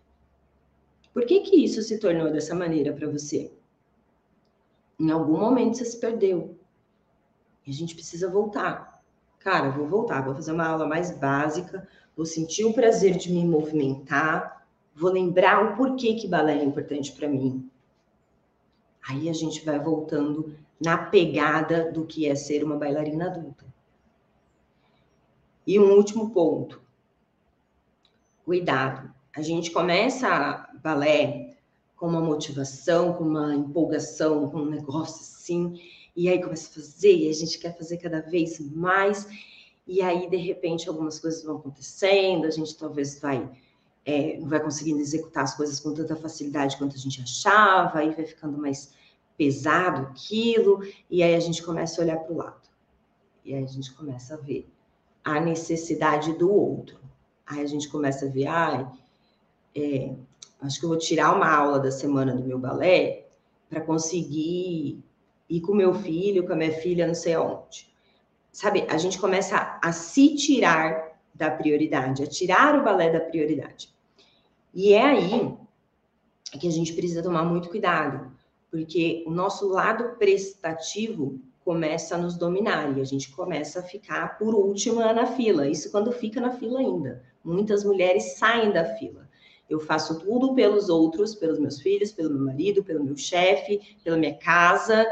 Por 1.13 1.27
que, 1.27 1.41
que 1.41 1.65
isso 1.65 1.83
se 1.83 1.99
tornou 1.99 2.31
dessa 2.31 2.55
maneira 2.55 2.93
para 2.93 3.09
você? 3.09 3.53
Em 4.99 5.11
algum 5.11 5.39
momento 5.39 5.77
você 5.77 5.85
se 5.85 5.99
perdeu. 5.99 6.57
E 7.67 7.71
a 7.71 7.75
gente 7.75 7.95
precisa 7.95 8.31
voltar. 8.31 9.03
Cara, 9.41 9.71
vou 9.71 9.89
voltar, 9.89 10.25
vou 10.25 10.35
fazer 10.35 10.53
uma 10.53 10.67
aula 10.67 10.87
mais 10.87 11.11
básica, 11.11 11.89
vou 12.19 12.27
sentir 12.27 12.65
o 12.65 12.75
prazer 12.75 13.17
de 13.17 13.31
me 13.31 13.45
movimentar, 13.45 14.67
vou 14.93 15.09
lembrar 15.09 15.65
o 15.65 15.77
porquê 15.77 16.15
que 16.15 16.27
balé 16.27 16.59
é 16.59 16.65
importante 16.65 17.13
para 17.13 17.29
mim. 17.29 17.71
Aí 19.09 19.29
a 19.29 19.33
gente 19.33 19.65
vai 19.65 19.79
voltando 19.79 20.59
na 20.85 20.99
pegada 20.99 21.93
do 21.93 22.05
que 22.05 22.27
é 22.27 22.35
ser 22.35 22.65
uma 22.65 22.77
bailarina 22.77 23.27
adulta. 23.27 23.65
E 25.65 25.79
um 25.79 25.93
último 25.93 26.31
ponto. 26.31 26.83
Cuidado. 28.45 29.15
A 29.37 29.41
gente 29.41 29.71
começa 29.71 30.69
balé 30.83 31.57
com 31.95 32.09
uma 32.09 32.21
motivação, 32.21 33.13
com 33.13 33.23
uma 33.23 33.55
empolgação, 33.55 34.51
com 34.51 34.59
um 34.59 34.71
negócio 34.71 35.21
assim, 35.21 35.81
e 36.17 36.29
aí 36.29 36.43
começa 36.43 36.69
a 36.69 36.83
fazer, 36.83 37.15
e 37.15 37.31
a 37.31 37.33
gente 37.33 37.61
quer 37.61 37.79
fazer 37.79 37.99
cada 37.99 38.21
vez 38.21 38.59
mais, 38.75 39.25
e 39.89 40.03
aí, 40.03 40.29
de 40.29 40.37
repente, 40.37 40.89
algumas 40.89 41.19
coisas 41.19 41.43
vão 41.43 41.57
acontecendo, 41.57 42.45
a 42.45 42.51
gente 42.51 42.77
talvez 42.77 43.19
vai 43.19 43.51
é, 44.09 44.39
não 44.39 44.49
vai 44.49 44.59
conseguindo 44.59 45.01
executar 45.01 45.45
as 45.45 45.55
coisas 45.55 45.79
com 45.81 45.93
tanta 45.93 46.17
facilidade 46.17 46.79
quanto 46.79 46.97
a 46.97 46.99
gente 46.99 47.21
achava, 47.21 47.99
aí 47.99 48.11
vai 48.11 48.25
ficando 48.25 48.57
mais 48.57 48.95
pesado 49.37 50.03
aquilo, 50.07 50.81
e 51.11 51.23
aí 51.23 51.35
a 51.35 51.41
gente 51.41 51.63
começa 51.63 52.01
a 52.01 52.05
olhar 52.05 52.17
para 52.17 52.33
o 52.33 52.37
lado. 52.39 52.69
E 53.45 53.53
aí 53.53 53.63
a 53.63 53.67
gente 53.67 53.93
começa 53.93 54.35
a 54.35 54.37
ver 54.39 54.67
a 55.23 55.39
necessidade 55.41 56.33
do 56.39 56.51
outro. 56.51 56.99
Aí 57.47 57.61
a 57.61 57.67
gente 57.67 57.89
começa 57.89 58.25
a 58.25 58.31
ver, 58.31 58.47
ah, 58.47 58.93
é, 59.75 60.15
acho 60.63 60.79
que 60.81 60.87
eu 60.87 60.89
vou 60.89 60.99
tirar 60.99 61.37
uma 61.37 61.51
aula 61.51 61.79
da 61.79 61.91
semana 61.91 62.35
do 62.35 62.43
meu 62.43 62.59
balé 62.59 63.27
para 63.69 63.83
conseguir 63.83 65.05
ir 65.51 65.61
com 65.61 65.75
meu 65.75 65.93
filho, 65.93 66.47
com 66.47 66.55
a 66.55 66.57
minha 66.57 66.73
filha, 66.73 67.07
não 67.07 67.15
sei 67.15 67.35
aonde. 67.35 67.89
Sabe, 68.53 68.87
a 68.89 68.97
gente 68.97 69.19
começa 69.19 69.79
a, 69.83 69.93
se 69.93 70.35
tirar 70.35 71.19
da 71.35 71.51
prioridade, 71.51 72.23
a 72.23 72.27
tirar 72.27 72.79
o 72.79 72.83
balé 72.83 73.11
da 73.11 73.21
prioridade. 73.21 73.95
E 74.75 74.93
é 74.93 75.05
aí 75.05 75.57
que 76.59 76.67
a 76.67 76.73
gente 76.73 76.93
precisa 76.93 77.23
tomar 77.23 77.45
muito 77.45 77.69
cuidado, 77.69 78.33
porque 78.71 79.25
o 79.27 79.31
nosso 79.31 79.69
lado 79.69 80.17
prestativo 80.17 81.41
começa 81.65 82.15
a 82.15 82.19
nos 82.19 82.37
dominar 82.37 82.97
e 82.97 83.01
a 83.01 83.05
gente 83.05 83.31
começa 83.31 83.81
a 83.81 83.83
ficar 83.83 84.39
por 84.39 84.55
última 84.55 85.13
na 85.13 85.27
fila. 85.27 85.69
Isso 85.69 85.91
quando 85.91 86.11
fica 86.11 86.41
na 86.41 86.51
fila 86.51 86.81
ainda. 86.81 87.23
Muitas 87.45 87.85
mulheres 87.85 88.39
saem 88.39 88.73
da 88.73 88.85
fila. 88.97 89.29
Eu 89.69 89.79
faço 89.79 90.19
tudo 90.19 90.55
pelos 90.55 90.89
outros, 90.89 91.35
pelos 91.35 91.59
meus 91.59 91.81
filhos, 91.81 92.11
pelo 92.11 92.31
meu 92.31 92.47
marido, 92.47 92.83
pelo 92.83 93.05
meu 93.05 93.17
chefe, 93.17 93.97
pela 94.03 94.17
minha 94.17 94.35
casa, 94.39 95.07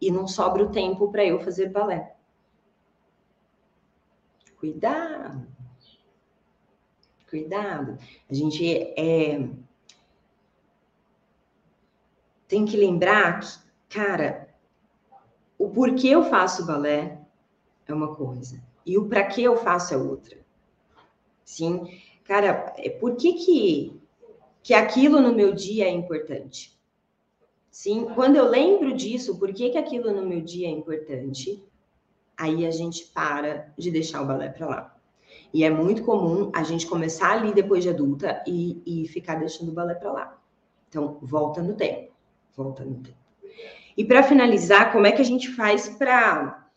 e 0.00 0.10
não 0.10 0.28
sobra 0.28 0.62
o 0.62 0.70
tempo 0.70 1.10
para 1.10 1.24
eu 1.24 1.40
fazer 1.40 1.70
balé. 1.70 2.14
Cuidado. 4.58 5.46
Cuidado. 7.30 7.98
A 8.28 8.34
gente 8.34 8.66
é, 8.98 9.48
tem 12.48 12.64
que 12.64 12.76
lembrar 12.76 13.40
que, 13.40 13.58
cara, 13.88 14.48
o 15.58 15.68
porquê 15.70 16.08
eu 16.08 16.24
faço 16.24 16.66
balé 16.66 17.20
é 17.86 17.94
uma 17.94 18.14
coisa 18.14 18.62
e 18.84 18.96
o 18.96 19.06
para 19.06 19.26
que 19.26 19.42
eu 19.42 19.56
faço 19.56 19.94
é 19.94 19.96
outra. 19.96 20.38
Sim, 21.44 22.00
cara, 22.24 22.74
é 22.78 22.88
por 22.88 23.16
que 23.16 23.34
que, 23.34 24.00
que 24.62 24.74
aquilo 24.74 25.20
no 25.20 25.34
meu 25.34 25.54
dia 25.54 25.84
é 25.84 25.90
importante? 25.90 26.76
Sim, 27.70 28.06
quando 28.14 28.36
eu 28.36 28.48
lembro 28.48 28.94
disso, 28.94 29.38
por 29.38 29.52
que 29.52 29.70
que 29.70 29.78
aquilo 29.78 30.10
no 30.10 30.26
meu 30.26 30.40
dia 30.40 30.66
é 30.66 30.70
importante? 30.70 31.62
Aí 32.38 32.64
a 32.64 32.70
gente 32.70 33.04
para 33.06 33.72
de 33.76 33.90
deixar 33.90 34.22
o 34.22 34.26
balé 34.26 34.48
para 34.48 34.66
lá. 34.66 34.96
E 35.52 35.64
é 35.64 35.70
muito 35.70 36.04
comum 36.04 36.50
a 36.54 36.62
gente 36.62 36.86
começar 36.86 37.32
ali 37.32 37.52
depois 37.52 37.82
de 37.82 37.90
adulta 37.90 38.42
e, 38.46 38.82
e 38.86 39.08
ficar 39.08 39.36
deixando 39.36 39.70
o 39.70 39.74
balé 39.74 39.94
para 39.94 40.12
lá. 40.12 40.38
Então, 40.88 41.18
volta 41.20 41.62
no 41.62 41.74
tempo. 41.74 42.12
Volta 42.56 42.84
no 42.84 42.96
tempo. 43.02 43.18
E 43.96 44.04
para 44.04 44.22
finalizar, 44.22 44.92
como 44.92 45.06
é 45.06 45.12
que 45.12 45.22
a 45.22 45.24
gente 45.24 45.48
faz 45.48 45.88
para 45.88 46.68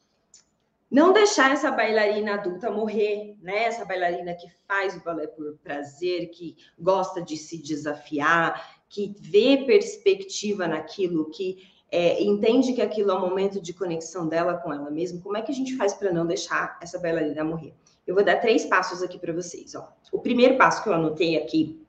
não 0.90 1.14
deixar 1.14 1.52
essa 1.52 1.72
bailarina 1.72 2.34
adulta 2.34 2.72
morrer, 2.72 3.38
né? 3.42 3.64
Essa 3.64 3.86
bailarina 3.86 4.34
que 4.34 4.50
faz 4.68 4.96
o 4.96 5.04
balé 5.04 5.28
por 5.28 5.58
prazer, 5.64 6.30
que 6.32 6.58
gosta 6.78 7.22
de 7.22 7.38
se 7.38 7.62
desafiar, 7.62 8.82
que 8.90 9.16
vê 9.20 9.64
perspectiva 9.66 10.68
naquilo, 10.68 11.30
que 11.30 11.64
é, 11.92 12.24
entende 12.24 12.72
que 12.72 12.82
aquilo 12.82 13.12
é 13.12 13.14
um 13.14 13.20
momento 13.20 13.62
de 13.62 13.74
conexão 13.74 14.26
dela 14.26 14.58
com 14.58 14.72
ela 14.72 14.90
mesma. 14.90 15.20
Como 15.22 15.36
é 15.36 15.42
que 15.42 15.52
a 15.52 15.56
gente 15.56 15.76
faz 15.76 15.94
para 15.94 16.14
não 16.14 16.26
deixar 16.26 16.80
essa 16.82 16.98
bailarina 16.98 17.44
morrer? 17.44 17.74
Eu 18.08 18.16
vou 18.16 18.24
dar 18.24 18.40
três 18.40 18.66
passos 18.66 19.04
aqui 19.04 19.20
para 19.20 19.34
vocês. 19.34 19.76
Ó. 19.76 19.92
O 20.12 20.20
primeiro 20.20 20.58
passo 20.58 20.82
que 20.82 20.88
eu 20.90 20.94
anotei 20.94 21.36
aqui 21.36 21.86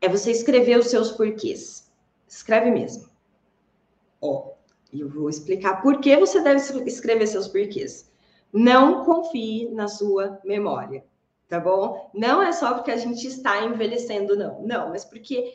é 0.00 0.08
você 0.08 0.32
escrever 0.32 0.76
os 0.76 0.88
seus 0.88 1.12
porquês. 1.12 1.88
Escreve 2.26 2.70
mesmo. 2.70 3.08
Ó, 4.20 4.52
eu 4.92 5.08
vou 5.08 5.28
explicar 5.28 5.80
por 5.80 6.00
que 6.00 6.16
você 6.16 6.40
deve 6.40 6.60
escrever 6.84 7.26
seus 7.28 7.46
porquês. 7.46 8.10
Não 8.52 9.04
confie 9.04 9.70
na 9.70 9.86
sua 9.86 10.40
memória, 10.44 11.04
tá 11.48 11.60
bom? 11.60 12.10
Não 12.12 12.42
é 12.42 12.52
só 12.52 12.74
porque 12.74 12.90
a 12.90 12.96
gente 12.96 13.26
está 13.26 13.64
envelhecendo, 13.64 14.36
não. 14.36 14.60
Não, 14.62 14.90
mas 14.90 15.04
porque 15.04 15.54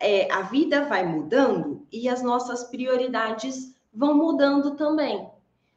é, 0.00 0.30
a 0.32 0.42
vida 0.42 0.84
vai 0.84 1.04
mudando 1.06 1.86
e 1.92 2.08
as 2.08 2.22
nossas 2.22 2.64
prioridades 2.64 3.74
vão 3.92 4.14
mudando 4.14 4.76
também. 4.76 5.28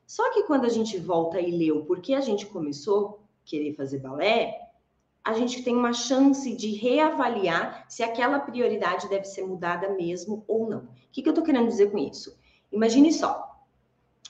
Só 0.06 0.32
que 0.32 0.44
quando 0.44 0.66
a 0.66 0.70
gente 0.70 0.98
volta 0.98 1.40
e 1.40 1.52
lê 1.52 1.72
o 1.72 1.86
porquê 1.86 2.14
a 2.14 2.22
gente 2.22 2.46
começou 2.46 3.22
a 3.46 3.50
querer 3.50 3.74
fazer 3.74 4.00
balé, 4.00 4.60
a 5.24 5.34
gente 5.34 5.64
tem 5.64 5.76
uma 5.76 5.94
chance 5.94 6.56
de 6.56 6.74
reavaliar 6.74 7.86
se 7.88 8.04
aquela 8.04 8.40
prioridade 8.40 9.08
deve 9.08 9.26
ser 9.26 9.46
mudada 9.46 9.90
mesmo 9.90 10.44
ou 10.48 10.70
não. 10.70 10.80
O 10.80 10.88
que, 11.12 11.22
que 11.22 11.30
eu 11.30 11.32
estou 11.32 11.46
querendo 11.46 11.68
dizer 11.68 11.92
com 11.92 11.98
isso? 11.98 12.36
Imagine 12.72 13.14
só, 13.14 13.58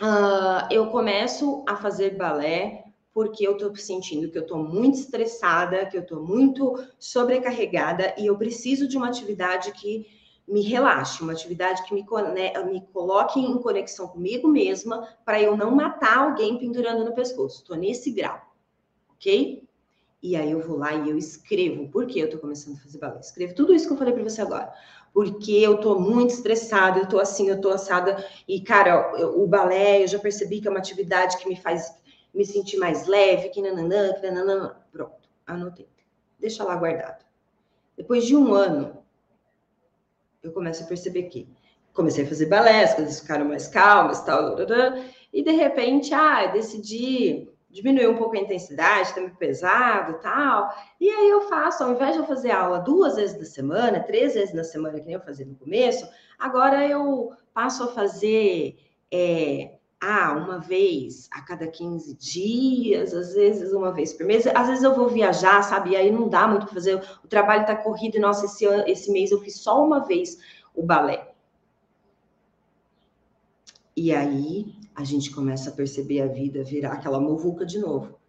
uh, 0.02 0.68
eu 0.72 0.88
começo 0.88 1.64
a 1.68 1.76
fazer 1.76 2.18
balé 2.18 2.81
porque 3.14 3.46
eu 3.46 3.54
estou 3.54 3.76
sentindo 3.76 4.30
que 4.30 4.38
eu 4.38 4.44
estou 4.44 4.64
muito 4.64 4.98
estressada, 4.98 5.86
que 5.86 5.98
eu 5.98 6.02
estou 6.02 6.26
muito 6.26 6.76
sobrecarregada 6.98 8.16
e 8.18 8.26
eu 8.26 8.38
preciso 8.38 8.88
de 8.88 8.98
uma 8.98 9.08
atividade 9.08 9.72
que 9.74 10.08
me 10.48 10.62
relaxe, 10.62 11.22
uma 11.22 11.34
atividade 11.34 11.84
que 11.84 11.94
me, 11.94 12.06
né, 12.34 12.52
me 12.64 12.82
coloque 12.94 13.40
em 13.40 13.58
conexão 13.58 14.08
comigo 14.08 14.48
mesma 14.48 15.08
para 15.24 15.42
eu 15.42 15.56
não 15.56 15.72
matar 15.72 16.18
alguém 16.18 16.58
pendurando 16.58 17.06
no 17.06 17.14
pescoço. 17.14 17.62
Estou 17.62 17.78
nesse 17.78 18.12
grau, 18.12 18.42
ok? 19.16 19.64
E 20.24 20.36
aí 20.36 20.52
eu 20.52 20.60
vou 20.60 20.78
lá 20.78 20.94
e 20.94 21.10
eu 21.10 21.18
escrevo 21.18 21.88
por 21.90 22.06
que 22.06 22.20
eu 22.20 22.26
estou 22.26 22.40
começando 22.40 22.76
a 22.76 22.80
fazer 22.80 23.00
balé. 23.00 23.20
Escrevo 23.20 23.56
tudo 23.56 23.74
isso 23.74 23.88
que 23.88 23.94
eu 23.94 23.98
falei 23.98 24.14
para 24.14 24.24
você 24.24 24.42
agora. 24.42 24.72
Porque 25.14 25.52
eu 25.52 25.76
estou 25.76 26.00
muito 26.00 26.30
estressada, 26.30 27.00
eu 27.00 27.04
estou 27.06 27.20
assim, 27.20 27.50
eu 27.50 27.56
estou 27.56 27.72
assada. 27.72 28.24
E, 28.48 28.62
cara, 28.62 29.14
eu, 29.18 29.42
o 29.42 29.48
balé, 29.48 30.04
eu 30.04 30.08
já 30.08 30.20
percebi 30.20 30.62
que 30.62 30.68
é 30.68 30.72
uma 30.72 30.80
atividade 30.80 31.38
que 31.38 31.50
me 31.50 31.56
faz 31.56 31.92
me 32.34 32.46
sentir 32.46 32.78
mais 32.78 33.08
leve, 33.08 33.50
que 33.50 33.62
nananã, 33.62 34.14
que 34.14 34.30
nananã. 34.30 34.76
Pronto, 34.92 35.30
anotei. 35.46 35.88
Deixa 36.40 36.64
lá 36.64 36.76
guardado. 36.76 37.26
Depois 37.96 38.26
de 38.26 38.36
um 38.36 38.54
ano, 38.54 39.04
eu 40.42 40.52
começo 40.52 40.84
a 40.84 40.88
perceber 40.88 41.24
que 41.24 41.48
comecei 41.94 42.24
a 42.24 42.28
fazer 42.28 42.46
balé, 42.46 42.84
as 42.84 43.20
ficaram 43.20 43.46
mais 43.46 43.68
calmas, 43.68 44.22
tal, 44.24 44.56
e 45.34 45.44
de 45.44 45.52
repente, 45.52 46.14
ah, 46.14 46.48
decidi 46.48 47.50
diminuir 47.70 48.08
um 48.08 48.18
pouco 48.18 48.36
a 48.36 48.40
intensidade, 48.40 49.14
tá 49.14 49.22
muito 49.22 49.38
pesado, 49.38 50.20
tal. 50.20 50.74
E 51.00 51.10
aí 51.10 51.30
eu 51.30 51.42
faço, 51.48 51.84
ao 51.84 51.94
invés 51.94 52.14
de 52.14 52.20
eu 52.20 52.26
fazer 52.26 52.52
aula 52.52 52.80
duas 52.80 53.16
vezes 53.16 53.38
na 53.38 53.46
semana, 53.46 54.04
três 54.04 54.34
vezes 54.34 54.54
na 54.54 54.64
semana, 54.64 55.00
que 55.00 55.06
nem 55.06 55.16
eu 55.16 55.22
fazia 55.22 55.46
no 55.46 55.56
começo, 55.56 56.08
agora 56.38 56.86
eu 56.86 57.32
passo 57.54 57.84
a 57.84 57.88
fazer 57.88 58.78
é, 59.10 59.76
ah, 60.02 60.32
uma 60.34 60.58
vez 60.58 61.30
a 61.32 61.42
cada 61.42 61.68
15 61.68 62.16
dias, 62.16 63.14
às 63.14 63.36
vezes 63.36 63.72
uma 63.72 63.92
vez 63.92 64.12
por 64.12 64.26
mês. 64.26 64.48
Às 64.48 64.68
vezes 64.68 64.84
eu 64.84 64.96
vou 64.96 65.08
viajar, 65.08 65.62
sabe? 65.62 65.92
E 65.92 65.96
aí 65.96 66.12
não 66.12 66.28
dá 66.28 66.48
muito 66.48 66.66
para 66.66 66.74
fazer. 66.74 66.96
O 67.24 67.28
trabalho 67.28 67.62
está 67.62 67.76
corrido 67.76 68.18
e, 68.18 68.20
nossa, 68.20 68.46
esse, 68.46 68.66
esse 68.90 69.12
mês 69.12 69.30
eu 69.30 69.40
fiz 69.40 69.60
só 69.60 69.86
uma 69.86 70.00
vez 70.00 70.40
o 70.74 70.82
balé. 70.82 71.32
E 73.96 74.12
aí 74.12 74.74
a 74.96 75.04
gente 75.04 75.30
começa 75.30 75.70
a 75.70 75.74
perceber 75.74 76.22
a 76.22 76.28
vida 76.28 76.64
virar 76.64 76.94
aquela 76.94 77.20
muvuca 77.20 77.64
de 77.64 77.78
novo. 77.78 78.20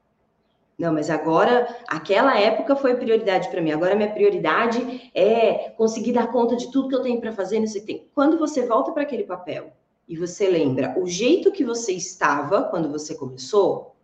Não, 0.79 0.93
mas 0.93 1.09
agora, 1.09 1.75
aquela 1.89 2.39
época 2.39 2.77
foi 2.77 2.97
prioridade 2.97 3.49
para 3.49 3.63
mim. 3.63 3.73
Agora, 3.73 3.95
minha 3.95 4.13
prioridade 4.13 5.11
é 5.15 5.71
conseguir 5.71 6.13
dar 6.13 6.31
conta 6.31 6.55
de 6.55 6.71
tudo 6.71 6.89
que 6.89 6.95
eu 6.95 7.03
tenho 7.03 7.21
para 7.21 7.33
fazer. 7.33 7.61
Não 7.61 7.67
sei 7.67 7.81
tem. 7.81 8.11
Quando 8.15 8.39
você 8.39 8.67
volta 8.67 8.93
para 8.93 9.05
aquele 9.05 9.25
papel 9.25 9.73
e 10.13 10.17
você 10.17 10.47
lembra 10.47 10.95
o 11.01 11.07
jeito 11.07 11.51
que 11.51 11.65
você 11.65 11.91
estava 11.93 12.65
quando 12.65 12.93
você 12.93 13.15
começou, 13.15 13.97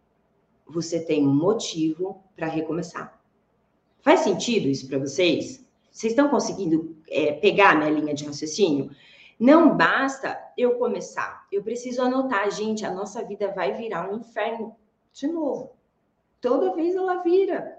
você 0.67 0.99
tem 0.99 1.29
um 1.29 1.35
motivo 1.35 2.25
para 2.35 2.47
recomeçar. 2.47 3.23
Faz 4.01 4.21
sentido 4.21 4.69
isso 4.69 4.89
para 4.89 4.99
vocês? 4.99 5.69
Vocês 5.91 6.15
estão 6.15 6.31
conseguindo 6.31 6.97
é, 7.11 7.33
pegar 7.33 7.73
a 7.73 7.75
minha 7.75 7.91
linha 7.91 8.15
de 8.15 8.25
raciocínio? 8.25 8.91
Não 9.39 9.77
basta 9.77 10.41
eu 10.57 10.79
começar, 10.79 11.47
eu 11.53 11.63
preciso 11.63 12.01
anotar, 12.01 12.51
gente, 12.51 12.87
a 12.87 12.91
nossa 12.91 13.23
vida 13.23 13.53
vai 13.53 13.75
virar 13.75 14.11
um 14.11 14.17
inferno 14.17 14.75
de 15.13 15.29
novo. 15.29 15.73
Toda 16.41 16.75
vez 16.75 16.97
ela 16.97 17.23
vira. 17.23 17.78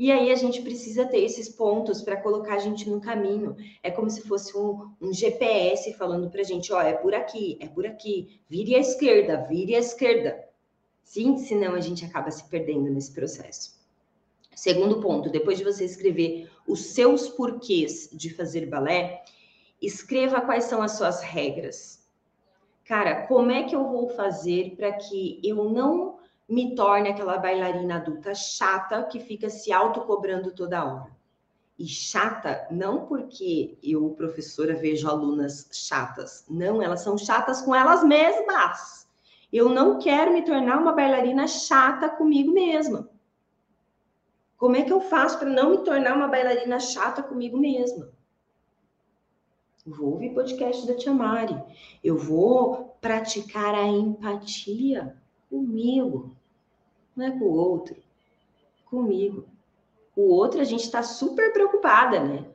E 0.00 0.10
aí 0.10 0.32
a 0.32 0.34
gente 0.34 0.62
precisa 0.62 1.04
ter 1.04 1.22
esses 1.22 1.46
pontos 1.46 2.00
para 2.00 2.16
colocar 2.16 2.54
a 2.54 2.58
gente 2.58 2.88
no 2.88 3.02
caminho. 3.02 3.54
É 3.82 3.90
como 3.90 4.08
se 4.08 4.22
fosse 4.22 4.56
um, 4.56 4.90
um 4.98 5.12
GPS 5.12 5.92
falando 5.92 6.30
para 6.30 6.40
a 6.40 6.44
gente, 6.44 6.72
ó, 6.72 6.80
é 6.80 6.94
por 6.94 7.14
aqui, 7.14 7.58
é 7.60 7.68
por 7.68 7.84
aqui, 7.84 8.40
vire 8.48 8.74
à 8.76 8.78
esquerda, 8.78 9.46
vire 9.46 9.76
à 9.76 9.78
esquerda. 9.78 10.42
Sim, 11.04 11.36
senão 11.36 11.74
a 11.74 11.80
gente 11.80 12.02
acaba 12.02 12.30
se 12.30 12.42
perdendo 12.48 12.90
nesse 12.90 13.12
processo. 13.12 13.78
Segundo 14.56 15.02
ponto, 15.02 15.28
depois 15.28 15.58
de 15.58 15.64
você 15.64 15.84
escrever 15.84 16.48
os 16.66 16.80
seus 16.94 17.28
porquês 17.28 18.08
de 18.10 18.30
fazer 18.32 18.64
balé, 18.64 19.22
escreva 19.82 20.40
quais 20.40 20.64
são 20.64 20.80
as 20.80 20.92
suas 20.92 21.20
regras. 21.20 22.08
Cara, 22.86 23.26
como 23.26 23.50
é 23.50 23.64
que 23.64 23.76
eu 23.76 23.86
vou 23.86 24.08
fazer 24.08 24.76
para 24.76 24.92
que 24.92 25.38
eu 25.44 25.62
não 25.68 26.19
me 26.50 26.74
torne 26.74 27.08
aquela 27.08 27.38
bailarina 27.38 27.96
adulta 27.96 28.34
chata 28.34 29.04
que 29.04 29.20
fica 29.20 29.48
se 29.48 29.72
autocobrando 29.72 30.50
toda 30.50 30.84
hora. 30.84 31.10
E 31.78 31.86
chata 31.86 32.66
não 32.70 33.06
porque 33.06 33.78
eu, 33.82 34.10
professora, 34.10 34.74
vejo 34.74 35.08
alunas 35.08 35.68
chatas. 35.72 36.44
Não, 36.50 36.82
elas 36.82 37.02
são 37.02 37.16
chatas 37.16 37.62
com 37.62 37.72
elas 37.72 38.02
mesmas. 38.02 39.08
Eu 39.52 39.68
não 39.68 39.98
quero 39.98 40.32
me 40.32 40.42
tornar 40.42 40.78
uma 40.78 40.92
bailarina 40.92 41.46
chata 41.46 42.08
comigo 42.08 42.52
mesma. 42.52 43.08
Como 44.58 44.76
é 44.76 44.82
que 44.82 44.92
eu 44.92 45.00
faço 45.00 45.38
para 45.38 45.48
não 45.48 45.70
me 45.70 45.78
tornar 45.78 46.16
uma 46.16 46.28
bailarina 46.28 46.80
chata 46.80 47.22
comigo 47.22 47.56
mesma? 47.56 48.10
Vou 49.86 50.12
ouvir 50.12 50.34
podcast 50.34 50.86
da 50.86 50.94
Tia 50.94 51.14
Mari. 51.14 51.56
Eu 52.04 52.18
vou 52.18 52.96
praticar 53.00 53.74
a 53.74 53.86
empatia 53.86 55.16
comigo, 55.48 56.36
não 57.16 57.26
é 57.26 57.30
com 57.30 57.44
o 57.44 57.54
outro, 57.54 57.96
comigo. 58.86 59.46
O 60.16 60.34
outro 60.34 60.60
a 60.60 60.64
gente 60.64 60.84
está 60.84 61.02
super 61.02 61.52
preocupada, 61.52 62.22
né? 62.22 62.46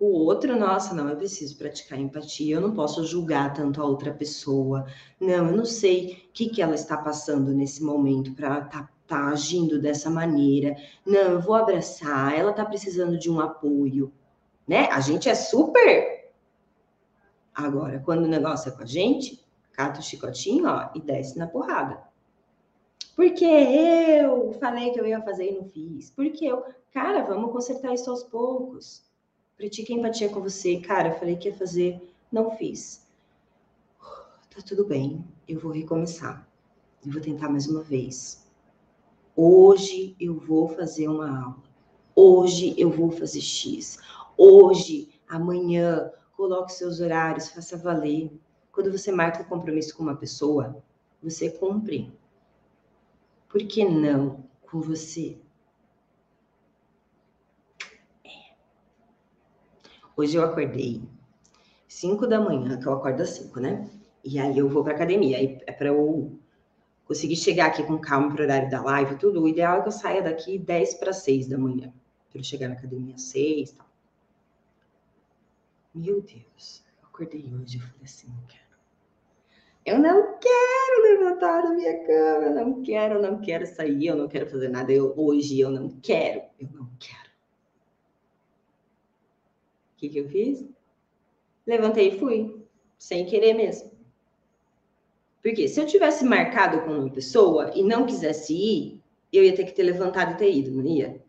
O 0.00 0.24
outro, 0.24 0.58
nossa, 0.58 0.94
não, 0.94 1.10
eu 1.10 1.16
preciso 1.16 1.58
praticar 1.58 1.98
empatia, 1.98 2.54
eu 2.54 2.60
não 2.60 2.72
posso 2.72 3.04
julgar 3.04 3.52
tanto 3.52 3.82
a 3.82 3.84
outra 3.84 4.10
pessoa. 4.10 4.86
Não, 5.20 5.48
eu 5.48 5.56
não 5.56 5.66
sei 5.66 6.24
o 6.30 6.32
que, 6.32 6.48
que 6.48 6.62
ela 6.62 6.74
está 6.74 6.96
passando 6.96 7.52
nesse 7.52 7.82
momento 7.82 8.32
para 8.32 8.60
estar 8.60 8.84
tá, 8.84 8.90
tá 9.06 9.28
agindo 9.28 9.78
dessa 9.78 10.08
maneira. 10.08 10.74
Não, 11.04 11.32
eu 11.32 11.40
vou 11.40 11.54
abraçar, 11.54 12.34
ela 12.34 12.50
está 12.50 12.64
precisando 12.64 13.18
de 13.18 13.30
um 13.30 13.40
apoio, 13.40 14.10
né? 14.66 14.88
A 14.90 15.00
gente 15.00 15.28
é 15.28 15.34
super. 15.34 16.32
Agora, 17.54 18.00
quando 18.00 18.24
o 18.24 18.28
negócio 18.28 18.70
é 18.70 18.74
com 18.74 18.82
a 18.82 18.86
gente, 18.86 19.44
cata 19.72 20.00
o 20.00 20.02
chicotinho, 20.02 20.66
ó, 20.66 20.88
e 20.94 21.00
desce 21.02 21.38
na 21.38 21.46
porrada. 21.46 22.09
Porque 23.20 23.44
eu 23.44 24.54
falei 24.54 24.92
que 24.92 24.98
eu 24.98 25.06
ia 25.06 25.20
fazer 25.20 25.50
e 25.50 25.54
não 25.54 25.68
fiz. 25.68 26.10
Porque 26.10 26.42
eu, 26.42 26.64
cara, 26.90 27.22
vamos 27.22 27.52
consertar 27.52 27.92
isso 27.92 28.10
aos 28.10 28.22
poucos. 28.22 29.04
Pratique 29.58 29.92
empatia 29.92 30.30
com 30.30 30.40
você. 30.40 30.80
Cara, 30.80 31.10
eu 31.10 31.18
falei 31.18 31.36
que 31.36 31.50
ia 31.50 31.54
fazer, 31.54 32.00
não 32.32 32.56
fiz. 32.56 33.06
Tá 34.48 34.62
tudo 34.66 34.86
bem, 34.86 35.22
eu 35.46 35.60
vou 35.60 35.70
recomeçar. 35.70 36.48
Eu 37.04 37.12
vou 37.12 37.20
tentar 37.20 37.50
mais 37.50 37.66
uma 37.66 37.82
vez. 37.82 38.50
Hoje 39.36 40.16
eu 40.18 40.40
vou 40.40 40.70
fazer 40.70 41.06
uma 41.06 41.42
aula. 41.44 41.62
Hoje 42.16 42.74
eu 42.78 42.88
vou 42.88 43.10
fazer 43.10 43.42
X. 43.42 43.98
Hoje, 44.34 45.10
amanhã, 45.28 46.10
coloque 46.34 46.72
seus 46.72 47.00
horários, 47.00 47.50
faça 47.50 47.76
valer. 47.76 48.32
Quando 48.72 48.90
você 48.90 49.12
marca 49.12 49.42
o 49.42 49.44
um 49.44 49.48
compromisso 49.50 49.94
com 49.94 50.04
uma 50.04 50.16
pessoa, 50.16 50.82
você 51.22 51.50
cumpre. 51.50 52.18
Por 53.50 53.66
que 53.66 53.84
não 53.84 54.48
com 54.62 54.80
você? 54.80 55.36
É. 58.24 58.54
Hoje 60.16 60.36
eu 60.36 60.44
acordei 60.44 61.02
5 61.88 62.28
da 62.28 62.40
manhã, 62.40 62.78
que 62.78 62.86
eu 62.86 62.92
acordo 62.92 63.22
às 63.22 63.30
5, 63.30 63.58
né? 63.58 63.90
E 64.22 64.38
aí 64.38 64.56
eu 64.56 64.68
vou 64.68 64.84
para 64.84 64.94
academia. 64.94 65.36
Aí 65.36 65.58
é 65.66 65.72
para 65.72 65.88
eu 65.88 66.38
conseguir 67.04 67.34
chegar 67.34 67.66
aqui 67.66 67.82
com 67.82 67.98
calma 67.98 68.32
para 68.32 68.42
o 68.42 68.44
horário 68.44 68.70
da 68.70 68.80
live, 68.82 69.18
tudo. 69.18 69.42
O 69.42 69.48
ideal 69.48 69.78
é 69.78 69.82
que 69.82 69.88
eu 69.88 69.92
saia 69.92 70.22
daqui 70.22 70.56
10 70.56 70.94
para 70.94 71.12
6 71.12 71.48
da 71.48 71.58
manhã, 71.58 71.92
para 72.30 72.38
eu 72.38 72.44
chegar 72.44 72.68
na 72.68 72.74
academia 72.74 73.16
às 73.16 73.22
6 73.22 73.72
tal. 73.72 73.86
Meu 75.92 76.22
Deus, 76.22 76.84
eu 77.02 77.08
acordei 77.08 77.52
hoje 77.52 77.78
e 77.78 77.80
falei 77.80 78.04
assim, 78.04 78.28
não 78.28 78.46
quero. 78.46 78.59
Eu 79.84 79.98
não 79.98 80.38
quero 80.38 81.02
levantar 81.02 81.62
da 81.62 81.70
minha 81.70 82.04
cama, 82.04 82.46
eu 82.46 82.54
não 82.54 82.82
quero, 82.82 83.14
eu 83.14 83.22
não 83.22 83.40
quero 83.40 83.66
sair, 83.66 84.06
eu 84.06 84.16
não 84.16 84.28
quero 84.28 84.48
fazer 84.48 84.68
nada. 84.68 84.92
Eu, 84.92 85.14
hoje 85.16 85.58
eu 85.58 85.70
não 85.70 85.88
quero, 86.02 86.42
eu 86.58 86.68
não 86.72 86.90
quero. 86.98 87.30
O 89.94 89.96
que, 89.96 90.08
que 90.08 90.18
eu 90.18 90.28
fiz? 90.28 90.64
Levantei 91.66 92.08
e 92.08 92.18
fui, 92.18 92.62
sem 92.98 93.24
querer 93.26 93.54
mesmo. 93.54 93.90
Porque 95.42 95.66
se 95.68 95.80
eu 95.80 95.86
tivesse 95.86 96.24
marcado 96.24 96.82
com 96.82 96.92
uma 96.92 97.10
pessoa 97.10 97.70
e 97.74 97.82
não 97.82 98.04
quisesse 98.04 98.54
ir, 98.54 99.00
eu 99.32 99.42
ia 99.42 99.54
ter 99.54 99.64
que 99.64 99.72
ter 99.72 99.82
levantado 99.82 100.32
e 100.32 100.36
ter 100.36 100.52
ido, 100.52 100.70
não 100.70 100.84
ia? 100.84 101.22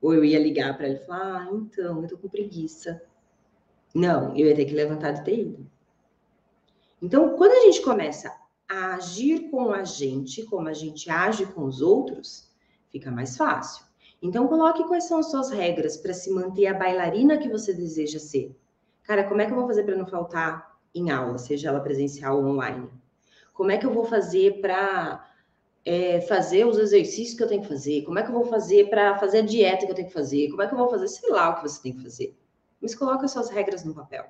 Ou 0.00 0.14
eu 0.14 0.24
ia 0.24 0.38
ligar 0.38 0.76
para 0.76 0.88
ele 0.88 0.98
e 0.98 1.06
falar: 1.06 1.42
ah, 1.42 1.50
então, 1.52 2.02
eu 2.02 2.08
tô 2.08 2.18
com 2.18 2.28
preguiça. 2.28 3.02
Não, 3.94 4.36
eu 4.36 4.46
ia 4.46 4.54
ter 4.54 4.64
que 4.64 4.74
levantar 4.74 5.14
e 5.14 5.24
ter 5.24 5.38
ido. 5.40 5.71
Então, 7.02 7.36
quando 7.36 7.50
a 7.50 7.60
gente 7.62 7.82
começa 7.82 8.32
a 8.68 8.94
agir 8.94 9.50
com 9.50 9.72
a 9.72 9.82
gente, 9.82 10.44
como 10.44 10.68
a 10.68 10.72
gente 10.72 11.10
age 11.10 11.44
com 11.46 11.64
os 11.64 11.82
outros, 11.82 12.48
fica 12.90 13.10
mais 13.10 13.36
fácil. 13.36 13.84
Então, 14.22 14.46
coloque 14.46 14.84
quais 14.84 15.04
são 15.04 15.18
as 15.18 15.28
suas 15.28 15.50
regras 15.50 15.96
para 15.96 16.14
se 16.14 16.30
manter 16.30 16.68
a 16.68 16.74
bailarina 16.74 17.38
que 17.38 17.48
você 17.48 17.74
deseja 17.74 18.20
ser. 18.20 18.56
Cara, 19.02 19.24
como 19.24 19.40
é 19.40 19.46
que 19.46 19.52
eu 19.52 19.56
vou 19.56 19.66
fazer 19.66 19.82
para 19.82 19.96
não 19.96 20.06
faltar 20.06 20.78
em 20.94 21.10
aula, 21.10 21.38
seja 21.38 21.70
ela 21.70 21.80
presencial 21.80 22.38
ou 22.38 22.46
online? 22.46 22.88
Como 23.52 23.72
é 23.72 23.78
que 23.78 23.84
eu 23.84 23.92
vou 23.92 24.04
fazer 24.04 24.60
para 24.60 25.28
é, 25.84 26.20
fazer 26.20 26.64
os 26.64 26.78
exercícios 26.78 27.36
que 27.36 27.42
eu 27.42 27.48
tenho 27.48 27.62
que 27.62 27.68
fazer? 27.68 28.02
Como 28.02 28.16
é 28.16 28.22
que 28.22 28.28
eu 28.28 28.34
vou 28.34 28.44
fazer 28.44 28.88
para 28.88 29.18
fazer 29.18 29.38
a 29.38 29.42
dieta 29.42 29.86
que 29.86 29.90
eu 29.90 29.96
tenho 29.96 30.06
que 30.06 30.14
fazer? 30.14 30.50
Como 30.50 30.62
é 30.62 30.68
que 30.68 30.72
eu 30.72 30.78
vou 30.78 30.88
fazer, 30.88 31.08
sei 31.08 31.30
lá, 31.30 31.50
o 31.50 31.56
que 31.56 31.62
você 31.62 31.82
tem 31.82 31.96
que 31.96 32.02
fazer? 32.04 32.38
Mas 32.80 32.94
coloque 32.94 33.24
as 33.24 33.32
suas 33.32 33.50
regras 33.50 33.84
no 33.84 33.92
papel. 33.92 34.26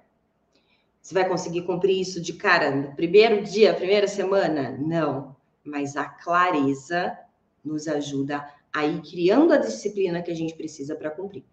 Você 1.02 1.14
vai 1.14 1.28
conseguir 1.28 1.62
cumprir 1.62 2.00
isso 2.00 2.20
de 2.20 2.32
cara 2.34 2.70
no 2.70 2.94
primeiro 2.94 3.42
dia, 3.42 3.74
primeira 3.74 4.06
semana? 4.06 4.70
Não. 4.78 5.34
Mas 5.64 5.96
a 5.96 6.04
clareza 6.04 7.18
nos 7.64 7.88
ajuda 7.88 8.48
a 8.72 8.86
ir 8.86 9.02
criando 9.02 9.52
a 9.52 9.58
disciplina 9.58 10.22
que 10.22 10.30
a 10.30 10.34
gente 10.34 10.54
precisa 10.54 10.94
para 10.94 11.10
cumprir. 11.10 11.44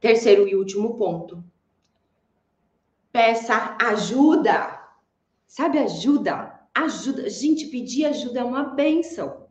Terceiro 0.00 0.48
e 0.48 0.56
último 0.56 0.94
ponto. 0.96 1.44
Peça 3.12 3.76
ajuda. 3.80 4.80
Sabe 5.46 5.78
ajuda? 5.78 6.60
Ajuda. 6.74 7.28
Gente, 7.28 7.66
pedir 7.66 8.06
ajuda 8.06 8.40
é 8.40 8.44
uma 8.44 8.64
benção. 8.64 9.46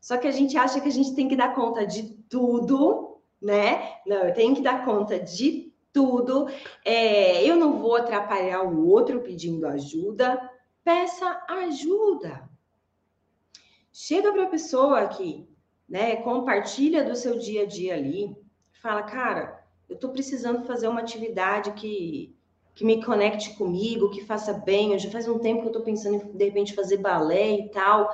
Só 0.00 0.16
que 0.16 0.26
a 0.26 0.32
gente 0.32 0.56
acha 0.56 0.80
que 0.80 0.88
a 0.88 0.92
gente 0.92 1.14
tem 1.14 1.28
que 1.28 1.36
dar 1.36 1.54
conta 1.54 1.86
de 1.86 2.04
tudo, 2.28 3.20
né? 3.40 3.98
Não, 4.06 4.24
eu 4.24 4.34
tenho 4.34 4.54
que 4.56 4.62
dar 4.62 4.84
conta 4.84 5.20
de 5.20 5.71
tudo. 5.92 6.48
É, 6.84 7.44
eu 7.44 7.56
não 7.56 7.78
vou 7.78 7.96
atrapalhar 7.96 8.62
o 8.62 8.88
outro 8.88 9.20
pedindo 9.20 9.66
ajuda. 9.66 10.50
Peça 10.82 11.44
ajuda. 11.48 12.48
Chega 13.92 14.32
para 14.32 14.44
a 14.44 14.50
pessoa 14.50 15.06
que, 15.08 15.46
né, 15.88 16.16
compartilha 16.16 17.04
do 17.04 17.14
seu 17.14 17.38
dia 17.38 17.62
a 17.62 17.66
dia 17.66 17.94
ali, 17.94 18.34
fala, 18.80 19.02
cara, 19.02 19.62
eu 19.88 19.94
estou 19.94 20.10
precisando 20.10 20.64
fazer 20.64 20.88
uma 20.88 21.00
atividade 21.00 21.72
que, 21.72 22.34
que 22.74 22.84
me 22.84 23.04
conecte 23.04 23.54
comigo, 23.54 24.10
que 24.10 24.24
faça 24.24 24.54
bem. 24.54 24.92
Eu 24.92 24.98
já 24.98 25.10
faz 25.10 25.28
um 25.28 25.38
tempo 25.38 25.60
que 25.60 25.66
eu 25.66 25.72
estou 25.72 25.82
pensando 25.82 26.14
em, 26.16 26.36
de 26.36 26.44
repente, 26.44 26.74
fazer 26.74 26.96
balé 26.96 27.56
e 27.58 27.68
tal. 27.68 28.10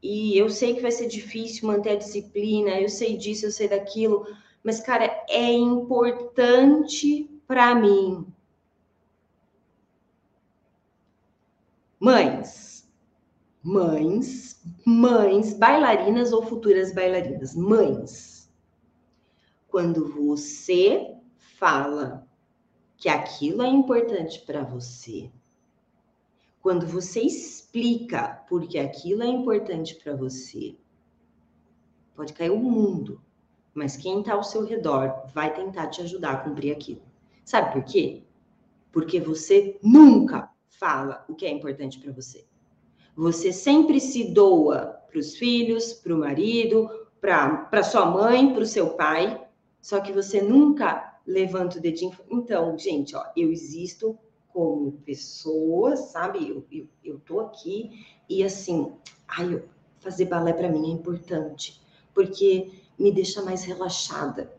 E 0.00 0.38
eu 0.38 0.48
sei 0.48 0.74
que 0.74 0.80
vai 0.80 0.92
ser 0.92 1.08
difícil 1.08 1.66
manter 1.66 1.90
a 1.90 1.96
disciplina, 1.96 2.80
eu 2.80 2.88
sei 2.88 3.16
disso, 3.16 3.46
eu 3.46 3.50
sei 3.50 3.66
daquilo 3.66 4.24
mas, 4.62 4.80
cara, 4.80 5.24
é 5.28 5.52
importante 5.52 7.30
para 7.46 7.74
mim. 7.74 8.26
Mães, 12.00 12.88
mães, 13.62 14.62
mães, 14.84 15.54
bailarinas 15.54 16.32
ou 16.32 16.42
futuras 16.42 16.94
bailarinas, 16.94 17.54
mães. 17.54 18.50
Quando 19.68 20.08
você 20.12 21.16
fala 21.58 22.26
que 22.96 23.08
aquilo 23.08 23.62
é 23.62 23.68
importante 23.68 24.40
para 24.40 24.62
você, 24.62 25.30
quando 26.60 26.86
você 26.86 27.20
explica 27.20 28.44
porque 28.48 28.78
aquilo 28.78 29.22
é 29.22 29.26
importante 29.26 29.94
para 29.94 30.16
você, 30.16 30.76
pode 32.14 32.32
cair 32.32 32.50
o 32.50 32.58
mundo 32.58 33.22
mas 33.74 33.96
quem 33.96 34.20
está 34.20 34.34
ao 34.34 34.42
seu 34.42 34.64
redor 34.64 35.26
vai 35.32 35.52
tentar 35.54 35.88
te 35.88 36.02
ajudar 36.02 36.32
a 36.32 36.36
cumprir 36.38 36.72
aquilo. 36.72 37.02
Sabe 37.44 37.72
por 37.72 37.84
quê? 37.84 38.22
Porque 38.92 39.20
você 39.20 39.78
nunca 39.82 40.50
fala 40.68 41.24
o 41.28 41.34
que 41.34 41.46
é 41.46 41.50
importante 41.50 41.98
para 41.98 42.12
você. 42.12 42.44
Você 43.16 43.52
sempre 43.52 44.00
se 44.00 44.32
doa 44.32 44.98
para 45.08 45.18
os 45.18 45.36
filhos, 45.36 45.92
para 45.92 46.14
o 46.14 46.18
marido, 46.18 46.88
para 47.20 47.82
sua 47.82 48.06
mãe, 48.06 48.52
para 48.52 48.62
o 48.62 48.66
seu 48.66 48.90
pai, 48.90 49.44
só 49.80 50.00
que 50.00 50.12
você 50.12 50.40
nunca 50.40 51.20
levanta 51.26 51.78
o 51.78 51.80
dedinho. 51.80 52.12
Então, 52.30 52.78
gente, 52.78 53.16
ó, 53.16 53.24
eu 53.36 53.50
existo 53.50 54.18
como 54.48 54.92
pessoa, 55.04 55.96
sabe? 55.96 56.48
Eu, 56.48 56.64
eu, 56.70 56.88
eu 57.04 57.18
tô 57.20 57.40
aqui 57.40 58.04
e 58.28 58.42
assim, 58.42 58.92
ai, 59.26 59.62
fazer 59.98 60.24
balé 60.26 60.52
para 60.52 60.68
mim 60.68 60.90
é 60.90 60.94
importante, 60.94 61.80
porque 62.14 62.70
me 62.98 63.12
deixa 63.12 63.42
mais 63.42 63.64
relaxada. 63.64 64.52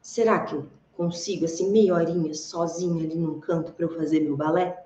Será 0.00 0.40
que 0.40 0.54
eu 0.54 0.68
consigo, 0.96 1.44
assim, 1.44 1.70
meia 1.70 1.94
horinha 1.94 2.34
sozinha 2.34 3.04
ali 3.04 3.14
num 3.14 3.38
canto 3.40 3.72
para 3.72 3.84
eu 3.84 3.96
fazer 3.96 4.20
meu 4.20 4.36
balé? 4.36 4.84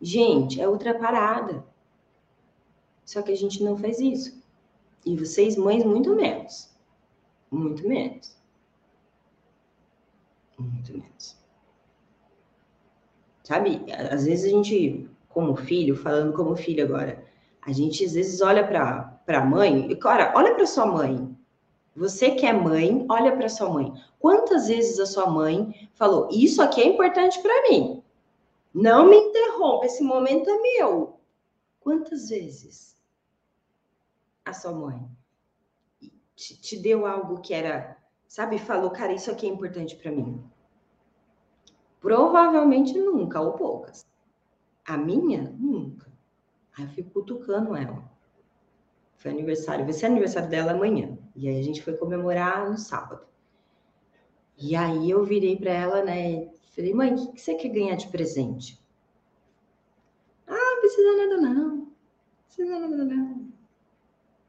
Gente, 0.00 0.60
é 0.60 0.68
outra 0.68 0.98
parada. 0.98 1.64
Só 3.04 3.22
que 3.22 3.32
a 3.32 3.36
gente 3.36 3.62
não 3.62 3.76
faz 3.76 3.98
isso. 3.98 4.42
E 5.04 5.16
vocês, 5.16 5.56
mães, 5.56 5.84
muito 5.84 6.14
menos. 6.14 6.70
Muito 7.50 7.86
menos. 7.86 8.36
Muito 10.58 10.92
menos. 10.92 11.36
Sabe, 13.42 13.84
às 14.10 14.24
vezes 14.24 14.46
a 14.46 14.48
gente, 14.48 15.08
como 15.28 15.56
filho, 15.56 15.96
falando 15.96 16.32
como 16.32 16.56
filho 16.56 16.84
agora, 16.84 17.24
a 17.60 17.72
gente 17.72 18.04
às 18.04 18.12
vezes 18.12 18.40
olha 18.40 18.66
para 18.66 19.20
a 19.26 19.44
mãe, 19.44 19.90
e, 19.90 19.96
cara, 19.96 20.32
olha 20.36 20.54
para 20.54 20.66
sua 20.66 20.86
mãe. 20.86 21.36
Você 21.94 22.30
que 22.30 22.46
é 22.46 22.52
mãe, 22.52 23.04
olha 23.08 23.36
para 23.36 23.48
sua 23.48 23.68
mãe. 23.68 23.92
Quantas 24.18 24.68
vezes 24.68 24.98
a 24.98 25.06
sua 25.06 25.28
mãe 25.28 25.88
falou: 25.94 26.28
Isso 26.30 26.62
aqui 26.62 26.80
é 26.80 26.86
importante 26.86 27.40
para 27.40 27.68
mim. 27.68 28.02
Não 28.74 29.06
me 29.06 29.16
interrompa, 29.16 29.84
esse 29.84 30.02
momento 30.02 30.48
é 30.48 30.58
meu. 30.58 31.20
Quantas 31.80 32.30
vezes 32.30 32.96
a 34.44 34.52
sua 34.52 34.72
mãe 34.72 35.06
te, 36.34 36.58
te 36.58 36.76
deu 36.76 37.06
algo 37.06 37.40
que 37.40 37.52
era, 37.52 37.96
sabe, 38.26 38.58
falou, 38.58 38.90
cara, 38.90 39.12
isso 39.12 39.30
aqui 39.30 39.46
é 39.46 39.50
importante 39.50 39.94
para 39.96 40.10
mim? 40.10 40.42
Provavelmente 42.00 42.98
nunca, 42.98 43.40
ou 43.40 43.52
poucas. 43.52 44.06
A 44.84 44.96
minha, 44.96 45.54
nunca. 45.58 46.10
Aí 46.76 46.84
eu 46.84 46.90
fico 46.90 47.10
cutucando 47.10 47.76
ela. 47.76 48.02
Foi 49.16 49.30
aniversário, 49.30 49.84
vai 49.84 49.92
ser 49.92 50.06
aniversário 50.06 50.48
dela 50.48 50.72
amanhã. 50.72 51.16
E 51.34 51.48
aí 51.48 51.58
a 51.58 51.62
gente 51.62 51.82
foi 51.82 51.96
comemorar 51.96 52.70
no 52.70 52.76
sábado. 52.76 53.26
E 54.58 54.76
aí 54.76 55.10
eu 55.10 55.24
virei 55.24 55.56
para 55.56 55.72
ela, 55.72 56.04
né? 56.04 56.50
Falei, 56.74 56.94
mãe, 56.94 57.14
o 57.14 57.32
que 57.32 57.40
você 57.40 57.54
quer 57.54 57.68
ganhar 57.68 57.96
de 57.96 58.08
presente? 58.08 58.80
Ah, 60.46 60.54
não 60.54 60.80
precisa 60.80 61.16
nada 61.16 61.36
não. 61.40 61.76
Não 61.76 61.92
precisa 62.46 62.78
nada 62.78 63.04
não. 63.04 63.52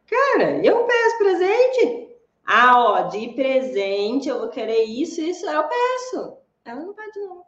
Cara, 0.06 0.66
eu 0.66 0.86
peço 0.86 1.18
presente. 1.18 2.18
Ah, 2.46 2.78
ó, 2.78 3.02
de 3.08 3.30
presente 3.30 4.28
eu 4.28 4.40
vou 4.40 4.50
querer 4.50 4.84
isso, 4.84 5.22
isso, 5.22 5.46
eu 5.46 5.64
peço. 5.68 6.38
Ela 6.66 6.82
não 6.82 6.94
pede, 6.94 7.20
não. 7.20 7.46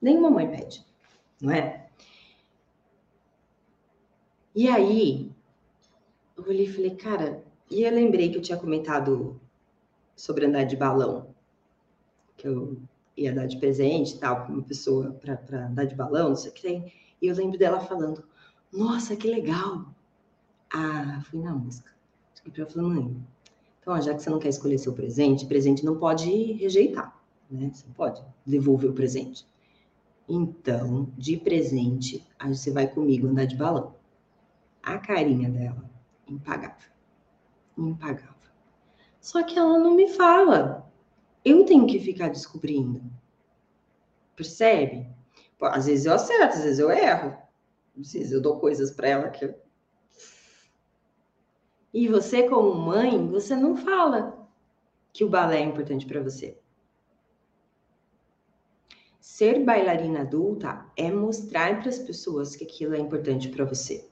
Nenhuma 0.00 0.30
mãe 0.30 0.50
pede, 0.50 0.84
não 1.40 1.52
é? 1.52 1.88
E 4.54 4.68
aí, 4.68 5.30
eu 6.36 6.44
olhei 6.44 6.66
e 6.66 6.72
falei, 6.72 6.96
cara, 6.96 7.44
e 7.72 7.84
eu 7.84 7.92
lembrei 7.92 8.30
que 8.30 8.36
eu 8.36 8.42
tinha 8.42 8.58
comentado 8.58 9.40
sobre 10.14 10.46
andar 10.46 10.64
de 10.64 10.76
balão, 10.76 11.34
que 12.36 12.46
eu 12.46 12.78
ia 13.16 13.34
dar 13.34 13.46
de 13.46 13.58
presente 13.58 14.14
e 14.14 14.18
tal, 14.18 14.44
para 14.44 14.52
uma 14.52 14.62
pessoa 14.62 15.12
para 15.12 15.66
andar 15.66 15.84
de 15.84 15.94
balão, 15.94 16.30
não 16.30 16.36
sei 16.36 16.50
o 16.50 16.54
que 16.54 16.62
tem. 16.62 16.92
E 17.20 17.26
eu 17.26 17.34
lembro 17.34 17.58
dela 17.58 17.80
falando, 17.80 18.24
nossa, 18.72 19.16
que 19.16 19.26
legal. 19.26 19.86
Ah, 20.72 21.20
fui 21.24 21.40
na 21.40 21.54
música. 21.54 21.90
E 22.44 22.50
para 22.50 22.82
mãe, 22.82 23.16
então, 23.80 24.00
já 24.00 24.14
que 24.14 24.22
você 24.22 24.30
não 24.30 24.38
quer 24.38 24.48
escolher 24.48 24.78
seu 24.78 24.92
presente, 24.92 25.46
presente 25.46 25.84
não 25.84 25.98
pode 25.98 26.30
rejeitar, 26.52 27.20
né? 27.50 27.70
Você 27.72 27.86
pode 27.96 28.22
devolver 28.46 28.90
o 28.90 28.94
presente. 28.94 29.46
Então, 30.28 31.08
de 31.16 31.36
presente, 31.36 32.24
aí 32.38 32.54
você 32.54 32.70
vai 32.70 32.86
comigo 32.86 33.26
andar 33.26 33.44
de 33.44 33.56
balão. 33.56 33.94
A 34.82 34.98
carinha 34.98 35.50
dela, 35.50 35.84
impagável. 36.28 36.91
Impagável. 37.76 38.50
Só 39.20 39.42
que 39.42 39.58
ela 39.58 39.78
não 39.78 39.94
me 39.94 40.08
fala. 40.08 40.90
Eu 41.44 41.64
tenho 41.64 41.86
que 41.86 42.00
ficar 42.00 42.28
descobrindo. 42.28 43.02
Percebe? 44.36 45.08
Pô, 45.58 45.66
às 45.66 45.86
vezes 45.86 46.06
eu 46.06 46.14
acerto, 46.14 46.56
às 46.56 46.64
vezes 46.64 46.78
eu 46.78 46.90
erro. 46.90 47.36
Às 47.98 48.12
vezes 48.12 48.32
eu 48.32 48.40
dou 48.40 48.58
coisas 48.58 48.90
para 48.90 49.08
ela 49.08 49.28
que. 49.28 49.54
E 51.94 52.08
você, 52.08 52.48
como 52.48 52.74
mãe, 52.74 53.28
você 53.28 53.54
não 53.54 53.76
fala 53.76 54.48
que 55.12 55.24
o 55.24 55.28
balé 55.28 55.58
é 55.58 55.64
importante 55.64 56.06
para 56.06 56.22
você. 56.22 56.58
Ser 59.20 59.64
bailarina 59.64 60.22
adulta 60.22 60.86
é 60.96 61.10
mostrar 61.10 61.80
para 61.80 61.90
as 61.90 61.98
pessoas 61.98 62.56
que 62.56 62.64
aquilo 62.64 62.94
é 62.94 62.98
importante 62.98 63.48
para 63.48 63.64
você. 63.64 64.08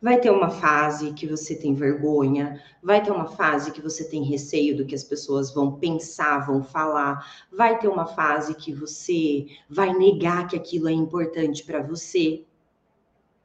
Vai 0.00 0.20
ter 0.20 0.30
uma 0.30 0.48
fase 0.48 1.12
que 1.12 1.26
você 1.26 1.56
tem 1.56 1.74
vergonha, 1.74 2.62
vai 2.82 3.02
ter 3.02 3.10
uma 3.10 3.26
fase 3.26 3.72
que 3.72 3.82
você 3.82 4.08
tem 4.08 4.22
receio 4.22 4.76
do 4.76 4.86
que 4.86 4.94
as 4.94 5.02
pessoas 5.02 5.52
vão 5.52 5.72
pensar, 5.72 6.46
vão 6.46 6.62
falar, 6.62 7.46
vai 7.50 7.78
ter 7.78 7.88
uma 7.88 8.06
fase 8.06 8.54
que 8.54 8.72
você 8.72 9.46
vai 9.68 9.92
negar 9.92 10.46
que 10.46 10.56
aquilo 10.56 10.88
é 10.88 10.92
importante 10.92 11.64
para 11.64 11.82
você. 11.82 12.44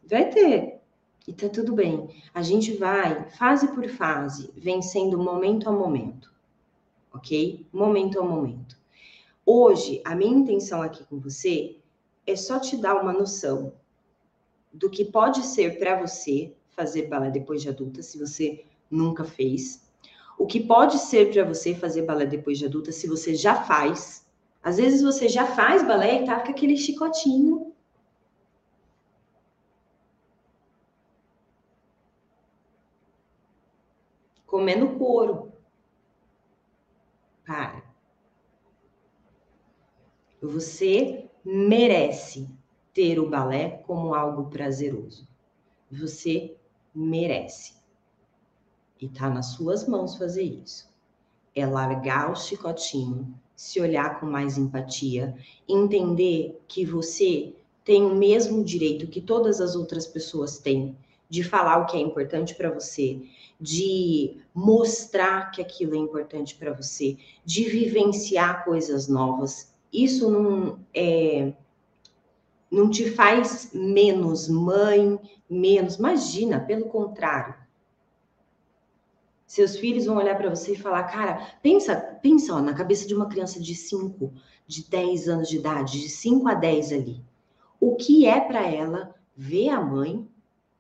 Vai 0.08 0.30
ter. 0.30 0.80
E 1.28 1.34
tá 1.34 1.50
tudo 1.50 1.74
bem. 1.74 2.10
A 2.34 2.42
gente 2.42 2.74
vai 2.74 3.30
fase 3.32 3.68
por 3.70 3.88
fase, 3.88 4.52
vencendo 4.56 5.18
momento 5.18 5.70
a 5.70 5.72
momento. 5.72 6.32
OK? 7.14 7.66
Momento 7.72 8.20
a 8.20 8.24
momento. 8.24 8.78
Hoje, 9.46 10.02
a 10.06 10.16
minha 10.16 10.36
intenção 10.36 10.82
aqui 10.82 11.04
com 11.06 11.20
você 11.20 11.78
é 12.26 12.36
só 12.36 12.60
te 12.60 12.78
dar 12.78 12.96
uma 12.96 13.14
noção 13.14 13.74
do 14.74 14.90
que 14.90 15.06
pode 15.06 15.44
ser 15.44 15.78
para 15.78 16.00
você 16.02 16.56
fazer 16.72 17.08
balé 17.08 17.30
depois 17.30 17.62
de 17.62 17.70
adulta, 17.70 18.02
se 18.02 18.18
você 18.18 18.66
nunca 18.90 19.24
fez. 19.24 19.88
O 20.38 20.48
que 20.48 20.60
pode 20.60 20.98
ser 20.98 21.32
para 21.32 21.46
você 21.46 21.76
fazer 21.76 22.02
balé 22.02 22.26
depois 22.26 22.58
de 22.58 22.66
adulta, 22.66 22.92
se 22.92 23.08
você 23.08 23.36
já 23.36 23.64
faz. 23.64 24.26
Às 24.64 24.78
vezes 24.78 25.04
você 25.04 25.30
já 25.30 25.46
faz 25.46 25.86
balé 25.86 26.22
e 26.22 26.26
tá 26.26 26.40
com 26.40 26.50
aquele 26.50 26.76
chicotinho. 26.76 27.74
Comendo 34.48 34.98
couro. 34.98 35.52
Para. 37.46 37.84
Você 40.42 41.30
merece 41.44 42.50
ter 42.94 43.20
o 43.20 43.30
balé 43.30 43.82
como 43.88 44.14
algo 44.14 44.50
prazeroso. 44.50 45.28
Você 45.92 46.56
merece. 46.94 47.74
E 49.02 49.10
tá 49.10 49.30
nas 49.30 49.48
suas 49.48 49.88
mãos 49.88 50.16
fazer 50.16 50.44
isso. 50.44 50.88
É 51.56 51.66
largar 51.66 52.32
o 52.32 52.36
chicotinho, 52.36 53.34
se 53.56 53.80
olhar 53.82 54.20
com 54.20 54.26
mais 54.26 54.58
empatia, 54.58 55.36
entender 55.68 56.62
que 56.68 56.86
você 56.86 57.54
tem 57.84 58.04
o 58.04 58.16
mesmo 58.16 58.64
direito 58.64 59.08
que 59.08 59.22
todas 59.22 59.60
as 59.60 59.76
outras 59.76 60.08
pessoas 60.08 60.58
têm 60.58 60.96
de 61.30 61.44
falar 61.44 61.78
o 61.80 61.86
que 61.86 61.98
é 61.98 62.00
importante 62.00 62.56
para 62.56 62.72
você, 62.72 63.22
de 63.60 64.38
mostrar 64.54 65.52
que 65.52 65.62
aquilo 65.62 65.96
é 65.96 65.98
importante 65.98 66.56
para 66.56 66.72
você, 66.74 67.18
de 67.44 67.64
vivenciar 67.64 68.64
coisas 68.64 69.08
novas. 69.08 69.74
Isso 69.92 70.30
não 70.30 70.80
é 70.94 71.54
não 72.74 72.90
te 72.90 73.08
faz 73.12 73.70
menos 73.72 74.50
mãe, 74.50 75.20
menos. 75.48 75.96
Imagina, 75.96 76.60
pelo 76.60 76.86
contrário. 76.86 77.54
Seus 79.46 79.78
filhos 79.78 80.08
vão 80.08 80.18
olhar 80.18 80.36
para 80.36 80.50
você 80.50 80.74
e 80.74 80.78
falar, 80.78 81.04
cara, 81.04 81.56
pensa, 81.62 81.96
pensa 81.96 82.56
ó, 82.56 82.62
na 82.62 82.74
cabeça 82.74 83.08
de 83.08 83.14
uma 83.14 83.30
criança 83.30 83.60
de 83.60 83.76
5, 83.76 84.34
de 84.66 84.90
10 84.90 85.30
anos 85.30 85.50
de 85.50 85.58
idade, 85.58 86.02
de 86.02 86.10
5 86.10 86.48
a 86.48 86.56
10 86.56 86.94
ali. 86.94 87.24
O 87.80 87.96
que 87.96 88.26
é 88.26 88.42
para 88.42 88.68
ela 88.68 89.14
ver 89.38 89.70
a 89.70 89.80
mãe? 89.80 90.28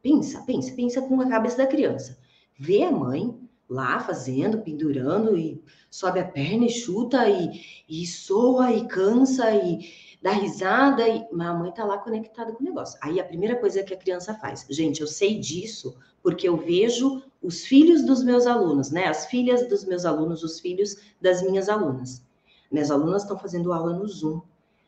Pensa, 0.01 0.41
pensa, 0.41 0.73
pensa 0.73 1.01
com 1.01 1.21
a 1.21 1.29
cabeça 1.29 1.57
da 1.57 1.67
criança. 1.67 2.17
Ver 2.57 2.85
a 2.85 2.91
mãe 2.91 3.39
lá 3.69 3.99
fazendo, 3.99 4.61
pendurando 4.61 5.37
e 5.37 5.63
sobe 5.91 6.19
a 6.19 6.25
perna 6.25 6.65
e 6.65 6.69
chuta 6.69 7.29
e, 7.29 7.61
e 7.87 8.07
soa 8.07 8.71
e 8.71 8.87
cansa 8.87 9.51
e 9.53 10.12
dá 10.23 10.31
risada 10.31 11.05
e 11.05 11.27
mas 11.33 11.49
a 11.49 11.53
mãe 11.53 11.71
tá 11.73 11.83
lá 11.83 11.97
conectada 11.97 12.53
com 12.53 12.61
o 12.61 12.65
negócio. 12.65 12.97
Aí 13.03 13.19
a 13.19 13.25
primeira 13.25 13.57
coisa 13.57 13.83
que 13.83 13.93
a 13.93 13.97
criança 13.97 14.33
faz, 14.33 14.65
gente, 14.69 15.01
eu 15.01 15.07
sei 15.07 15.37
disso 15.37 15.97
porque 16.23 16.47
eu 16.47 16.55
vejo 16.55 17.21
os 17.41 17.65
filhos 17.65 18.05
dos 18.05 18.23
meus 18.23 18.47
alunos, 18.47 18.89
né? 18.89 19.07
As 19.07 19.25
filhas 19.25 19.67
dos 19.67 19.83
meus 19.83 20.05
alunos, 20.05 20.41
os 20.41 20.61
filhos 20.61 20.95
das 21.19 21.43
minhas 21.43 21.67
alunas. 21.67 22.23
Minhas 22.71 22.89
alunas 22.89 23.23
estão 23.23 23.37
fazendo 23.37 23.73
aula 23.73 23.91
no 23.91 24.07
Zoom. 24.07 24.41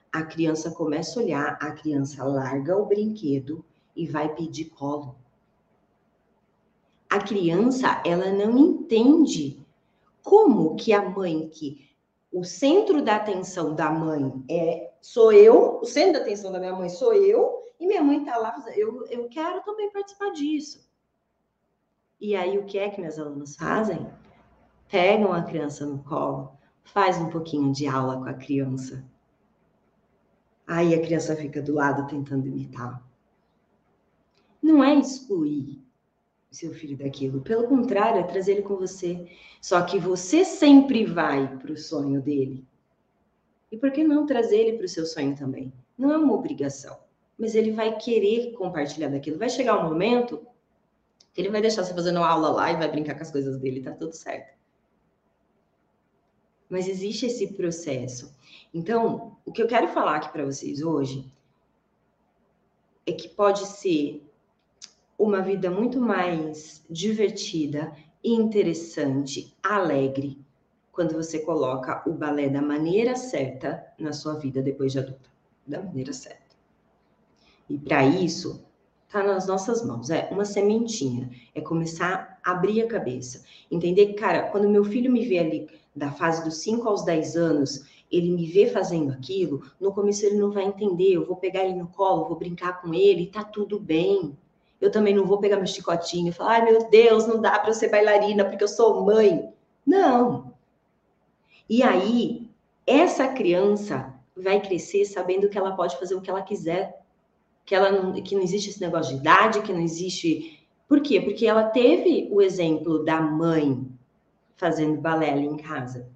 A 0.10 0.24
criança 0.24 0.72
começa 0.72 1.20
a 1.20 1.24
olhar, 1.24 1.60
a 1.62 1.72
criança 1.72 2.24
larga 2.24 2.78
o 2.78 2.86
brinquedo 2.86 3.64
e 3.94 4.08
vai 4.08 4.34
pedir 4.34 4.70
colo. 4.70 5.18
A 7.10 7.20
criança, 7.20 8.02
ela 8.06 8.32
não 8.32 8.58
entende 8.58 9.60
como 10.24 10.78
que 10.78 10.94
a 10.94 11.10
mãe 11.10 11.50
que 11.50 11.90
o 12.32 12.46
centro 12.46 13.02
da 13.02 13.18
atenção 13.18 13.76
da 13.76 13.92
mãe 13.92 14.32
é 14.50 14.85
sou 15.06 15.32
eu, 15.32 15.80
o 15.82 15.86
centro 15.86 16.14
da 16.14 16.20
atenção 16.22 16.52
da 16.52 16.58
minha 16.58 16.74
mãe 16.74 16.90
sou 16.90 17.14
eu, 17.14 17.64
e 17.80 17.86
minha 17.86 18.04
mãe 18.04 18.18
está 18.18 18.38
lá, 18.38 18.56
eu, 18.76 19.06
eu 19.06 19.30
quero 19.30 19.62
também 19.62 19.92
participar 19.92 20.32
disso. 20.32 20.84
E 22.20 22.36
aí, 22.36 22.58
o 22.58 22.66
que 22.66 22.80
é 22.80 22.90
que 22.90 23.00
minhas 23.00 23.20
alunas 23.20 23.56
fazem? 23.56 24.10
Pegam 24.90 25.32
a 25.32 25.44
criança 25.44 25.86
no 25.86 26.00
colo, 26.00 26.58
faz 26.84 27.18
um 27.20 27.30
pouquinho 27.30 27.72
de 27.72 27.86
aula 27.86 28.18
com 28.18 28.26
a 28.26 28.34
criança. 28.34 29.06
Aí 30.66 30.96
a 30.96 31.02
criança 31.02 31.36
fica 31.36 31.62
do 31.62 31.76
lado 31.76 32.08
tentando 32.08 32.48
imitar. 32.48 33.00
Não 34.60 34.84
é 34.84 34.96
excluir, 34.96 35.84
seu 36.50 36.74
filho 36.74 36.98
daquilo. 36.98 37.42
Pelo 37.42 37.68
contrário, 37.68 38.22
é 38.22 38.24
trazer 38.24 38.54
ele 38.54 38.62
com 38.64 38.76
você. 38.76 39.30
Só 39.62 39.84
que 39.84 40.00
você 40.00 40.44
sempre 40.44 41.06
vai 41.06 41.60
para 41.60 41.72
o 41.72 41.78
sonho 41.78 42.20
dele. 42.24 42.66
E 43.76 43.78
por 43.78 43.92
que 43.92 44.06
não 44.06 44.26
trazer 44.26 44.56
ele 44.56 44.78
para 44.78 44.86
o 44.86 44.90
seu 44.90 45.06
sonho 45.06 45.36
também? 45.36 45.74
Não 45.98 46.10
é 46.10 46.18
uma 46.18 46.34
obrigação, 46.34 46.98
mas 47.38 47.56
ele 47.56 47.72
vai 47.72 47.98
querer 47.98 48.54
compartilhar 48.54 49.10
daquilo. 49.10 49.38
Vai 49.38 49.50
chegar 49.50 49.78
um 49.78 49.90
momento 49.90 50.48
que 51.34 51.42
ele 51.42 51.50
vai 51.50 51.60
deixar 51.60 51.84
você 51.84 51.94
fazendo 51.94 52.20
aula 52.20 52.52
lá 52.52 52.72
e 52.72 52.78
vai 52.78 52.90
brincar 52.90 53.16
com 53.16 53.24
as 53.24 53.32
coisas 53.32 53.58
dele, 53.60 53.82
tá 53.82 53.92
tudo 53.92 54.14
certo. 54.14 54.58
Mas 56.70 56.88
existe 56.88 57.26
esse 57.26 57.52
processo. 57.52 58.34
Então, 58.74 59.36
o 59.46 59.52
que 59.52 59.62
eu 59.62 59.68
quero 59.68 59.90
falar 59.90 60.16
aqui 60.16 60.30
para 60.32 60.46
vocês 60.46 60.82
hoje 60.82 61.30
é 63.06 63.12
que 63.12 63.28
pode 63.28 63.66
ser 63.66 64.26
uma 65.20 65.42
vida 65.42 65.70
muito 65.70 66.00
mais 66.00 66.82
divertida, 66.90 67.94
interessante, 68.24 69.54
alegre, 69.62 70.45
quando 70.96 71.14
você 71.14 71.40
coloca 71.40 72.02
o 72.10 72.14
balé 72.14 72.48
da 72.48 72.62
maneira 72.62 73.18
certa 73.18 73.86
na 74.00 74.14
sua 74.14 74.36
vida 74.36 74.62
depois 74.62 74.94
de 74.94 75.00
adulta, 75.00 75.30
da 75.68 75.82
maneira 75.82 76.14
certa. 76.14 76.56
E 77.70 77.78
para 77.78 78.06
isso, 78.06 78.66
tá 79.10 79.22
nas 79.22 79.46
nossas 79.46 79.86
mãos, 79.86 80.10
é 80.10 80.30
uma 80.32 80.46
sementinha, 80.46 81.30
é 81.54 81.60
começar 81.60 82.40
a 82.42 82.52
abrir 82.52 82.82
a 82.82 82.88
cabeça, 82.88 83.44
entender 83.70 84.08
que, 84.08 84.14
cara, 84.14 84.44
quando 84.50 84.70
meu 84.70 84.86
filho 84.86 85.12
me 85.12 85.26
vê 85.26 85.40
ali 85.40 85.70
da 85.94 86.12
fase 86.12 86.44
dos 86.46 86.58
5 86.60 86.88
aos 86.88 87.04
10 87.04 87.36
anos, 87.36 87.86
ele 88.10 88.32
me 88.32 88.46
vê 88.46 88.68
fazendo 88.68 89.12
aquilo, 89.12 89.64
no 89.80 89.92
começo 89.92 90.26
ele 90.26 90.38
não 90.38 90.52
vai 90.52 90.64
entender, 90.64 91.14
eu 91.14 91.26
vou 91.26 91.36
pegar 91.36 91.66
ele 91.66 91.76
no 91.76 91.88
colo, 91.88 92.26
vou 92.26 92.38
brincar 92.38 92.82
com 92.82 92.94
ele, 92.94 93.28
tá 93.28 93.44
tudo 93.44 93.80
bem. 93.80 94.38
Eu 94.80 94.92
também 94.92 95.14
não 95.14 95.26
vou 95.26 95.40
pegar 95.40 95.58
meu 95.58 95.66
chicotinho 95.66 96.30
e 96.30 96.32
falar, 96.32 96.52
ai 96.52 96.66
meu 96.66 96.90
Deus, 96.90 97.28
não 97.28 97.42
dá 97.42 97.60
para 97.60 97.70
eu 97.70 97.74
ser 97.74 97.90
bailarina 97.90 98.46
porque 98.46 98.64
eu 98.64 98.68
sou 98.68 99.04
mãe. 99.04 99.50
Não. 99.86 100.55
E 101.70 101.82
aí, 101.82 102.50
essa 102.86 103.28
criança 103.28 104.14
vai 104.36 104.62
crescer 104.62 105.06
sabendo 105.06 105.50
que 105.50 105.58
ela 105.58 105.76
pode 105.76 105.98
fazer 105.98 106.16
o 106.16 106.22
que 106.22 106.30
ela 106.30 106.42
quiser, 106.42 107.02
que 107.66 107.74
ela 107.74 107.92
não, 107.92 108.14
que 108.22 108.36
não 108.36 108.44
existe 108.44 108.70
esse 108.70 108.82
negócio 108.82 109.16
de 109.16 109.22
idade, 109.22 109.62
que 109.62 109.74
não 109.74 109.82
existe. 109.82 110.68
Por 110.88 111.02
quê? 111.02 111.20
Porque 111.20 111.48
ela 111.48 111.64
teve 111.64 112.30
o 112.32 112.42
exemplo 112.42 113.04
da 113.04 113.20
mãe 113.20 113.88
fazendo 114.56 115.02
balé 115.02 115.32
ali 115.32 115.46
em 115.46 115.58
casa. 115.58 116.08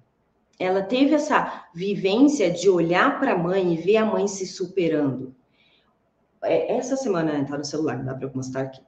Ela 0.58 0.82
teve 0.82 1.14
essa 1.14 1.68
vivência 1.74 2.50
de 2.50 2.68
olhar 2.68 3.18
para 3.18 3.32
a 3.32 3.38
mãe 3.38 3.72
e 3.72 3.76
ver 3.76 3.96
a 3.96 4.04
mãe 4.04 4.28
se 4.28 4.46
superando. 4.46 5.34
É, 6.42 6.76
essa 6.76 6.96
semana, 6.96 7.44
tá 7.44 7.58
no 7.58 7.64
celular, 7.64 7.98
não 7.98 8.04
dá 8.04 8.14
para 8.14 8.30
mostrar 8.34 8.62
aqui. 8.62 8.82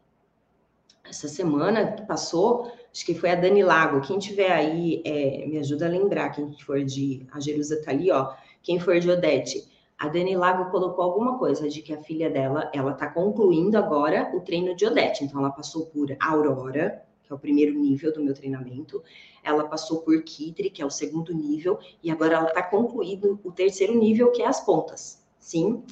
Essa 1.05 1.29
semana 1.29 1.93
que 1.93 2.07
passou, 2.07 2.71
acho 2.93 3.07
que 3.07 3.15
foi 3.15 3.31
a 3.31 3.35
Dani 3.35 3.63
Lago. 3.63 4.01
Quem 4.01 4.19
tiver 4.19 4.53
aí, 4.53 5.03
é, 5.05 5.47
me 5.47 5.59
ajuda 5.59 5.87
a 5.87 5.89
lembrar, 5.89 6.31
quem 6.31 6.53
for 6.59 6.85
de. 6.85 7.27
A 7.33 7.41
Jerusa 7.41 7.81
tá 7.83 7.91
ali, 7.91 8.11
ó. 8.11 8.35
Quem 8.63 8.79
for 8.79 8.99
de 9.01 9.11
Odete. 9.11 9.67
A 9.99 10.09
Dani 10.09 10.37
Lago 10.37 10.71
colocou 10.71 11.05
alguma 11.05 11.39
coisa 11.39 11.69
de 11.69 11.81
que 11.81 11.93
a 11.95 12.03
filha 12.03 12.29
dela, 12.29 12.71
ela 12.75 12.93
tá 12.93 13.07
concluindo 13.07 13.79
agora 13.79 14.33
o 14.35 14.41
treino 14.41 14.75
de 14.75 14.85
Odete. 14.85 15.25
Então, 15.25 15.41
ela 15.41 15.51
passou 15.51 15.87
por 15.87 16.15
Aurora, 16.21 17.05
que 17.23 17.33
é 17.33 17.35
o 17.35 17.39
primeiro 17.39 17.79
nível 17.79 18.13
do 18.13 18.23
meu 18.23 18.35
treinamento. 18.35 19.03
Ela 19.45 19.65
passou 19.65 20.03
por 20.03 20.21
Kitri, 20.23 20.71
que 20.71 20.83
é 20.83 20.87
o 20.87 20.91
segundo 20.91 21.33
nível, 21.33 21.79
e 22.03 22.11
agora 22.11 22.35
ela 22.35 22.49
está 22.49 22.63
concluindo 22.63 23.41
o 23.45 23.53
terceiro 23.53 23.95
nível, 23.95 24.33
que 24.33 24.43
é 24.43 24.47
as 24.47 24.61
pontas, 24.61 25.25
sim? 25.39 25.83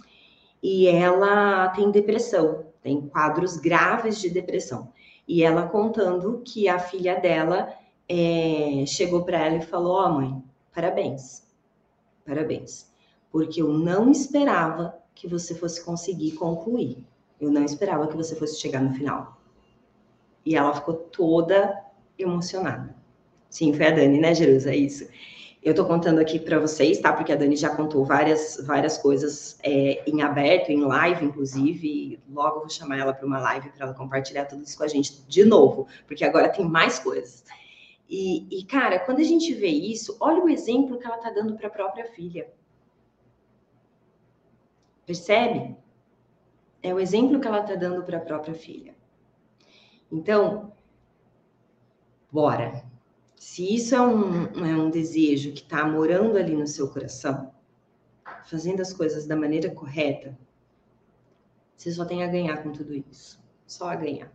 E 0.63 0.89
ela 0.89 1.69
tem 1.69 1.91
depressão, 1.91 2.67
tem 2.83 3.01
quadros 3.01 3.57
graves 3.57 4.21
de 4.21 4.29
depressão. 4.29 4.93
E 5.33 5.45
ela 5.45 5.69
contando 5.69 6.43
que 6.45 6.69
a 6.69 6.81
filha 6.81 7.21
dela 7.21 7.73
é, 8.09 8.85
chegou 8.85 9.23
para 9.23 9.39
ela 9.39 9.59
e 9.59 9.65
falou: 9.65 9.93
Ó, 9.93 10.05
oh, 10.05 10.13
mãe, 10.15 10.43
parabéns, 10.75 11.47
parabéns, 12.27 12.93
porque 13.31 13.63
eu 13.63 13.73
não 13.73 14.11
esperava 14.11 14.93
que 15.15 15.29
você 15.29 15.55
fosse 15.55 15.85
conseguir 15.85 16.33
concluir. 16.33 17.07
Eu 17.41 17.49
não 17.49 17.65
esperava 17.65 18.09
que 18.09 18.17
você 18.17 18.35
fosse 18.35 18.59
chegar 18.59 18.81
no 18.81 18.93
final. 18.93 19.41
E 20.45 20.57
ela 20.57 20.75
ficou 20.75 20.95
toda 20.95 21.81
emocionada. 22.19 22.93
Sim, 23.49 23.73
foi 23.73 23.87
a 23.87 23.91
Dani, 23.93 24.19
né, 24.19 24.35
Jerusa? 24.35 24.73
É 24.73 24.77
isso. 24.77 25.09
Eu 25.63 25.75
tô 25.75 25.85
contando 25.85 26.21
aqui 26.21 26.39
para 26.39 26.59
vocês, 26.59 26.99
tá? 27.01 27.13
Porque 27.13 27.33
a 27.33 27.37
Dani 27.37 27.55
já 27.55 27.69
contou 27.69 28.03
várias, 28.03 28.59
várias 28.67 28.97
coisas 28.97 29.59
é, 29.63 30.03
em 30.09 30.23
aberto, 30.23 30.71
em 30.71 30.81
live, 30.81 31.27
inclusive. 31.27 32.19
logo 32.31 32.61
vou 32.61 32.71
chamar 32.71 32.99
ela 32.99 33.13
para 33.13 33.27
uma 33.27 33.39
live 33.39 33.69
para 33.71 33.87
ela 33.87 33.95
compartilhar 33.95 34.47
tudo 34.47 34.63
isso 34.63 34.79
com 34.79 34.85
a 34.85 34.89
gente 34.89 35.21
de 35.29 35.45
novo, 35.45 35.87
porque 36.07 36.25
agora 36.25 36.49
tem 36.49 36.65
mais 36.65 36.99
coisas. 36.99 37.45
E, 38.09 38.47
e, 38.51 38.65
cara, 38.65 38.99
quando 39.01 39.21
a 39.21 39.25
gente 39.25 39.53
vê 39.53 39.69
isso, 39.69 40.17
olha 40.19 40.43
o 40.43 40.49
exemplo 40.49 40.99
que 40.99 41.07
ela 41.07 41.19
tá 41.19 41.31
dando 41.31 41.55
para 41.55 41.69
a 41.69 41.71
própria 41.71 42.07
filha. 42.07 42.51
Percebe? 45.05 45.77
É 46.83 46.95
o 46.95 46.99
exemplo 46.99 47.39
que 47.39 47.47
ela 47.47 47.63
tá 47.63 47.75
dando 47.75 48.03
para 48.03 48.17
a 48.17 48.21
própria 48.21 48.55
filha. 48.55 48.95
Então, 50.11 50.73
bora. 52.33 52.90
Se 53.41 53.75
isso 53.75 53.95
é 53.95 54.01
um, 54.03 54.45
é 54.67 54.77
um 54.77 54.91
desejo 54.91 55.53
que 55.53 55.63
está 55.63 55.83
morando 55.83 56.37
ali 56.37 56.55
no 56.55 56.67
seu 56.67 56.91
coração, 56.91 57.51
fazendo 58.45 58.83
as 58.83 58.93
coisas 58.93 59.27
da 59.27 59.35
maneira 59.35 59.71
correta, 59.71 60.39
você 61.75 61.91
só 61.91 62.05
tem 62.05 62.23
a 62.23 62.27
ganhar 62.27 62.63
com 62.63 62.71
tudo 62.71 62.93
isso. 63.11 63.43
Só 63.67 63.89
a 63.89 63.97
ganhar. 63.97 64.31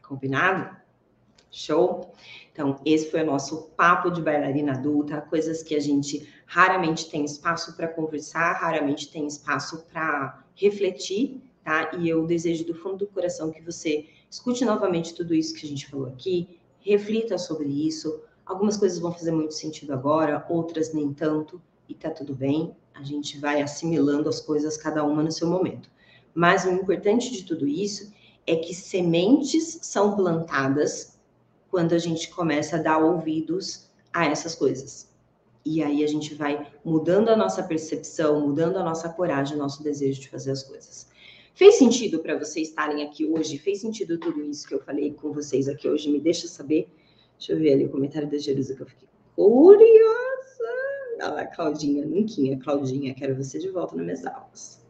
Combinado? 0.00 0.74
Show? 1.50 2.10
Então, 2.50 2.80
esse 2.86 3.10
foi 3.10 3.22
o 3.22 3.26
nosso 3.26 3.64
papo 3.76 4.10
de 4.10 4.22
bailarina 4.22 4.72
adulta, 4.72 5.20
coisas 5.20 5.62
que 5.62 5.74
a 5.74 5.80
gente 5.80 6.26
raramente 6.46 7.10
tem 7.10 7.26
espaço 7.26 7.76
para 7.76 7.86
conversar, 7.86 8.54
raramente 8.54 9.12
tem 9.12 9.26
espaço 9.26 9.84
para 9.92 10.42
refletir, 10.54 11.38
tá? 11.62 11.90
E 11.98 12.08
eu 12.08 12.24
desejo 12.24 12.64
do 12.64 12.74
fundo 12.74 12.96
do 12.96 13.08
coração 13.08 13.52
que 13.52 13.60
você 13.60 14.08
escute 14.30 14.64
novamente 14.64 15.14
tudo 15.14 15.34
isso 15.34 15.54
que 15.54 15.66
a 15.66 15.68
gente 15.68 15.86
falou 15.86 16.06
aqui, 16.06 16.61
reflita 16.84 17.38
sobre 17.38 17.68
isso. 17.68 18.20
Algumas 18.44 18.76
coisas 18.76 18.98
vão 18.98 19.12
fazer 19.12 19.30
muito 19.30 19.54
sentido 19.54 19.92
agora, 19.92 20.44
outras 20.48 20.92
nem 20.92 21.12
tanto, 21.12 21.60
e 21.88 21.94
tá 21.94 22.10
tudo 22.10 22.34
bem. 22.34 22.76
A 22.94 23.02
gente 23.02 23.38
vai 23.38 23.62
assimilando 23.62 24.28
as 24.28 24.40
coisas, 24.40 24.76
cada 24.76 25.04
uma 25.04 25.22
no 25.22 25.32
seu 25.32 25.48
momento. 25.48 25.90
Mas 26.34 26.64
o 26.64 26.70
importante 26.70 27.30
de 27.30 27.44
tudo 27.44 27.66
isso 27.66 28.12
é 28.46 28.56
que 28.56 28.74
sementes 28.74 29.78
são 29.82 30.16
plantadas 30.16 31.18
quando 31.70 31.92
a 31.94 31.98
gente 31.98 32.28
começa 32.30 32.76
a 32.76 32.82
dar 32.82 32.98
ouvidos 32.98 33.90
a 34.12 34.26
essas 34.26 34.54
coisas. 34.54 35.10
E 35.64 35.82
aí 35.82 36.02
a 36.02 36.08
gente 36.08 36.34
vai 36.34 36.70
mudando 36.84 37.28
a 37.28 37.36
nossa 37.36 37.62
percepção, 37.62 38.40
mudando 38.40 38.76
a 38.76 38.82
nossa 38.82 39.08
coragem, 39.08 39.56
o 39.56 39.58
nosso 39.58 39.82
desejo 39.82 40.20
de 40.20 40.28
fazer 40.28 40.50
as 40.50 40.62
coisas. 40.62 41.06
Fez 41.54 41.74
sentido 41.74 42.20
para 42.20 42.38
vocês 42.38 42.68
estarem 42.68 43.04
aqui 43.04 43.26
hoje? 43.26 43.58
Fez 43.58 43.80
sentido 43.80 44.18
tudo 44.18 44.42
isso 44.42 44.66
que 44.66 44.74
eu 44.74 44.80
falei 44.80 45.12
com 45.12 45.32
vocês 45.32 45.68
aqui 45.68 45.88
hoje? 45.88 46.10
Me 46.10 46.18
deixa 46.18 46.48
saber. 46.48 46.88
Deixa 47.38 47.52
eu 47.52 47.58
ver 47.58 47.74
ali 47.74 47.84
o 47.84 47.90
comentário 47.90 48.30
da 48.30 48.38
Jerusa 48.38 48.74
que 48.74 48.82
eu 48.82 48.86
fiquei 48.86 49.08
curiosa. 49.36 50.32
Lá, 51.18 51.46
Claudinha, 51.46 52.06
Nunquinha, 52.06 52.58
Claudinha, 52.58 53.14
quero 53.14 53.36
você 53.36 53.58
de 53.58 53.68
volta 53.68 53.94
nas 53.94 54.04
minhas 54.04 54.26
aulas. 54.26 54.82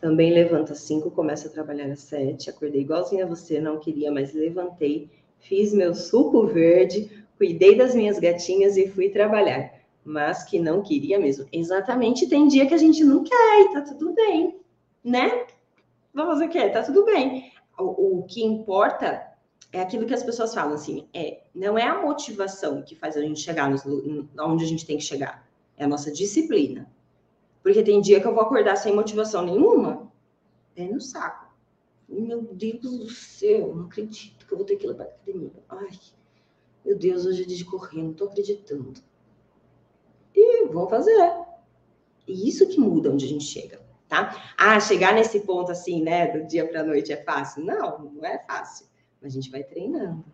Também 0.00 0.32
levanta 0.32 0.74
às 0.74 0.80
5, 0.80 1.10
começa 1.10 1.48
a 1.48 1.50
trabalhar 1.50 1.90
às 1.90 2.00
7. 2.00 2.50
Acordei 2.50 2.82
igualzinha 2.82 3.24
a 3.24 3.28
você, 3.28 3.58
não 3.58 3.80
queria, 3.80 4.12
mas 4.12 4.34
levantei. 4.34 5.10
Fiz 5.40 5.72
meu 5.72 5.94
suco 5.94 6.46
verde, 6.46 7.10
cuidei 7.38 7.74
das 7.74 7.94
minhas 7.94 8.18
gatinhas 8.18 8.76
e 8.76 8.88
fui 8.88 9.08
trabalhar. 9.08 9.72
Mas 10.04 10.44
que 10.44 10.58
não 10.58 10.82
queria 10.82 11.18
mesmo. 11.18 11.46
Exatamente, 11.50 12.28
tem 12.28 12.46
dia 12.46 12.66
que 12.66 12.74
a 12.74 12.78
gente 12.78 13.02
não 13.02 13.24
quer 13.24 13.60
e 13.62 13.72
tá 13.72 13.80
tudo 13.80 14.12
bem, 14.12 14.60
né? 15.02 15.45
Vamos 16.16 16.32
fazer 16.32 16.46
o 16.46 16.48
quê? 16.48 16.70
Tá 16.70 16.82
tudo 16.82 17.04
bem. 17.04 17.52
O, 17.78 18.20
o, 18.20 18.22
que 18.24 18.42
importa 18.42 19.30
é 19.70 19.80
aquilo 19.80 20.06
que 20.06 20.14
as 20.14 20.22
pessoas 20.22 20.54
falam, 20.54 20.74
assim, 20.74 21.06
é, 21.12 21.42
não 21.54 21.76
é 21.76 21.84
a 21.84 22.00
motivação 22.00 22.82
que 22.82 22.96
faz 22.96 23.16
a 23.16 23.20
gente 23.20 23.38
chegar 23.38 23.70
nos, 23.70 23.82
onde 23.84 24.64
a 24.64 24.66
gente 24.66 24.86
tem 24.86 24.96
que 24.96 25.04
chegar, 25.04 25.46
é 25.76 25.84
a 25.84 25.88
nossa 25.88 26.10
disciplina. 26.10 26.90
Porque 27.62 27.82
tem 27.82 28.00
dia 28.00 28.20
que 28.20 28.26
eu 28.26 28.34
vou 28.34 28.42
acordar 28.42 28.76
sem 28.76 28.94
motivação 28.94 29.44
nenhuma, 29.44 30.10
é 30.74 30.84
no 30.84 31.00
saco. 31.00 31.54
Meu 32.08 32.42
Deus 32.42 32.80
do 32.80 33.10
céu, 33.10 33.74
não 33.74 33.86
acredito 33.86 34.46
que 34.46 34.52
eu 34.52 34.56
vou 34.56 34.66
ter 34.66 34.76
que 34.76 34.86
ir 34.86 34.94
pra 34.94 35.04
academia. 35.04 35.52
Ai, 35.68 35.90
meu 36.84 36.96
Deus, 36.96 37.26
hoje 37.26 37.42
é 37.42 37.46
de 37.46 37.64
correr, 37.64 38.02
não 38.02 38.14
tô 38.14 38.24
acreditando. 38.24 38.94
E 40.34 40.64
vou 40.66 40.88
fazer. 40.88 41.34
E 42.26 42.48
isso 42.48 42.68
que 42.68 42.80
muda 42.80 43.10
onde 43.10 43.26
a 43.26 43.28
gente 43.28 43.44
chega 43.44 43.85
tá? 44.08 44.34
Ah, 44.56 44.78
chegar 44.80 45.14
nesse 45.14 45.40
ponto 45.40 45.72
assim, 45.72 46.02
né, 46.02 46.26
do 46.26 46.46
dia 46.46 46.66
para 46.66 46.82
noite 46.82 47.12
é 47.12 47.16
fácil? 47.16 47.64
Não, 47.64 47.98
não 47.98 48.24
é 48.24 48.38
fácil, 48.38 48.86
mas 49.20 49.32
a 49.32 49.34
gente 49.34 49.50
vai 49.50 49.62
treinando. 49.62 50.24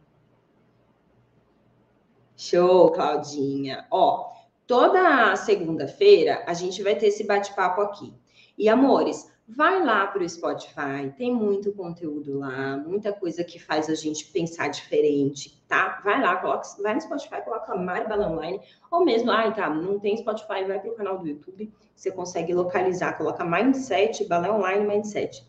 Show, 2.36 2.90
Claudinha. 2.90 3.86
Ó, 3.90 4.32
toda 4.66 5.36
segunda-feira 5.36 6.44
a 6.46 6.54
gente 6.54 6.82
vai 6.82 6.96
ter 6.96 7.06
esse 7.06 7.24
bate-papo 7.24 7.80
aqui. 7.80 8.14
E 8.58 8.68
amores, 8.68 9.31
vai 9.54 9.84
lá 9.84 10.06
para 10.06 10.22
o 10.22 10.28
Spotify, 10.28 11.12
tem 11.16 11.34
muito 11.34 11.72
conteúdo 11.72 12.38
lá, 12.38 12.76
muita 12.76 13.12
coisa 13.12 13.44
que 13.44 13.58
faz 13.58 13.88
a 13.88 13.94
gente 13.94 14.26
pensar 14.26 14.68
diferente, 14.68 15.62
tá? 15.68 16.00
Vai 16.02 16.20
lá, 16.20 16.36
coloca, 16.36 16.62
vai 16.82 16.94
no 16.94 17.00
Spotify, 17.00 17.42
coloca 17.44 17.74
Mari 17.74 18.08
Bala 18.08 18.30
Online, 18.30 18.60
ou 18.90 19.04
mesmo, 19.04 19.30
ai, 19.30 19.54
tá, 19.54 19.68
não 19.68 19.98
tem 19.98 20.16
Spotify, 20.16 20.64
vai 20.64 20.80
para 20.80 20.90
o 20.90 20.94
canal 20.94 21.18
do 21.18 21.28
YouTube, 21.28 21.72
você 21.94 22.10
consegue 22.10 22.54
localizar, 22.54 23.16
coloca 23.18 23.44
Mindset, 23.44 24.24
Balé 24.24 24.50
Online 24.50 24.86
Mindset. 24.86 25.46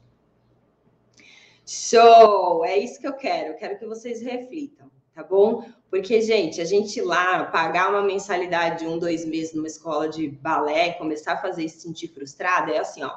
Show! 1.66 2.66
É 2.66 2.78
isso 2.78 3.00
que 3.00 3.08
eu 3.08 3.14
quero, 3.14 3.54
eu 3.54 3.56
quero 3.56 3.80
que 3.80 3.86
vocês 3.86 4.22
reflitam, 4.22 4.92
tá 5.16 5.24
bom? 5.24 5.66
Porque, 5.90 6.22
gente, 6.22 6.60
a 6.60 6.66
gente 6.66 7.00
lá 7.02 7.46
pagar 7.46 7.90
uma 7.90 8.02
mensalidade 8.02 8.80
de 8.80 8.88
um, 8.88 9.00
dois 9.00 9.24
meses 9.26 9.54
numa 9.54 9.68
escola 9.68 10.10
de 10.10 10.28
balé, 10.28 10.94
começar 10.94 11.34
a 11.34 11.38
fazer 11.38 11.70
se 11.70 11.82
sentir 11.82 12.10
frustrada, 12.10 12.72
é 12.72 12.80
assim, 12.80 13.04
ó, 13.04 13.16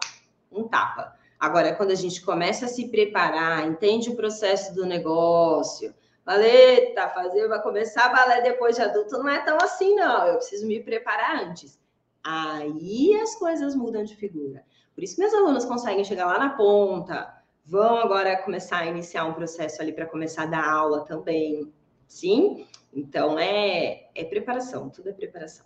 um 0.56 0.68
tapa. 0.68 1.14
Agora, 1.38 1.74
quando 1.74 1.90
a 1.90 1.96
gente 1.96 2.22
começa 2.22 2.64
a 2.64 2.68
se 2.68 2.88
preparar, 2.88 3.66
entende 3.66 4.08
o 4.10 4.16
processo 4.16 4.74
do 4.74 4.86
negócio, 4.86 5.94
Valeta, 6.26 7.08
fazer, 7.10 7.46
vai 7.46 7.62
começar 7.62 8.06
a 8.06 8.08
balé 8.08 8.42
depois 8.42 8.74
de 8.74 8.82
adulto, 8.82 9.16
não 9.16 9.28
é 9.28 9.44
tão 9.44 9.56
assim, 9.58 9.94
não. 9.94 10.26
Eu 10.26 10.36
preciso 10.38 10.66
me 10.66 10.82
preparar 10.82 11.44
antes. 11.44 11.78
Aí 12.24 13.14
as 13.22 13.36
coisas 13.36 13.76
mudam 13.76 14.02
de 14.02 14.16
figura. 14.16 14.64
Por 14.92 15.04
isso, 15.04 15.20
meus 15.20 15.32
alunos 15.32 15.64
conseguem 15.64 16.02
chegar 16.02 16.26
lá 16.26 16.36
na 16.36 16.50
ponta, 16.50 17.32
vão 17.64 17.98
agora 17.98 18.42
começar 18.42 18.78
a 18.78 18.86
iniciar 18.86 19.24
um 19.24 19.34
processo 19.34 19.80
ali 19.80 19.92
para 19.92 20.06
começar 20.06 20.42
a 20.42 20.46
dar 20.46 20.68
aula 20.68 21.04
também. 21.04 21.72
Sim? 22.08 22.66
Então 22.92 23.38
é, 23.38 24.08
é 24.12 24.24
preparação, 24.24 24.90
tudo 24.90 25.10
é 25.10 25.12
preparação. 25.12 25.64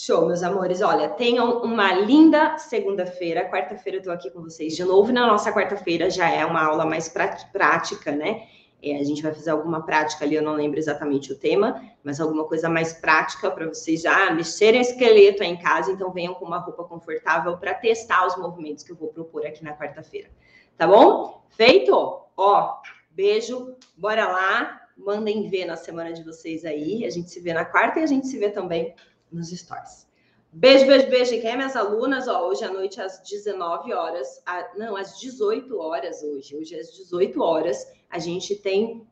Show, 0.00 0.26
meus 0.26 0.44
amores. 0.44 0.80
Olha, 0.80 1.08
tenham 1.08 1.60
uma 1.60 1.92
linda 1.92 2.56
segunda-feira. 2.56 3.50
Quarta-feira 3.50 3.98
eu 3.98 4.02
tô 4.04 4.12
aqui 4.12 4.30
com 4.30 4.40
vocês 4.40 4.76
de 4.76 4.84
novo. 4.84 5.10
Na 5.10 5.26
nossa 5.26 5.52
quarta-feira 5.52 6.08
já 6.08 6.30
é 6.30 6.46
uma 6.46 6.64
aula 6.64 6.86
mais 6.86 7.12
prática, 7.52 8.12
né? 8.12 8.46
É, 8.80 8.96
a 8.96 9.02
gente 9.02 9.20
vai 9.20 9.34
fazer 9.34 9.50
alguma 9.50 9.84
prática 9.84 10.24
ali, 10.24 10.36
eu 10.36 10.42
não 10.42 10.52
lembro 10.52 10.78
exatamente 10.78 11.32
o 11.32 11.36
tema, 11.36 11.82
mas 12.04 12.20
alguma 12.20 12.44
coisa 12.44 12.68
mais 12.68 12.92
prática 12.92 13.50
para 13.50 13.66
vocês 13.66 14.02
já 14.02 14.32
mexerem 14.32 14.80
o 14.80 14.82
esqueleto 14.82 15.42
aí 15.42 15.48
em 15.48 15.58
casa. 15.58 15.90
Então, 15.90 16.12
venham 16.12 16.34
com 16.34 16.44
uma 16.44 16.58
roupa 16.58 16.84
confortável 16.84 17.58
para 17.58 17.74
testar 17.74 18.24
os 18.24 18.36
movimentos 18.36 18.84
que 18.84 18.92
eu 18.92 18.96
vou 18.96 19.08
propor 19.08 19.44
aqui 19.44 19.64
na 19.64 19.76
quarta-feira. 19.76 20.30
Tá 20.76 20.86
bom? 20.86 21.44
Feito? 21.50 22.22
Ó, 22.36 22.74
beijo, 23.10 23.74
bora 23.96 24.28
lá. 24.28 24.80
Mandem 24.96 25.48
ver 25.48 25.64
na 25.64 25.74
semana 25.74 26.12
de 26.12 26.22
vocês 26.22 26.64
aí. 26.64 27.04
A 27.04 27.10
gente 27.10 27.30
se 27.30 27.40
vê 27.40 27.52
na 27.52 27.64
quarta 27.64 27.98
e 27.98 28.04
a 28.04 28.06
gente 28.06 28.28
se 28.28 28.38
vê 28.38 28.48
também 28.48 28.94
nos 29.30 29.50
stories. 29.50 30.06
Beijo, 30.50 30.86
beijo, 30.86 31.10
beijo. 31.10 31.30
Quem 31.40 31.50
é 31.50 31.56
minhas 31.56 31.76
alunas, 31.76 32.26
ó, 32.26 32.48
hoje 32.48 32.64
à 32.64 32.72
noite 32.72 33.00
às 33.00 33.20
19 33.20 33.92
horas, 33.92 34.42
a, 34.46 34.66
não, 34.76 34.96
às 34.96 35.18
18 35.20 35.78
horas 35.78 36.22
hoje, 36.22 36.56
hoje 36.56 36.74
às 36.74 36.90
18 36.96 37.40
horas, 37.42 37.86
a 38.08 38.18
gente 38.18 38.56
tem 38.56 39.06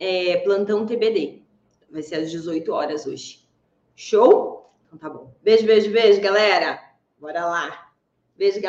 é, 0.00 0.38
plantão 0.38 0.84
TBD. 0.84 1.42
Vai 1.90 2.02
ser 2.02 2.16
às 2.16 2.30
18 2.30 2.72
horas 2.72 3.06
hoje. 3.06 3.48
Show? 3.94 4.72
Então 4.86 4.98
tá 4.98 5.08
bom. 5.08 5.32
Beijo, 5.42 5.64
beijo, 5.64 5.92
beijo, 5.92 6.20
galera. 6.20 6.82
Bora 7.20 7.46
lá. 7.46 7.92
Beijo, 8.36 8.58
galera. 8.58 8.58